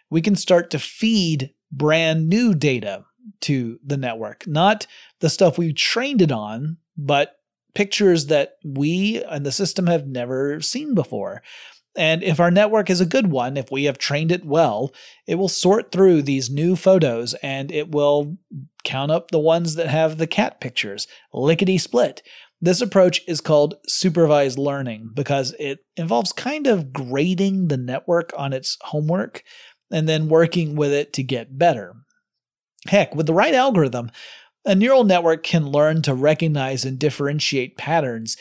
we 0.09 0.22
can 0.22 0.36
start 0.36 0.70
to 0.70 0.80
feed 0.80 1.53
brand 1.72 2.30
new 2.30 2.53
data 2.53 3.05
to 3.41 3.80
the 3.84 3.97
network, 3.97 4.47
not 4.47 4.88
the 5.20 5.30
stuff 5.30 5.57
we 5.57 5.74
trained 5.74 6.22
it 6.22 6.32
on, 6.32 6.78
but 6.95 7.39
pictures 7.74 8.28
that 8.28 8.57
we 8.63 9.22
and 9.24 9.45
the 9.45 9.51
system 9.51 9.88
have 9.88 10.07
never 10.07 10.61
seen 10.61 10.95
before. 10.95 11.41
And 11.97 12.23
if 12.23 12.39
our 12.39 12.51
network 12.51 12.89
is 12.89 12.99
a 12.99 13.05
good 13.05 13.27
one, 13.27 13.55
if 13.55 13.71
we 13.71 13.85
have 13.85 13.97
trained 13.97 14.31
it 14.31 14.45
well, 14.45 14.93
it 15.27 15.35
will 15.35 15.47
sort 15.47 15.91
through 15.91 16.21
these 16.23 16.49
new 16.49 16.75
photos 16.75 17.33
and 17.35 17.71
it 17.71 17.91
will 17.91 18.37
count 18.83 19.11
up 19.11 19.31
the 19.31 19.39
ones 19.39 19.75
that 19.75 19.87
have 19.87 20.17
the 20.17 20.27
cat 20.27 20.59
pictures, 20.59 21.07
lickety 21.33 21.77
split. 21.77 22.21
This 22.61 22.81
approach 22.81 23.21
is 23.27 23.41
called 23.41 23.75
supervised 23.87 24.57
learning 24.57 25.11
because 25.13 25.53
it 25.59 25.79
involves 25.95 26.31
kind 26.31 26.67
of 26.67 26.91
grading 26.91 27.67
the 27.67 27.77
network 27.77 28.31
on 28.37 28.53
its 28.53 28.77
homework 28.81 29.43
and 29.91 30.09
then 30.09 30.29
working 30.29 30.75
with 30.75 30.91
it 30.91 31.13
to 31.13 31.23
get 31.23 31.57
better. 31.57 31.93
Heck, 32.87 33.15
with 33.15 33.25
the 33.25 33.33
right 33.33 33.53
algorithm, 33.53 34.11
a 34.65 34.75
neural 34.75 35.03
network 35.03 35.43
can 35.43 35.67
learn 35.67 36.01
to 36.03 36.13
recognize 36.13 36.85
and 36.85 36.97
differentiate 36.97 37.77
patterns, 37.77 38.35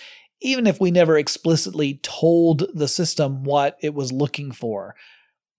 even 0.45 0.67
if 0.67 0.79
we 0.79 0.91
never 0.91 1.17
explicitly 1.17 1.99
told 2.03 2.65
the 2.75 2.87
system 2.87 3.43
what 3.43 3.77
it 3.81 3.95
was 3.95 4.13
looking 4.13 4.53
for. 4.53 4.95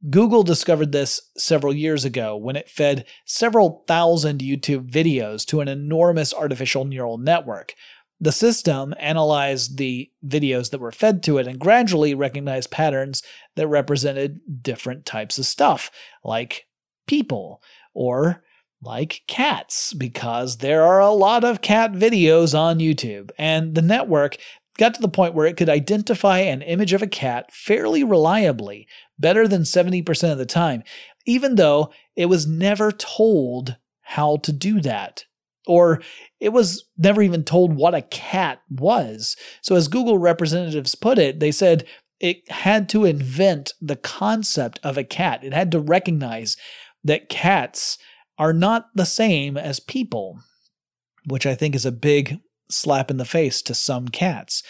Google 0.09 0.43
discovered 0.43 0.91
this 0.91 1.19
several 1.35 1.73
years 1.73 2.05
ago 2.05 2.37
when 2.37 2.55
it 2.55 2.69
fed 2.69 3.05
several 3.25 3.83
thousand 3.87 4.39
YouTube 4.39 4.89
videos 4.89 5.43
to 5.47 5.61
an 5.61 5.67
enormous 5.67 6.33
artificial 6.33 6.85
neural 6.85 7.17
network. 7.17 7.73
The 8.19 8.31
system 8.31 8.93
analyzed 8.99 9.77
the 9.77 10.11
videos 10.25 10.69
that 10.69 10.79
were 10.79 10.91
fed 10.91 11.23
to 11.23 11.39
it 11.39 11.47
and 11.47 11.59
gradually 11.59 12.13
recognized 12.13 12.69
patterns 12.69 13.23
that 13.55 13.67
represented 13.67 14.39
different 14.61 15.05
types 15.05 15.39
of 15.39 15.47
stuff, 15.47 15.89
like 16.23 16.67
people 17.07 17.61
or 17.93 18.43
like 18.81 19.23
cats, 19.27 19.93
because 19.93 20.57
there 20.57 20.83
are 20.83 20.99
a 20.99 21.09
lot 21.09 21.43
of 21.43 21.61
cat 21.61 21.93
videos 21.93 22.57
on 22.57 22.77
YouTube. 22.77 23.31
And 23.37 23.73
the 23.73 23.81
network 23.81 24.37
got 24.77 24.93
to 24.93 25.01
the 25.01 25.07
point 25.07 25.33
where 25.33 25.45
it 25.45 25.57
could 25.57 25.69
identify 25.69 26.39
an 26.39 26.61
image 26.61 26.93
of 26.93 27.01
a 27.01 27.07
cat 27.07 27.51
fairly 27.51 28.03
reliably, 28.03 28.87
better 29.17 29.47
than 29.47 29.61
70% 29.61 30.31
of 30.31 30.37
the 30.37 30.45
time, 30.45 30.83
even 31.25 31.55
though 31.55 31.91
it 32.15 32.25
was 32.27 32.45
never 32.45 32.91
told 32.91 33.77
how 34.01 34.37
to 34.37 34.51
do 34.51 34.81
that 34.81 35.25
or 35.67 36.01
it 36.39 36.49
was 36.49 36.85
never 36.97 37.21
even 37.21 37.43
told 37.43 37.75
what 37.75 37.95
a 37.95 38.01
cat 38.01 38.61
was. 38.69 39.35
So, 39.61 39.75
as 39.75 39.87
Google 39.87 40.17
representatives 40.17 40.95
put 40.95 41.17
it, 41.17 41.39
they 41.39 41.51
said 41.51 41.85
it 42.19 42.49
had 42.51 42.87
to 42.89 43.05
invent 43.05 43.73
the 43.81 43.95
concept 43.95 44.79
of 44.83 44.97
a 44.97 45.03
cat. 45.03 45.43
It 45.43 45.53
had 45.53 45.71
to 45.71 45.79
recognize 45.79 46.55
that 47.03 47.29
cats 47.29 47.97
are 48.37 48.53
not 48.53 48.89
the 48.95 49.05
same 49.05 49.57
as 49.57 49.79
people, 49.79 50.39
which 51.25 51.45
I 51.45 51.55
think 51.55 51.75
is 51.75 51.85
a 51.85 51.91
big 51.91 52.39
slap 52.69 53.11
in 53.11 53.17
the 53.17 53.25
face 53.25 53.61
to 53.63 53.73
some 53.73 54.07
cats. 54.07 54.63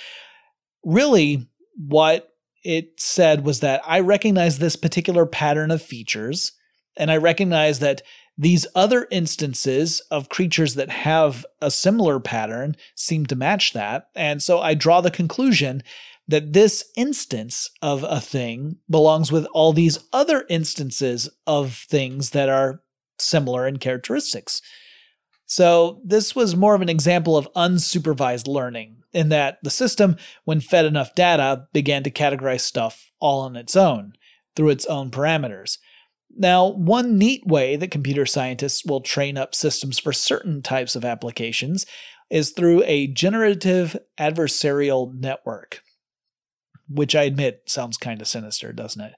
Really, 0.84 1.48
what 1.76 2.30
it 2.64 3.00
said 3.00 3.46
was 3.46 3.60
that 3.60 3.82
I 3.86 4.00
recognize 4.00 4.58
this 4.58 4.76
particular 4.76 5.26
pattern 5.26 5.72
of 5.72 5.82
features, 5.82 6.54
and 6.98 7.12
I 7.12 7.18
recognize 7.18 7.80
that 7.80 8.02
these 8.38 8.68
other 8.76 9.08
instances 9.12 10.02
of 10.12 10.30
creatures 10.30 10.76
that 10.76 10.90
have 10.90 11.46
a 11.62 11.72
similar 11.72 12.20
pattern 12.20 12.76
seem 12.94 13.26
to 13.28 13.36
match 13.36 13.74
that. 13.74 14.10
And 14.16 14.44
so 14.44 14.60
I 14.60 14.74
draw 14.74 15.00
the 15.02 15.12
conclusion 15.12 15.84
that 16.28 16.54
this 16.54 16.84
instance 16.98 17.70
of 17.82 18.04
a 18.04 18.20
thing 18.20 18.78
belongs 18.90 19.32
with 19.32 19.46
all 19.54 19.74
these 19.74 20.00
other 20.12 20.46
instances 20.50 21.30
of 21.46 21.76
things 21.76 22.32
that 22.32 22.50
are 22.50 22.82
similar 23.20 23.68
in 23.68 23.78
characteristics. 23.78 24.62
So, 25.46 26.02
this 26.04 26.36
was 26.36 26.56
more 26.56 26.74
of 26.76 26.82
an 26.82 26.90
example 26.90 27.38
of 27.38 27.52
unsupervised 27.56 28.48
learning, 28.48 29.04
in 29.14 29.30
that 29.30 29.60
the 29.64 29.70
system, 29.70 30.18
when 30.44 30.60
fed 30.60 30.86
enough 30.86 31.16
data, 31.16 31.68
began 31.72 32.04
to 32.04 32.12
categorize 32.12 32.62
stuff 32.62 33.12
all 33.20 33.42
on 33.42 33.56
its 33.56 33.76
own, 33.76 34.14
through 34.56 34.70
its 34.70 34.86
own 34.88 35.12
parameters. 35.12 35.78
Now, 36.38 36.68
one 36.68 37.18
neat 37.18 37.46
way 37.46 37.78
that 37.78 37.92
computer 37.92 38.26
scientists 38.26 38.84
will 38.86 39.02
train 39.02 39.38
up 39.38 39.56
systems 39.56 40.00
for 40.00 40.12
certain 40.12 40.62
types 40.62 40.96
of 40.96 41.06
applications 41.06 41.86
is 42.30 42.52
through 42.52 42.84
a 42.86 43.08
generative 43.08 43.96
adversarial 44.20 45.14
network, 45.14 45.82
which 46.90 47.16
I 47.16 47.24
admit 47.24 47.62
sounds 47.68 47.98
kind 47.98 48.20
of 48.20 48.28
sinister, 48.28 48.74
doesn't 48.74 49.02
it? 49.02 49.14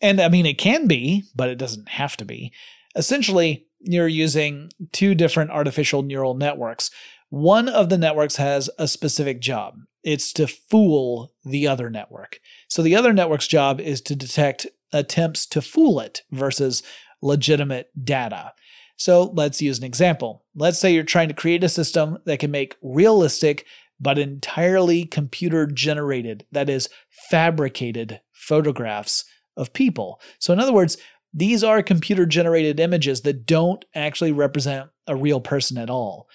And 0.00 0.20
I 0.20 0.28
mean, 0.28 0.46
it 0.46 0.58
can 0.58 0.88
be, 0.88 1.24
but 1.36 1.48
it 1.48 1.58
doesn't 1.58 1.88
have 1.90 2.16
to 2.16 2.24
be. 2.24 2.52
Essentially, 2.96 3.67
you're 3.80 4.08
using 4.08 4.70
two 4.92 5.14
different 5.14 5.50
artificial 5.50 6.02
neural 6.02 6.34
networks. 6.34 6.90
One 7.30 7.68
of 7.68 7.88
the 7.88 7.98
networks 7.98 8.36
has 8.36 8.70
a 8.78 8.88
specific 8.88 9.40
job. 9.40 9.80
It's 10.02 10.32
to 10.34 10.46
fool 10.46 11.32
the 11.44 11.66
other 11.66 11.90
network. 11.90 12.40
So 12.68 12.82
the 12.82 12.96
other 12.96 13.12
network's 13.12 13.46
job 13.46 13.80
is 13.80 14.00
to 14.02 14.16
detect 14.16 14.66
attempts 14.92 15.44
to 15.46 15.60
fool 15.60 16.00
it 16.00 16.22
versus 16.30 16.82
legitimate 17.20 17.90
data. 18.02 18.52
So 18.96 19.24
let's 19.34 19.62
use 19.62 19.78
an 19.78 19.84
example. 19.84 20.44
Let's 20.54 20.78
say 20.78 20.92
you're 20.92 21.04
trying 21.04 21.28
to 21.28 21.34
create 21.34 21.62
a 21.62 21.68
system 21.68 22.18
that 22.24 22.38
can 22.40 22.50
make 22.50 22.76
realistic 22.82 23.66
but 24.00 24.18
entirely 24.18 25.04
computer 25.04 25.66
generated, 25.66 26.46
that 26.52 26.68
is, 26.68 26.88
fabricated 27.08 28.20
photographs 28.32 29.24
of 29.56 29.72
people. 29.72 30.20
So, 30.38 30.52
in 30.52 30.60
other 30.60 30.72
words, 30.72 30.96
these 31.38 31.62
are 31.62 31.82
computer 31.82 32.26
generated 32.26 32.80
images 32.80 33.22
that 33.22 33.46
don't 33.46 33.84
actually 33.94 34.32
represent 34.32 34.90
a 35.06 35.14
real 35.14 35.40
person 35.40 35.78
at 35.78 35.90
all. 35.90 36.28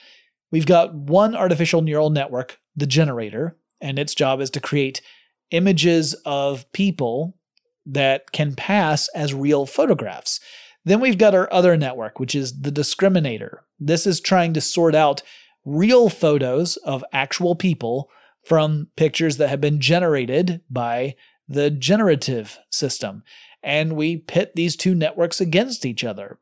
We've 0.52 0.66
got 0.66 0.94
one 0.94 1.36
artificial 1.36 1.82
neural 1.82 2.10
network, 2.10 2.60
the 2.76 2.86
generator, 2.86 3.58
and 3.82 4.00
its 4.00 4.16
job 4.16 4.40
is 4.40 4.50
to 4.52 4.60
create 4.60 5.02
images 5.52 6.14
of 6.26 6.72
people 6.72 7.38
that 7.86 8.32
can 8.32 8.56
pass 8.56 9.10
as 9.10 9.34
real 9.34 9.66
photographs. 9.66 10.40
Then 10.86 11.02
we've 11.02 11.18
got 11.18 11.36
our 11.36 11.52
other 11.52 11.76
network, 11.76 12.20
which 12.20 12.34
is 12.34 12.62
the 12.62 12.72
discriminator. 12.72 13.60
This 13.80 14.08
is 14.08 14.22
trying 14.22 14.54
to 14.54 14.62
sort 14.62 14.96
out 14.96 15.22
real 15.66 16.10
photos 16.10 16.78
of 16.78 17.04
actual 17.12 17.56
people 17.56 18.10
from 18.46 18.88
pictures 18.96 19.38
that 19.38 19.50
have 19.50 19.62
been 19.62 19.80
generated 19.80 20.62
by 20.70 21.16
the 21.48 21.70
generative 21.70 22.58
system. 22.70 23.24
And 23.64 23.96
we 23.96 24.18
pit 24.18 24.54
these 24.56 24.76
two 24.76 24.94
networks 24.94 25.40
against 25.40 25.86
each 25.86 26.04
other. 26.04 26.40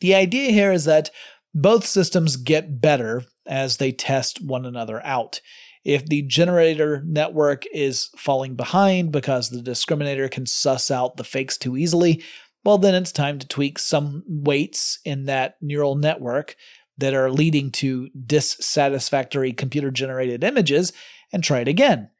The 0.00 0.14
idea 0.14 0.52
here 0.52 0.72
is 0.72 0.84
that 0.84 1.10
both 1.52 1.84
systems 1.84 2.36
get 2.36 2.80
better 2.80 3.24
as 3.46 3.76
they 3.76 3.92
test 3.92 4.42
one 4.42 4.64
another 4.64 5.04
out. 5.04 5.40
If 5.84 6.06
the 6.06 6.22
generator 6.22 7.02
network 7.04 7.64
is 7.72 8.10
falling 8.16 8.54
behind 8.54 9.12
because 9.12 9.50
the 9.50 9.62
discriminator 9.62 10.30
can 10.30 10.46
suss 10.46 10.90
out 10.90 11.16
the 11.16 11.24
fakes 11.24 11.56
too 11.56 11.76
easily, 11.76 12.22
well, 12.64 12.78
then 12.78 12.94
it's 12.94 13.12
time 13.12 13.38
to 13.38 13.48
tweak 13.48 13.78
some 13.78 14.22
weights 14.26 14.98
in 15.04 15.24
that 15.24 15.56
neural 15.60 15.96
network 15.96 16.56
that 16.98 17.14
are 17.14 17.30
leading 17.30 17.70
to 17.70 18.10
dissatisfactory 18.26 19.52
computer 19.52 19.90
generated 19.90 20.44
images 20.44 20.92
and 21.32 21.42
try 21.42 21.60
it 21.60 21.68
again. 21.68 22.10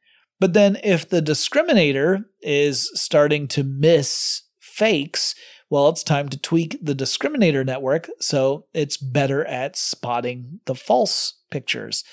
But 0.41 0.53
then 0.53 0.79
if 0.83 1.07
the 1.07 1.21
discriminator 1.21 2.25
is 2.41 2.89
starting 2.99 3.47
to 3.49 3.63
miss 3.63 4.41
fakes, 4.59 5.35
well, 5.69 5.87
it's 5.87 6.01
time 6.01 6.29
to 6.29 6.39
tweak 6.39 6.79
the 6.81 6.95
discriminator 6.95 7.63
network 7.63 8.09
so 8.19 8.65
it's 8.73 8.97
better 8.97 9.45
at 9.45 9.77
spotting 9.77 10.59
the 10.65 10.73
false 10.73 11.35
pictures. 11.51 12.03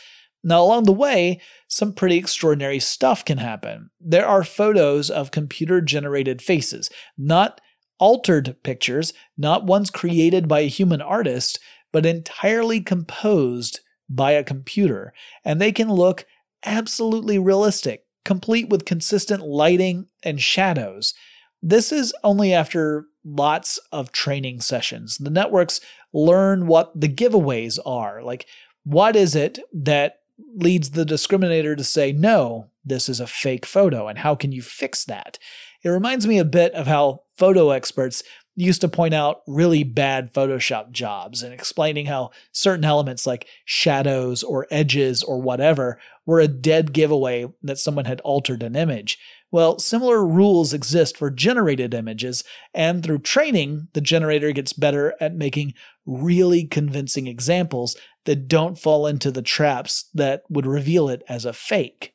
Now, 0.45 0.63
along 0.63 0.85
the 0.85 0.93
way, 0.93 1.41
some 1.69 1.95
pretty 1.95 2.19
extraordinary 2.19 2.81
stuff 2.81 3.25
can 3.25 3.39
happen. 3.39 3.89
There 3.99 4.27
are 4.27 4.45
photos 4.45 5.09
of 5.09 5.31
computer 5.31 5.81
generated 5.81 6.43
faces, 6.43 6.91
not 7.17 7.63
altered 7.99 8.57
pictures, 8.63 9.15
not 9.39 9.65
ones 9.65 9.89
created 9.89 10.47
by 10.47 10.61
a 10.61 10.69
human 10.69 11.01
artist, 11.01 11.59
but 11.93 12.05
entirely 12.05 12.83
composed 12.83 13.81
by 14.07 14.33
a 14.33 14.45
computer. 14.45 15.15
And 15.47 15.63
they 15.63 15.73
can 15.73 15.91
look 15.91 16.27
absolutely 16.63 17.39
realistic, 17.39 18.05
complete 18.25 18.69
with 18.69 18.85
consistent 18.85 19.43
lighting 19.43 20.09
and 20.23 20.41
shadows. 20.41 21.15
This 21.63 21.93
is 21.93 22.15
only 22.23 22.53
after 22.53 23.07
lots 23.25 23.79
of 23.93 24.13
training 24.13 24.61
sessions. 24.61 25.19
The 25.19 25.31
networks 25.31 25.81
learn 26.13 26.67
what 26.67 26.99
the 26.99 27.09
giveaways 27.09 27.79
are. 27.85 28.23
Like, 28.23 28.47
what 28.85 29.17
is 29.17 29.35
it 29.35 29.59
that 29.73 30.21
leads 30.55 30.91
the 30.91 31.05
discriminator 31.05 31.77
to 31.77 31.85
say, 31.85 32.13
no, 32.13 32.71
this 32.85 33.09
is 33.09 33.21
a 33.21 33.27
fake 33.27 33.67
photo, 33.67 34.09
and 34.09 34.19
how 34.19 34.35
can 34.35 34.53
you 34.53 34.63
fix 34.63 35.05
that? 35.05 35.39
It 35.83 35.91
reminds 35.91 36.27
me 36.27 36.39
a 36.39 36.45
bit 36.45 36.73
of 36.73 36.87
how 36.87 37.23
photo 37.37 37.71
experts 37.71 38.23
used 38.57 38.81
to 38.81 38.89
point 38.89 39.15
out 39.15 39.43
really 39.47 39.85
bad 39.85 40.33
Photoshop 40.33 40.91
jobs 40.91 41.45
and 41.45 41.55
explaining 41.55 42.07
how 42.07 42.31
certain 42.51 42.85
elements 42.85 43.25
like 43.25 43.47
shadows 43.65 44.43
or 44.43 44.67
edges 44.71 45.23
or 45.23 45.41
whatever 45.41 46.01
were 46.29 46.41
a 46.41 46.47
dead 46.47 46.93
giveaway 46.93 47.47
that 47.63 47.79
someone 47.79 48.05
had 48.05 48.21
altered 48.21 48.63
an 48.63 48.77
image. 48.77 49.17
Well, 49.51 49.79
similar 49.79 50.27
rules 50.27 50.75
exist 50.75 51.17
for 51.17 51.31
generated 51.31 51.95
images, 51.95 52.45
and 52.75 53.03
through 53.03 53.21
training, 53.21 53.89
the 53.95 54.03
generator 54.03 54.53
gets 54.53 54.75
better 54.75 55.15
at 55.23 55.35
making 55.35 55.73
really 56.05 56.67
convincing 56.67 57.27
examples 57.27 57.97
that 58.27 58.47
don't 58.47 58.79
fall 58.79 59.07
into 59.07 59.31
the 59.31 59.41
traps 59.41 60.11
that 60.13 60.43
would 60.51 60.67
reveal 60.67 61.09
it 61.09 61.23
as 61.31 61.47
a 61.47 61.55
fake. 61.55 62.13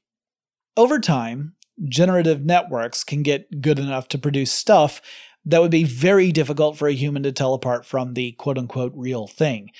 Over 0.77 0.99
time, 0.99 1.55
generative 1.89 2.45
networks 2.45 3.03
can 3.03 3.23
get 3.23 3.61
good 3.61 3.79
enough 3.79 4.07
to 4.09 4.19
produce 4.19 4.51
stuff 4.51 5.01
that 5.43 5.59
would 5.59 5.71
be 5.71 5.85
very 5.85 6.31
difficult 6.31 6.77
for 6.77 6.87
a 6.87 6.93
human 6.93 7.23
to 7.23 7.31
tell 7.31 7.55
apart 7.55 7.83
from 7.83 8.13
the 8.13 8.33
quote 8.33 8.59
unquote 8.59 8.93
real 8.95 9.25
thing. 9.25 9.71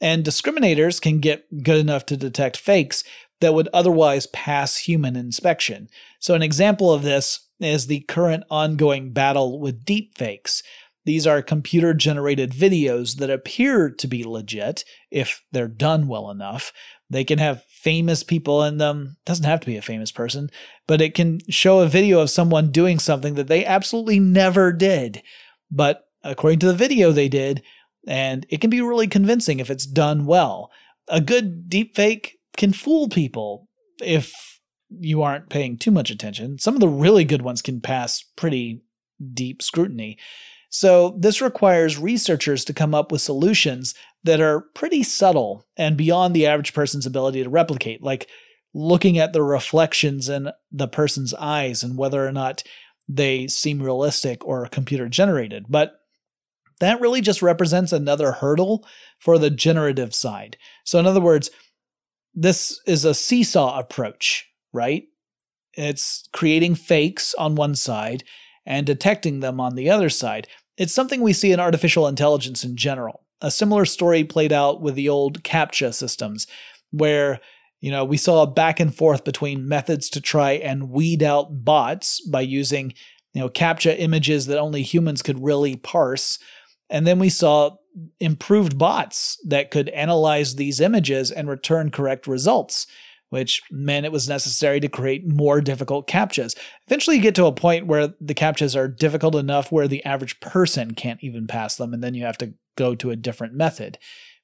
And 0.00 0.24
discriminators 0.24 1.00
can 1.00 1.20
get 1.20 1.62
good 1.62 1.78
enough 1.78 2.06
to 2.06 2.16
detect 2.16 2.56
fakes 2.56 3.04
that 3.42 3.54
would 3.54 3.68
otherwise 3.74 4.26
pass 4.28 4.78
human 4.78 5.16
inspection. 5.16 5.90
So, 6.18 6.34
an 6.34 6.42
example 6.42 6.92
of 6.92 7.02
this 7.02 7.46
is 7.60 7.86
the 7.86 8.00
current 8.00 8.44
ongoing 8.50 9.12
battle 9.12 9.60
with 9.60 9.84
deepfakes. 9.84 10.62
These 11.04 11.26
are 11.26 11.42
computer 11.42 11.92
generated 11.94 12.52
videos 12.52 13.16
that 13.16 13.28
appear 13.28 13.90
to 13.90 14.06
be 14.06 14.24
legit 14.24 14.84
if 15.10 15.42
they're 15.50 15.68
done 15.68 16.06
well 16.06 16.30
enough. 16.30 16.72
They 17.10 17.24
can 17.24 17.38
have 17.38 17.64
famous 17.64 18.22
people 18.22 18.62
in 18.62 18.78
them. 18.78 19.16
Doesn't 19.26 19.44
have 19.44 19.60
to 19.60 19.66
be 19.66 19.76
a 19.76 19.82
famous 19.82 20.12
person, 20.12 20.48
but 20.86 21.00
it 21.00 21.14
can 21.14 21.40
show 21.50 21.80
a 21.80 21.88
video 21.88 22.20
of 22.20 22.30
someone 22.30 22.70
doing 22.70 22.98
something 22.98 23.34
that 23.34 23.48
they 23.48 23.66
absolutely 23.66 24.20
never 24.20 24.72
did. 24.72 25.22
But 25.70 26.04
according 26.22 26.60
to 26.60 26.66
the 26.66 26.74
video, 26.74 27.10
they 27.10 27.28
did, 27.28 27.62
and 28.06 28.46
it 28.48 28.60
can 28.60 28.70
be 28.70 28.80
really 28.80 29.08
convincing 29.08 29.58
if 29.58 29.70
it's 29.70 29.86
done 29.86 30.24
well. 30.24 30.70
A 31.08 31.20
good 31.20 31.68
deepfake 31.68 32.34
can 32.56 32.72
fool 32.72 33.08
people 33.08 33.68
if 34.02 34.60
you 35.00 35.22
aren't 35.22 35.48
paying 35.48 35.78
too 35.78 35.90
much 35.90 36.10
attention. 36.10 36.58
Some 36.58 36.74
of 36.74 36.80
the 36.80 36.88
really 36.88 37.24
good 37.24 37.42
ones 37.42 37.62
can 37.62 37.80
pass 37.80 38.22
pretty 38.36 38.82
deep 39.32 39.62
scrutiny. 39.62 40.18
So, 40.70 41.16
this 41.18 41.42
requires 41.42 41.98
researchers 41.98 42.64
to 42.64 42.72
come 42.72 42.94
up 42.94 43.12
with 43.12 43.20
solutions 43.20 43.94
that 44.24 44.40
are 44.40 44.62
pretty 44.74 45.02
subtle 45.02 45.66
and 45.76 45.96
beyond 45.96 46.34
the 46.34 46.46
average 46.46 46.72
person's 46.72 47.04
ability 47.04 47.42
to 47.42 47.50
replicate, 47.50 48.02
like 48.02 48.28
looking 48.72 49.18
at 49.18 49.34
the 49.34 49.42
reflections 49.42 50.28
in 50.28 50.50
the 50.70 50.88
person's 50.88 51.34
eyes 51.34 51.82
and 51.82 51.98
whether 51.98 52.26
or 52.26 52.32
not 52.32 52.62
they 53.06 53.48
seem 53.48 53.82
realistic 53.82 54.44
or 54.46 54.66
computer 54.66 55.08
generated. 55.08 55.66
But 55.68 55.92
that 56.80 57.00
really 57.00 57.20
just 57.20 57.42
represents 57.42 57.92
another 57.92 58.32
hurdle 58.32 58.86
for 59.18 59.38
the 59.38 59.50
generative 59.50 60.14
side. 60.14 60.56
So, 60.84 60.98
in 60.98 61.06
other 61.06 61.20
words, 61.20 61.50
this 62.34 62.80
is 62.86 63.04
a 63.04 63.14
seesaw 63.14 63.78
approach, 63.78 64.48
right? 64.72 65.04
It's 65.74 66.28
creating 66.32 66.74
fakes 66.76 67.34
on 67.34 67.54
one 67.54 67.74
side 67.74 68.24
and 68.66 68.86
detecting 68.86 69.40
them 69.40 69.60
on 69.60 69.74
the 69.74 69.90
other 69.90 70.08
side. 70.08 70.48
It's 70.76 70.94
something 70.94 71.20
we 71.20 71.32
see 71.32 71.52
in 71.52 71.60
artificial 71.60 72.06
intelligence 72.06 72.64
in 72.64 72.76
general. 72.76 73.24
A 73.40 73.50
similar 73.50 73.84
story 73.84 74.24
played 74.24 74.52
out 74.52 74.80
with 74.80 74.94
the 74.94 75.08
old 75.08 75.42
CAPTCHA 75.42 75.94
systems, 75.94 76.46
where 76.90 77.40
you 77.80 77.90
know 77.90 78.04
we 78.04 78.16
saw 78.16 78.42
a 78.42 78.46
back 78.46 78.78
and 78.78 78.94
forth 78.94 79.24
between 79.24 79.68
methods 79.68 80.08
to 80.10 80.20
try 80.20 80.52
and 80.52 80.90
weed 80.90 81.22
out 81.22 81.64
bots 81.64 82.20
by 82.20 82.40
using 82.40 82.94
you 83.34 83.40
know 83.40 83.48
CAPTCHA 83.48 83.98
images 83.98 84.46
that 84.46 84.58
only 84.58 84.82
humans 84.82 85.22
could 85.22 85.42
really 85.42 85.76
parse, 85.76 86.38
and 86.88 87.06
then 87.06 87.18
we 87.18 87.28
saw 87.28 87.76
improved 88.20 88.78
bots 88.78 89.38
that 89.46 89.70
could 89.70 89.88
analyze 89.90 90.54
these 90.54 90.80
images 90.80 91.30
and 91.30 91.48
return 91.48 91.90
correct 91.90 92.26
results 92.26 92.86
which 93.32 93.62
meant 93.70 94.04
it 94.04 94.12
was 94.12 94.28
necessary 94.28 94.78
to 94.78 94.88
create 94.88 95.26
more 95.26 95.62
difficult 95.62 96.06
CAPTCHAs. 96.06 96.54
Eventually, 96.86 97.16
you 97.16 97.22
get 97.22 97.34
to 97.36 97.46
a 97.46 97.52
point 97.52 97.86
where 97.86 98.08
the 98.20 98.34
CAPTCHAs 98.34 98.76
are 98.76 98.88
difficult 98.88 99.34
enough 99.34 99.72
where 99.72 99.88
the 99.88 100.04
average 100.04 100.38
person 100.40 100.92
can't 100.92 101.24
even 101.24 101.46
pass 101.46 101.76
them, 101.76 101.94
and 101.94 102.04
then 102.04 102.12
you 102.12 102.26
have 102.26 102.36
to 102.36 102.52
go 102.76 102.94
to 102.94 103.10
a 103.10 103.16
different 103.16 103.54
method. 103.54 103.96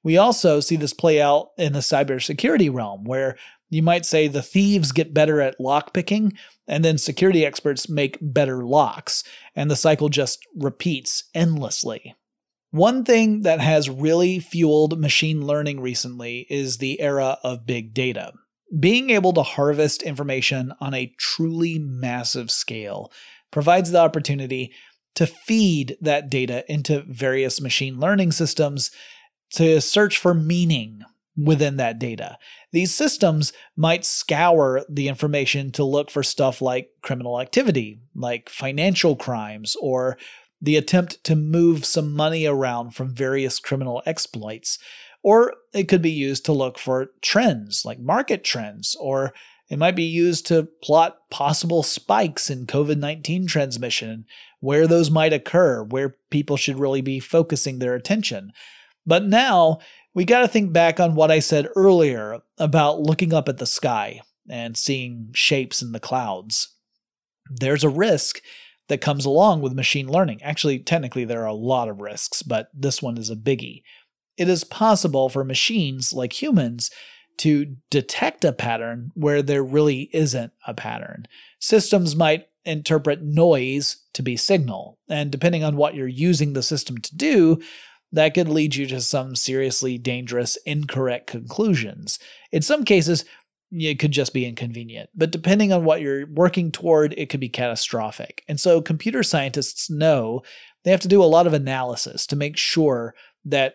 We 0.02 0.16
also 0.16 0.60
see 0.60 0.76
this 0.76 0.94
play 0.94 1.20
out 1.20 1.50
in 1.58 1.74
the 1.74 1.80
cybersecurity 1.80 2.72
realm, 2.72 3.04
where 3.04 3.36
you 3.68 3.82
might 3.82 4.06
say 4.06 4.26
the 4.26 4.40
thieves 4.40 4.90
get 4.92 5.12
better 5.12 5.42
at 5.42 5.60
lockpicking, 5.60 6.34
and 6.66 6.82
then 6.82 6.96
security 6.96 7.44
experts 7.44 7.90
make 7.90 8.16
better 8.22 8.64
locks, 8.64 9.22
and 9.54 9.70
the 9.70 9.76
cycle 9.76 10.08
just 10.08 10.46
repeats 10.56 11.24
endlessly. 11.34 12.14
One 12.70 13.04
thing 13.04 13.42
that 13.42 13.60
has 13.60 13.88
really 13.88 14.38
fueled 14.38 15.00
machine 15.00 15.46
learning 15.46 15.80
recently 15.80 16.46
is 16.50 16.78
the 16.78 17.00
era 17.00 17.38
of 17.42 17.66
big 17.66 17.94
data 17.94 18.32
being 18.78 19.10
able 19.10 19.32
to 19.32 19.42
harvest 19.42 20.02
information 20.02 20.72
on 20.80 20.94
a 20.94 21.12
truly 21.18 21.78
massive 21.78 22.50
scale 22.50 23.10
provides 23.50 23.90
the 23.90 23.98
opportunity 23.98 24.72
to 25.14 25.26
feed 25.26 25.96
that 26.00 26.30
data 26.30 26.64
into 26.70 27.02
various 27.08 27.60
machine 27.60 27.98
learning 27.98 28.32
systems 28.32 28.90
to 29.50 29.80
search 29.80 30.18
for 30.18 30.34
meaning 30.34 31.00
within 31.36 31.76
that 31.76 31.98
data. 31.98 32.36
These 32.72 32.94
systems 32.94 33.52
might 33.76 34.04
scour 34.04 34.84
the 34.88 35.08
information 35.08 35.72
to 35.72 35.84
look 35.84 36.10
for 36.10 36.22
stuff 36.22 36.60
like 36.60 36.90
criminal 37.00 37.40
activity, 37.40 38.00
like 38.14 38.48
financial 38.48 39.16
crimes, 39.16 39.76
or 39.80 40.18
the 40.60 40.76
attempt 40.76 41.22
to 41.24 41.36
move 41.36 41.84
some 41.84 42.12
money 42.12 42.46
around 42.46 42.94
from 42.94 43.14
various 43.14 43.58
criminal 43.58 44.02
exploits 44.06 44.78
or 45.22 45.54
it 45.72 45.88
could 45.88 46.02
be 46.02 46.10
used 46.10 46.44
to 46.44 46.52
look 46.52 46.78
for 46.78 47.10
trends 47.20 47.84
like 47.84 47.98
market 47.98 48.44
trends 48.44 48.96
or 49.00 49.32
It 49.68 49.78
might 49.78 49.96
be 49.96 50.04
used 50.04 50.46
to 50.46 50.68
plot 50.82 51.18
possible 51.30 51.82
spikes 51.82 52.48
in 52.48 52.64
COVID 52.66 52.96
19 52.96 53.46
transmission, 53.46 54.24
where 54.60 54.86
those 54.86 55.10
might 55.10 55.34
occur, 55.34 55.82
where 55.82 56.16
people 56.30 56.56
should 56.56 56.78
really 56.78 57.02
be 57.02 57.20
focusing 57.20 57.78
their 57.78 57.94
attention. 57.94 58.52
But 59.04 59.24
now 59.24 59.80
we 60.14 60.24
got 60.24 60.40
to 60.40 60.48
think 60.48 60.72
back 60.72 60.98
on 60.98 61.14
what 61.14 61.30
I 61.30 61.40
said 61.40 61.68
earlier 61.76 62.40
about 62.56 63.00
looking 63.00 63.34
up 63.34 63.46
at 63.46 63.58
the 63.58 63.66
sky 63.66 64.22
and 64.48 64.74
seeing 64.74 65.28
shapes 65.34 65.82
in 65.82 65.92
the 65.92 66.00
clouds. 66.00 66.74
There's 67.50 67.84
a 67.84 67.90
risk 67.90 68.40
that 68.88 69.00
comes 69.00 69.24
along 69.24 69.60
with 69.60 69.72
machine 69.74 70.08
learning. 70.08 70.42
Actually, 70.42 70.78
technically, 70.78 71.24
there 71.24 71.42
are 71.42 71.46
a 71.46 71.54
lot 71.54 71.88
of 71.88 72.00
risks, 72.00 72.42
but 72.42 72.68
this 72.74 73.02
one 73.02 73.16
is 73.16 73.30
a 73.30 73.36
biggie. 73.36 73.82
It 74.36 74.48
is 74.48 74.64
possible 74.64 75.28
for 75.28 75.44
machines 75.44 76.12
like 76.12 76.40
humans 76.40 76.90
to 77.38 77.76
detect 77.90 78.44
a 78.44 78.52
pattern 78.52 79.10
where 79.14 79.42
there 79.42 79.62
really 79.62 80.10
isn't 80.12 80.52
a 80.66 80.74
pattern. 80.74 81.26
Systems 81.60 82.16
might 82.16 82.48
interpret 82.64 83.22
noise 83.22 84.04
to 84.14 84.22
be 84.22 84.36
signal, 84.36 84.98
and 85.08 85.30
depending 85.30 85.64
on 85.64 85.76
what 85.76 85.94
you're 85.94 86.08
using 86.08 86.52
the 86.52 86.62
system 86.62 86.98
to 86.98 87.16
do, 87.16 87.60
that 88.12 88.34
could 88.34 88.48
lead 88.48 88.74
you 88.74 88.86
to 88.86 89.00
some 89.00 89.36
seriously 89.36 89.98
dangerous, 89.98 90.56
incorrect 90.64 91.26
conclusions. 91.26 92.18
In 92.50 92.62
some 92.62 92.84
cases, 92.84 93.24
it 93.70 93.98
could 93.98 94.12
just 94.12 94.32
be 94.32 94.46
inconvenient. 94.46 95.10
But 95.14 95.30
depending 95.30 95.72
on 95.72 95.84
what 95.84 96.00
you're 96.00 96.26
working 96.26 96.72
toward, 96.72 97.14
it 97.18 97.28
could 97.28 97.40
be 97.40 97.48
catastrophic. 97.48 98.42
And 98.48 98.58
so 98.58 98.80
computer 98.80 99.22
scientists 99.22 99.90
know 99.90 100.42
they 100.84 100.90
have 100.90 101.00
to 101.00 101.08
do 101.08 101.22
a 101.22 101.26
lot 101.26 101.46
of 101.46 101.52
analysis 101.52 102.26
to 102.28 102.36
make 102.36 102.56
sure 102.56 103.14
that 103.44 103.74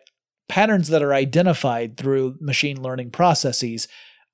patterns 0.49 0.87
that 0.89 1.03
are 1.03 1.13
identified 1.13 1.97
through 1.97 2.37
machine 2.39 2.81
learning 2.81 3.11
processes 3.11 3.87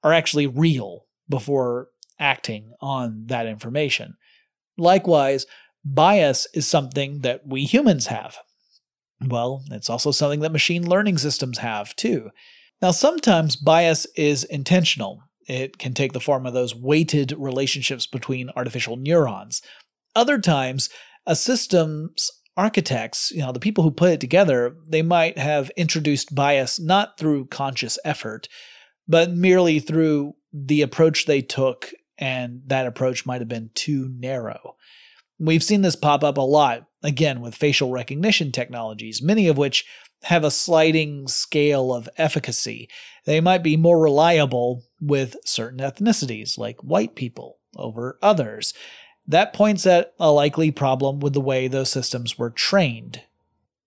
are 0.04 0.14
actually 0.14 0.48
real 0.48 1.06
before 1.28 1.90
acting 2.20 2.74
on 2.82 3.26
that 3.28 3.46
information. 3.46 4.16
Likewise, 4.78 5.46
bias 5.84 6.48
is 6.54 6.68
something 6.68 7.20
that 7.20 7.46
we 7.46 7.66
humans 7.66 8.08
have. 8.08 8.38
Well, 9.26 9.64
it's 9.72 9.90
also 9.90 10.12
something 10.12 10.40
that 10.42 10.52
machine 10.52 10.88
learning 10.88 11.18
systems 11.18 11.58
have 11.58 11.96
too. 11.96 12.30
Now, 12.82 12.92
sometimes 12.92 13.58
bias 13.58 14.08
is 14.16 14.46
intentional. 14.46 15.24
It 15.50 15.80
can 15.80 15.94
take 15.94 16.14
the 16.14 16.20
form 16.20 16.46
of 16.46 16.54
those 16.54 16.76
weighted 16.76 17.34
relationships 17.36 18.06
between 18.06 18.52
artificial 18.56 18.96
neurons. 18.96 19.62
Other 20.16 20.38
times, 20.38 20.90
a 21.26 21.36
system's 21.36 22.30
architects, 22.56 23.32
you 23.32 23.40
know, 23.40 23.52
the 23.52 23.60
people 23.60 23.84
who 23.84 23.92
put 23.92 24.12
it 24.12 24.20
together, 24.20 24.76
they 24.88 25.02
might 25.02 25.38
have 25.38 25.72
introduced 25.76 26.36
bias 26.36 26.80
not 26.80 27.18
through 27.18 27.48
conscious 27.48 27.98
effort, 28.06 28.48
but 29.08 29.32
merely 29.32 29.80
through 29.80 30.34
the 30.54 30.82
approach 30.82 31.26
they 31.26 31.42
took, 31.42 31.92
and 32.18 32.62
that 32.68 32.86
approach 32.86 33.26
might 33.26 33.42
have 33.42 33.48
been 33.48 33.72
too 33.74 34.10
narrow. 34.18 34.76
We've 35.40 35.64
seen 35.64 35.82
this 35.82 35.96
pop 35.96 36.24
up 36.24 36.38
a 36.38 36.42
lot, 36.42 36.84
again, 37.02 37.42
with 37.42 37.56
facial 37.56 37.92
recognition 37.92 38.52
technologies, 38.52 39.22
many 39.22 39.48
of 39.48 39.58
which 39.58 39.86
have 40.24 40.44
a 40.44 40.52
sliding 40.52 41.28
scale 41.28 41.94
of 41.94 42.10
efficacy. 42.18 42.90
They 43.26 43.40
might 43.42 43.64
be 43.64 43.78
more 43.78 44.00
reliable 44.00 44.84
with 45.00 45.38
certain 45.46 45.80
ethnicities, 45.80 46.58
like 46.58 46.84
white 46.84 47.16
people, 47.16 47.58
over 47.76 48.18
others. 48.22 48.74
That 49.28 49.54
points 49.54 49.86
at 49.86 50.14
a 50.20 50.32
likely 50.32 50.72
problem 50.72 51.20
with 51.20 51.34
the 51.34 51.42
way 51.42 51.68
those 51.68 51.92
systems 51.92 52.38
were 52.38 52.50
trained. 52.50 53.22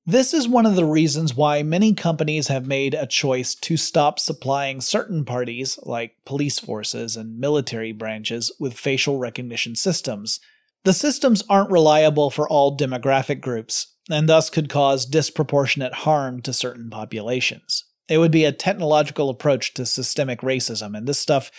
This 0.04 0.34
is 0.34 0.48
one 0.48 0.66
of 0.66 0.74
the 0.74 0.84
reasons 0.84 1.36
why 1.36 1.62
many 1.62 1.94
companies 1.94 2.48
have 2.48 2.66
made 2.66 2.92
a 2.92 3.06
choice 3.06 3.54
to 3.54 3.76
stop 3.76 4.18
supplying 4.18 4.80
certain 4.80 5.24
parties, 5.24 5.78
like 5.84 6.16
police 6.24 6.58
forces 6.58 7.16
and 7.16 7.38
military 7.38 7.92
branches, 7.92 8.50
with 8.58 8.74
facial 8.74 9.18
recognition 9.18 9.76
systems. 9.76 10.40
The 10.82 10.92
systems 10.92 11.44
aren't 11.48 11.70
reliable 11.70 12.30
for 12.30 12.48
all 12.48 12.76
demographic 12.76 13.40
groups, 13.40 13.91
and 14.10 14.28
thus 14.28 14.50
could 14.50 14.68
cause 14.68 15.06
disproportionate 15.06 15.94
harm 15.94 16.42
to 16.42 16.52
certain 16.52 16.90
populations. 16.90 17.84
It 18.08 18.18
would 18.18 18.32
be 18.32 18.44
a 18.44 18.52
technological 18.52 19.30
approach 19.30 19.74
to 19.74 19.86
systemic 19.86 20.40
racism, 20.40 20.96
and 20.96 21.06
this 21.06 21.18
stuff 21.18 21.50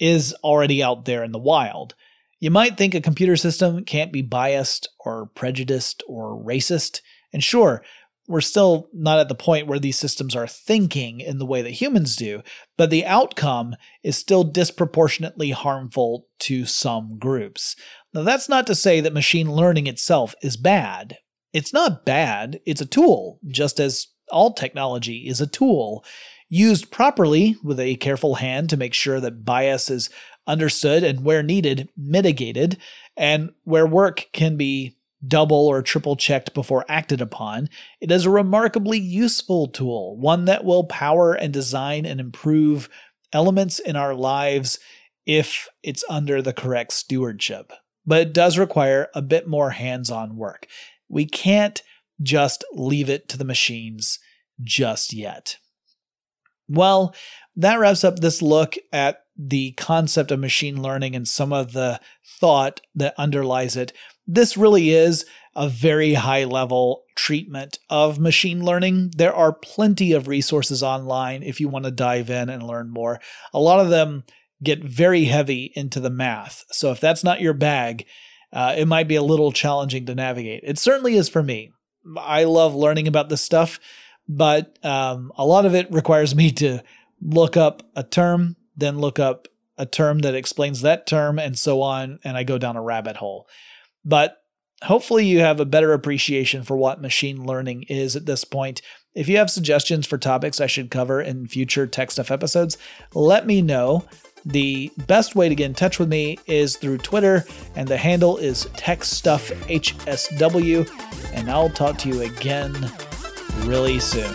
is 0.00 0.34
already 0.42 0.82
out 0.82 1.04
there 1.04 1.22
in 1.22 1.32
the 1.32 1.38
wild. 1.38 1.94
You 2.40 2.50
might 2.50 2.76
think 2.76 2.94
a 2.94 3.00
computer 3.00 3.36
system 3.36 3.84
can't 3.84 4.12
be 4.12 4.22
biased 4.22 4.88
or 5.04 5.26
prejudiced 5.34 6.02
or 6.08 6.42
racist, 6.42 7.00
and 7.32 7.42
sure, 7.42 7.82
we're 8.26 8.40
still 8.40 8.88
not 8.92 9.18
at 9.18 9.28
the 9.28 9.34
point 9.34 9.66
where 9.66 9.78
these 9.78 9.98
systems 9.98 10.34
are 10.34 10.46
thinking 10.46 11.20
in 11.20 11.38
the 11.38 11.46
way 11.46 11.60
that 11.62 11.70
humans 11.70 12.16
do, 12.16 12.42
but 12.78 12.88
the 12.88 13.04
outcome 13.04 13.74
is 14.02 14.16
still 14.16 14.44
disproportionately 14.44 15.50
harmful 15.50 16.26
to 16.40 16.64
some 16.64 17.18
groups. 17.18 17.76
Now, 18.14 18.22
that's 18.22 18.48
not 18.48 18.66
to 18.68 18.74
say 18.74 19.00
that 19.00 19.12
machine 19.12 19.52
learning 19.52 19.86
itself 19.86 20.34
is 20.42 20.56
bad. 20.56 21.18
It's 21.54 21.72
not 21.72 22.04
bad, 22.04 22.60
it's 22.66 22.80
a 22.80 22.86
tool, 22.86 23.38
just 23.46 23.78
as 23.78 24.08
all 24.30 24.52
technology 24.52 25.28
is 25.28 25.40
a 25.40 25.46
tool. 25.46 26.04
Used 26.48 26.90
properly 26.90 27.56
with 27.62 27.78
a 27.78 27.94
careful 27.96 28.34
hand 28.34 28.68
to 28.70 28.76
make 28.76 28.92
sure 28.92 29.20
that 29.20 29.44
bias 29.44 29.88
is 29.88 30.10
understood 30.48 31.04
and, 31.04 31.24
where 31.24 31.44
needed, 31.44 31.88
mitigated, 31.96 32.78
and 33.16 33.52
where 33.62 33.86
work 33.86 34.26
can 34.32 34.56
be 34.56 34.96
double 35.26 35.68
or 35.68 35.80
triple 35.80 36.16
checked 36.16 36.52
before 36.54 36.84
acted 36.88 37.20
upon, 37.20 37.70
it 38.00 38.10
is 38.10 38.26
a 38.26 38.30
remarkably 38.30 38.98
useful 38.98 39.68
tool, 39.68 40.18
one 40.18 40.46
that 40.46 40.64
will 40.64 40.84
power 40.84 41.34
and 41.34 41.52
design 41.52 42.04
and 42.04 42.20
improve 42.20 42.88
elements 43.32 43.78
in 43.78 43.94
our 43.94 44.14
lives 44.14 44.80
if 45.24 45.68
it's 45.84 46.04
under 46.10 46.42
the 46.42 46.52
correct 46.52 46.92
stewardship 46.92 47.72
but 48.06 48.20
it 48.20 48.32
does 48.32 48.58
require 48.58 49.08
a 49.14 49.22
bit 49.22 49.48
more 49.48 49.70
hands 49.70 50.10
on 50.10 50.36
work. 50.36 50.66
We 51.08 51.26
can't 51.26 51.82
just 52.22 52.64
leave 52.72 53.10
it 53.10 53.28
to 53.28 53.38
the 53.38 53.44
machines 53.44 54.18
just 54.62 55.12
yet. 55.12 55.58
Well, 56.68 57.14
that 57.56 57.78
wraps 57.78 58.04
up 58.04 58.18
this 58.18 58.40
look 58.40 58.76
at 58.92 59.20
the 59.36 59.72
concept 59.72 60.30
of 60.30 60.38
machine 60.38 60.80
learning 60.80 61.16
and 61.16 61.26
some 61.26 61.52
of 61.52 61.72
the 61.72 62.00
thought 62.38 62.80
that 62.94 63.14
underlies 63.18 63.76
it. 63.76 63.92
This 64.26 64.56
really 64.56 64.90
is 64.90 65.26
a 65.56 65.68
very 65.68 66.14
high 66.14 66.44
level 66.44 67.04
treatment 67.16 67.78
of 67.90 68.18
machine 68.18 68.64
learning. 68.64 69.12
There 69.16 69.34
are 69.34 69.52
plenty 69.52 70.12
of 70.12 70.28
resources 70.28 70.82
online 70.82 71.42
if 71.42 71.60
you 71.60 71.68
want 71.68 71.84
to 71.84 71.90
dive 71.90 72.30
in 72.30 72.48
and 72.48 72.62
learn 72.62 72.90
more. 72.90 73.20
A 73.52 73.60
lot 73.60 73.80
of 73.80 73.90
them 73.90 74.24
get 74.62 74.82
very 74.82 75.24
heavy 75.24 75.72
into 75.74 76.00
the 76.00 76.10
math. 76.10 76.64
So 76.70 76.90
if 76.90 77.00
that's 77.00 77.24
not 77.24 77.40
your 77.40 77.54
bag, 77.54 78.06
uh, 78.54 78.74
it 78.78 78.86
might 78.86 79.08
be 79.08 79.16
a 79.16 79.22
little 79.22 79.50
challenging 79.50 80.06
to 80.06 80.14
navigate. 80.14 80.62
It 80.62 80.78
certainly 80.78 81.16
is 81.16 81.28
for 81.28 81.42
me. 81.42 81.72
I 82.16 82.44
love 82.44 82.74
learning 82.74 83.08
about 83.08 83.28
this 83.28 83.42
stuff, 83.42 83.80
but 84.28 84.78
um, 84.84 85.32
a 85.36 85.44
lot 85.44 85.66
of 85.66 85.74
it 85.74 85.90
requires 85.90 86.34
me 86.34 86.52
to 86.52 86.82
look 87.20 87.56
up 87.56 87.82
a 87.96 88.04
term, 88.04 88.56
then 88.76 88.98
look 88.98 89.18
up 89.18 89.48
a 89.76 89.86
term 89.86 90.20
that 90.20 90.36
explains 90.36 90.82
that 90.82 91.06
term, 91.06 91.38
and 91.38 91.58
so 91.58 91.82
on, 91.82 92.20
and 92.22 92.36
I 92.36 92.44
go 92.44 92.56
down 92.56 92.76
a 92.76 92.82
rabbit 92.82 93.16
hole. 93.16 93.48
But 94.04 94.36
hopefully, 94.84 95.26
you 95.26 95.40
have 95.40 95.58
a 95.58 95.64
better 95.64 95.92
appreciation 95.92 96.62
for 96.62 96.76
what 96.76 97.00
machine 97.00 97.44
learning 97.44 97.84
is 97.88 98.14
at 98.14 98.26
this 98.26 98.44
point. 98.44 98.82
If 99.14 99.28
you 99.28 99.36
have 99.38 99.50
suggestions 99.50 100.06
for 100.06 100.18
topics 100.18 100.60
I 100.60 100.66
should 100.68 100.90
cover 100.90 101.20
in 101.20 101.48
future 101.48 101.88
Tech 101.88 102.12
Stuff 102.12 102.30
episodes, 102.30 102.78
let 103.14 103.46
me 103.46 103.62
know. 103.62 104.04
The 104.46 104.92
best 105.06 105.34
way 105.34 105.48
to 105.48 105.54
get 105.54 105.64
in 105.64 105.72
touch 105.74 105.98
with 105.98 106.10
me 106.10 106.38
is 106.46 106.76
through 106.76 106.98
Twitter, 106.98 107.46
and 107.76 107.88
the 107.88 107.96
handle 107.96 108.36
is 108.36 108.66
TechStuffHSW. 108.76 111.32
And 111.32 111.50
I'll 111.50 111.70
talk 111.70 111.96
to 111.98 112.10
you 112.10 112.20
again 112.20 112.74
really 113.60 113.98
soon. 114.00 114.34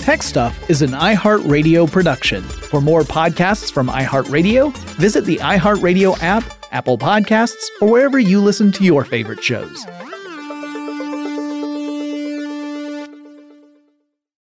Tech 0.00 0.22
Stuff 0.22 0.68
is 0.68 0.82
an 0.82 0.90
iHeartRadio 0.90 1.90
production. 1.90 2.42
For 2.42 2.82
more 2.82 3.02
podcasts 3.02 3.72
from 3.72 3.86
iHeartRadio, 3.86 4.76
visit 4.96 5.24
the 5.24 5.38
iHeartRadio 5.38 6.22
app, 6.22 6.44
Apple 6.72 6.98
Podcasts, 6.98 7.68
or 7.80 7.88
wherever 7.88 8.18
you 8.18 8.38
listen 8.40 8.70
to 8.72 8.84
your 8.84 9.02
favorite 9.04 9.42
shows. 9.42 9.86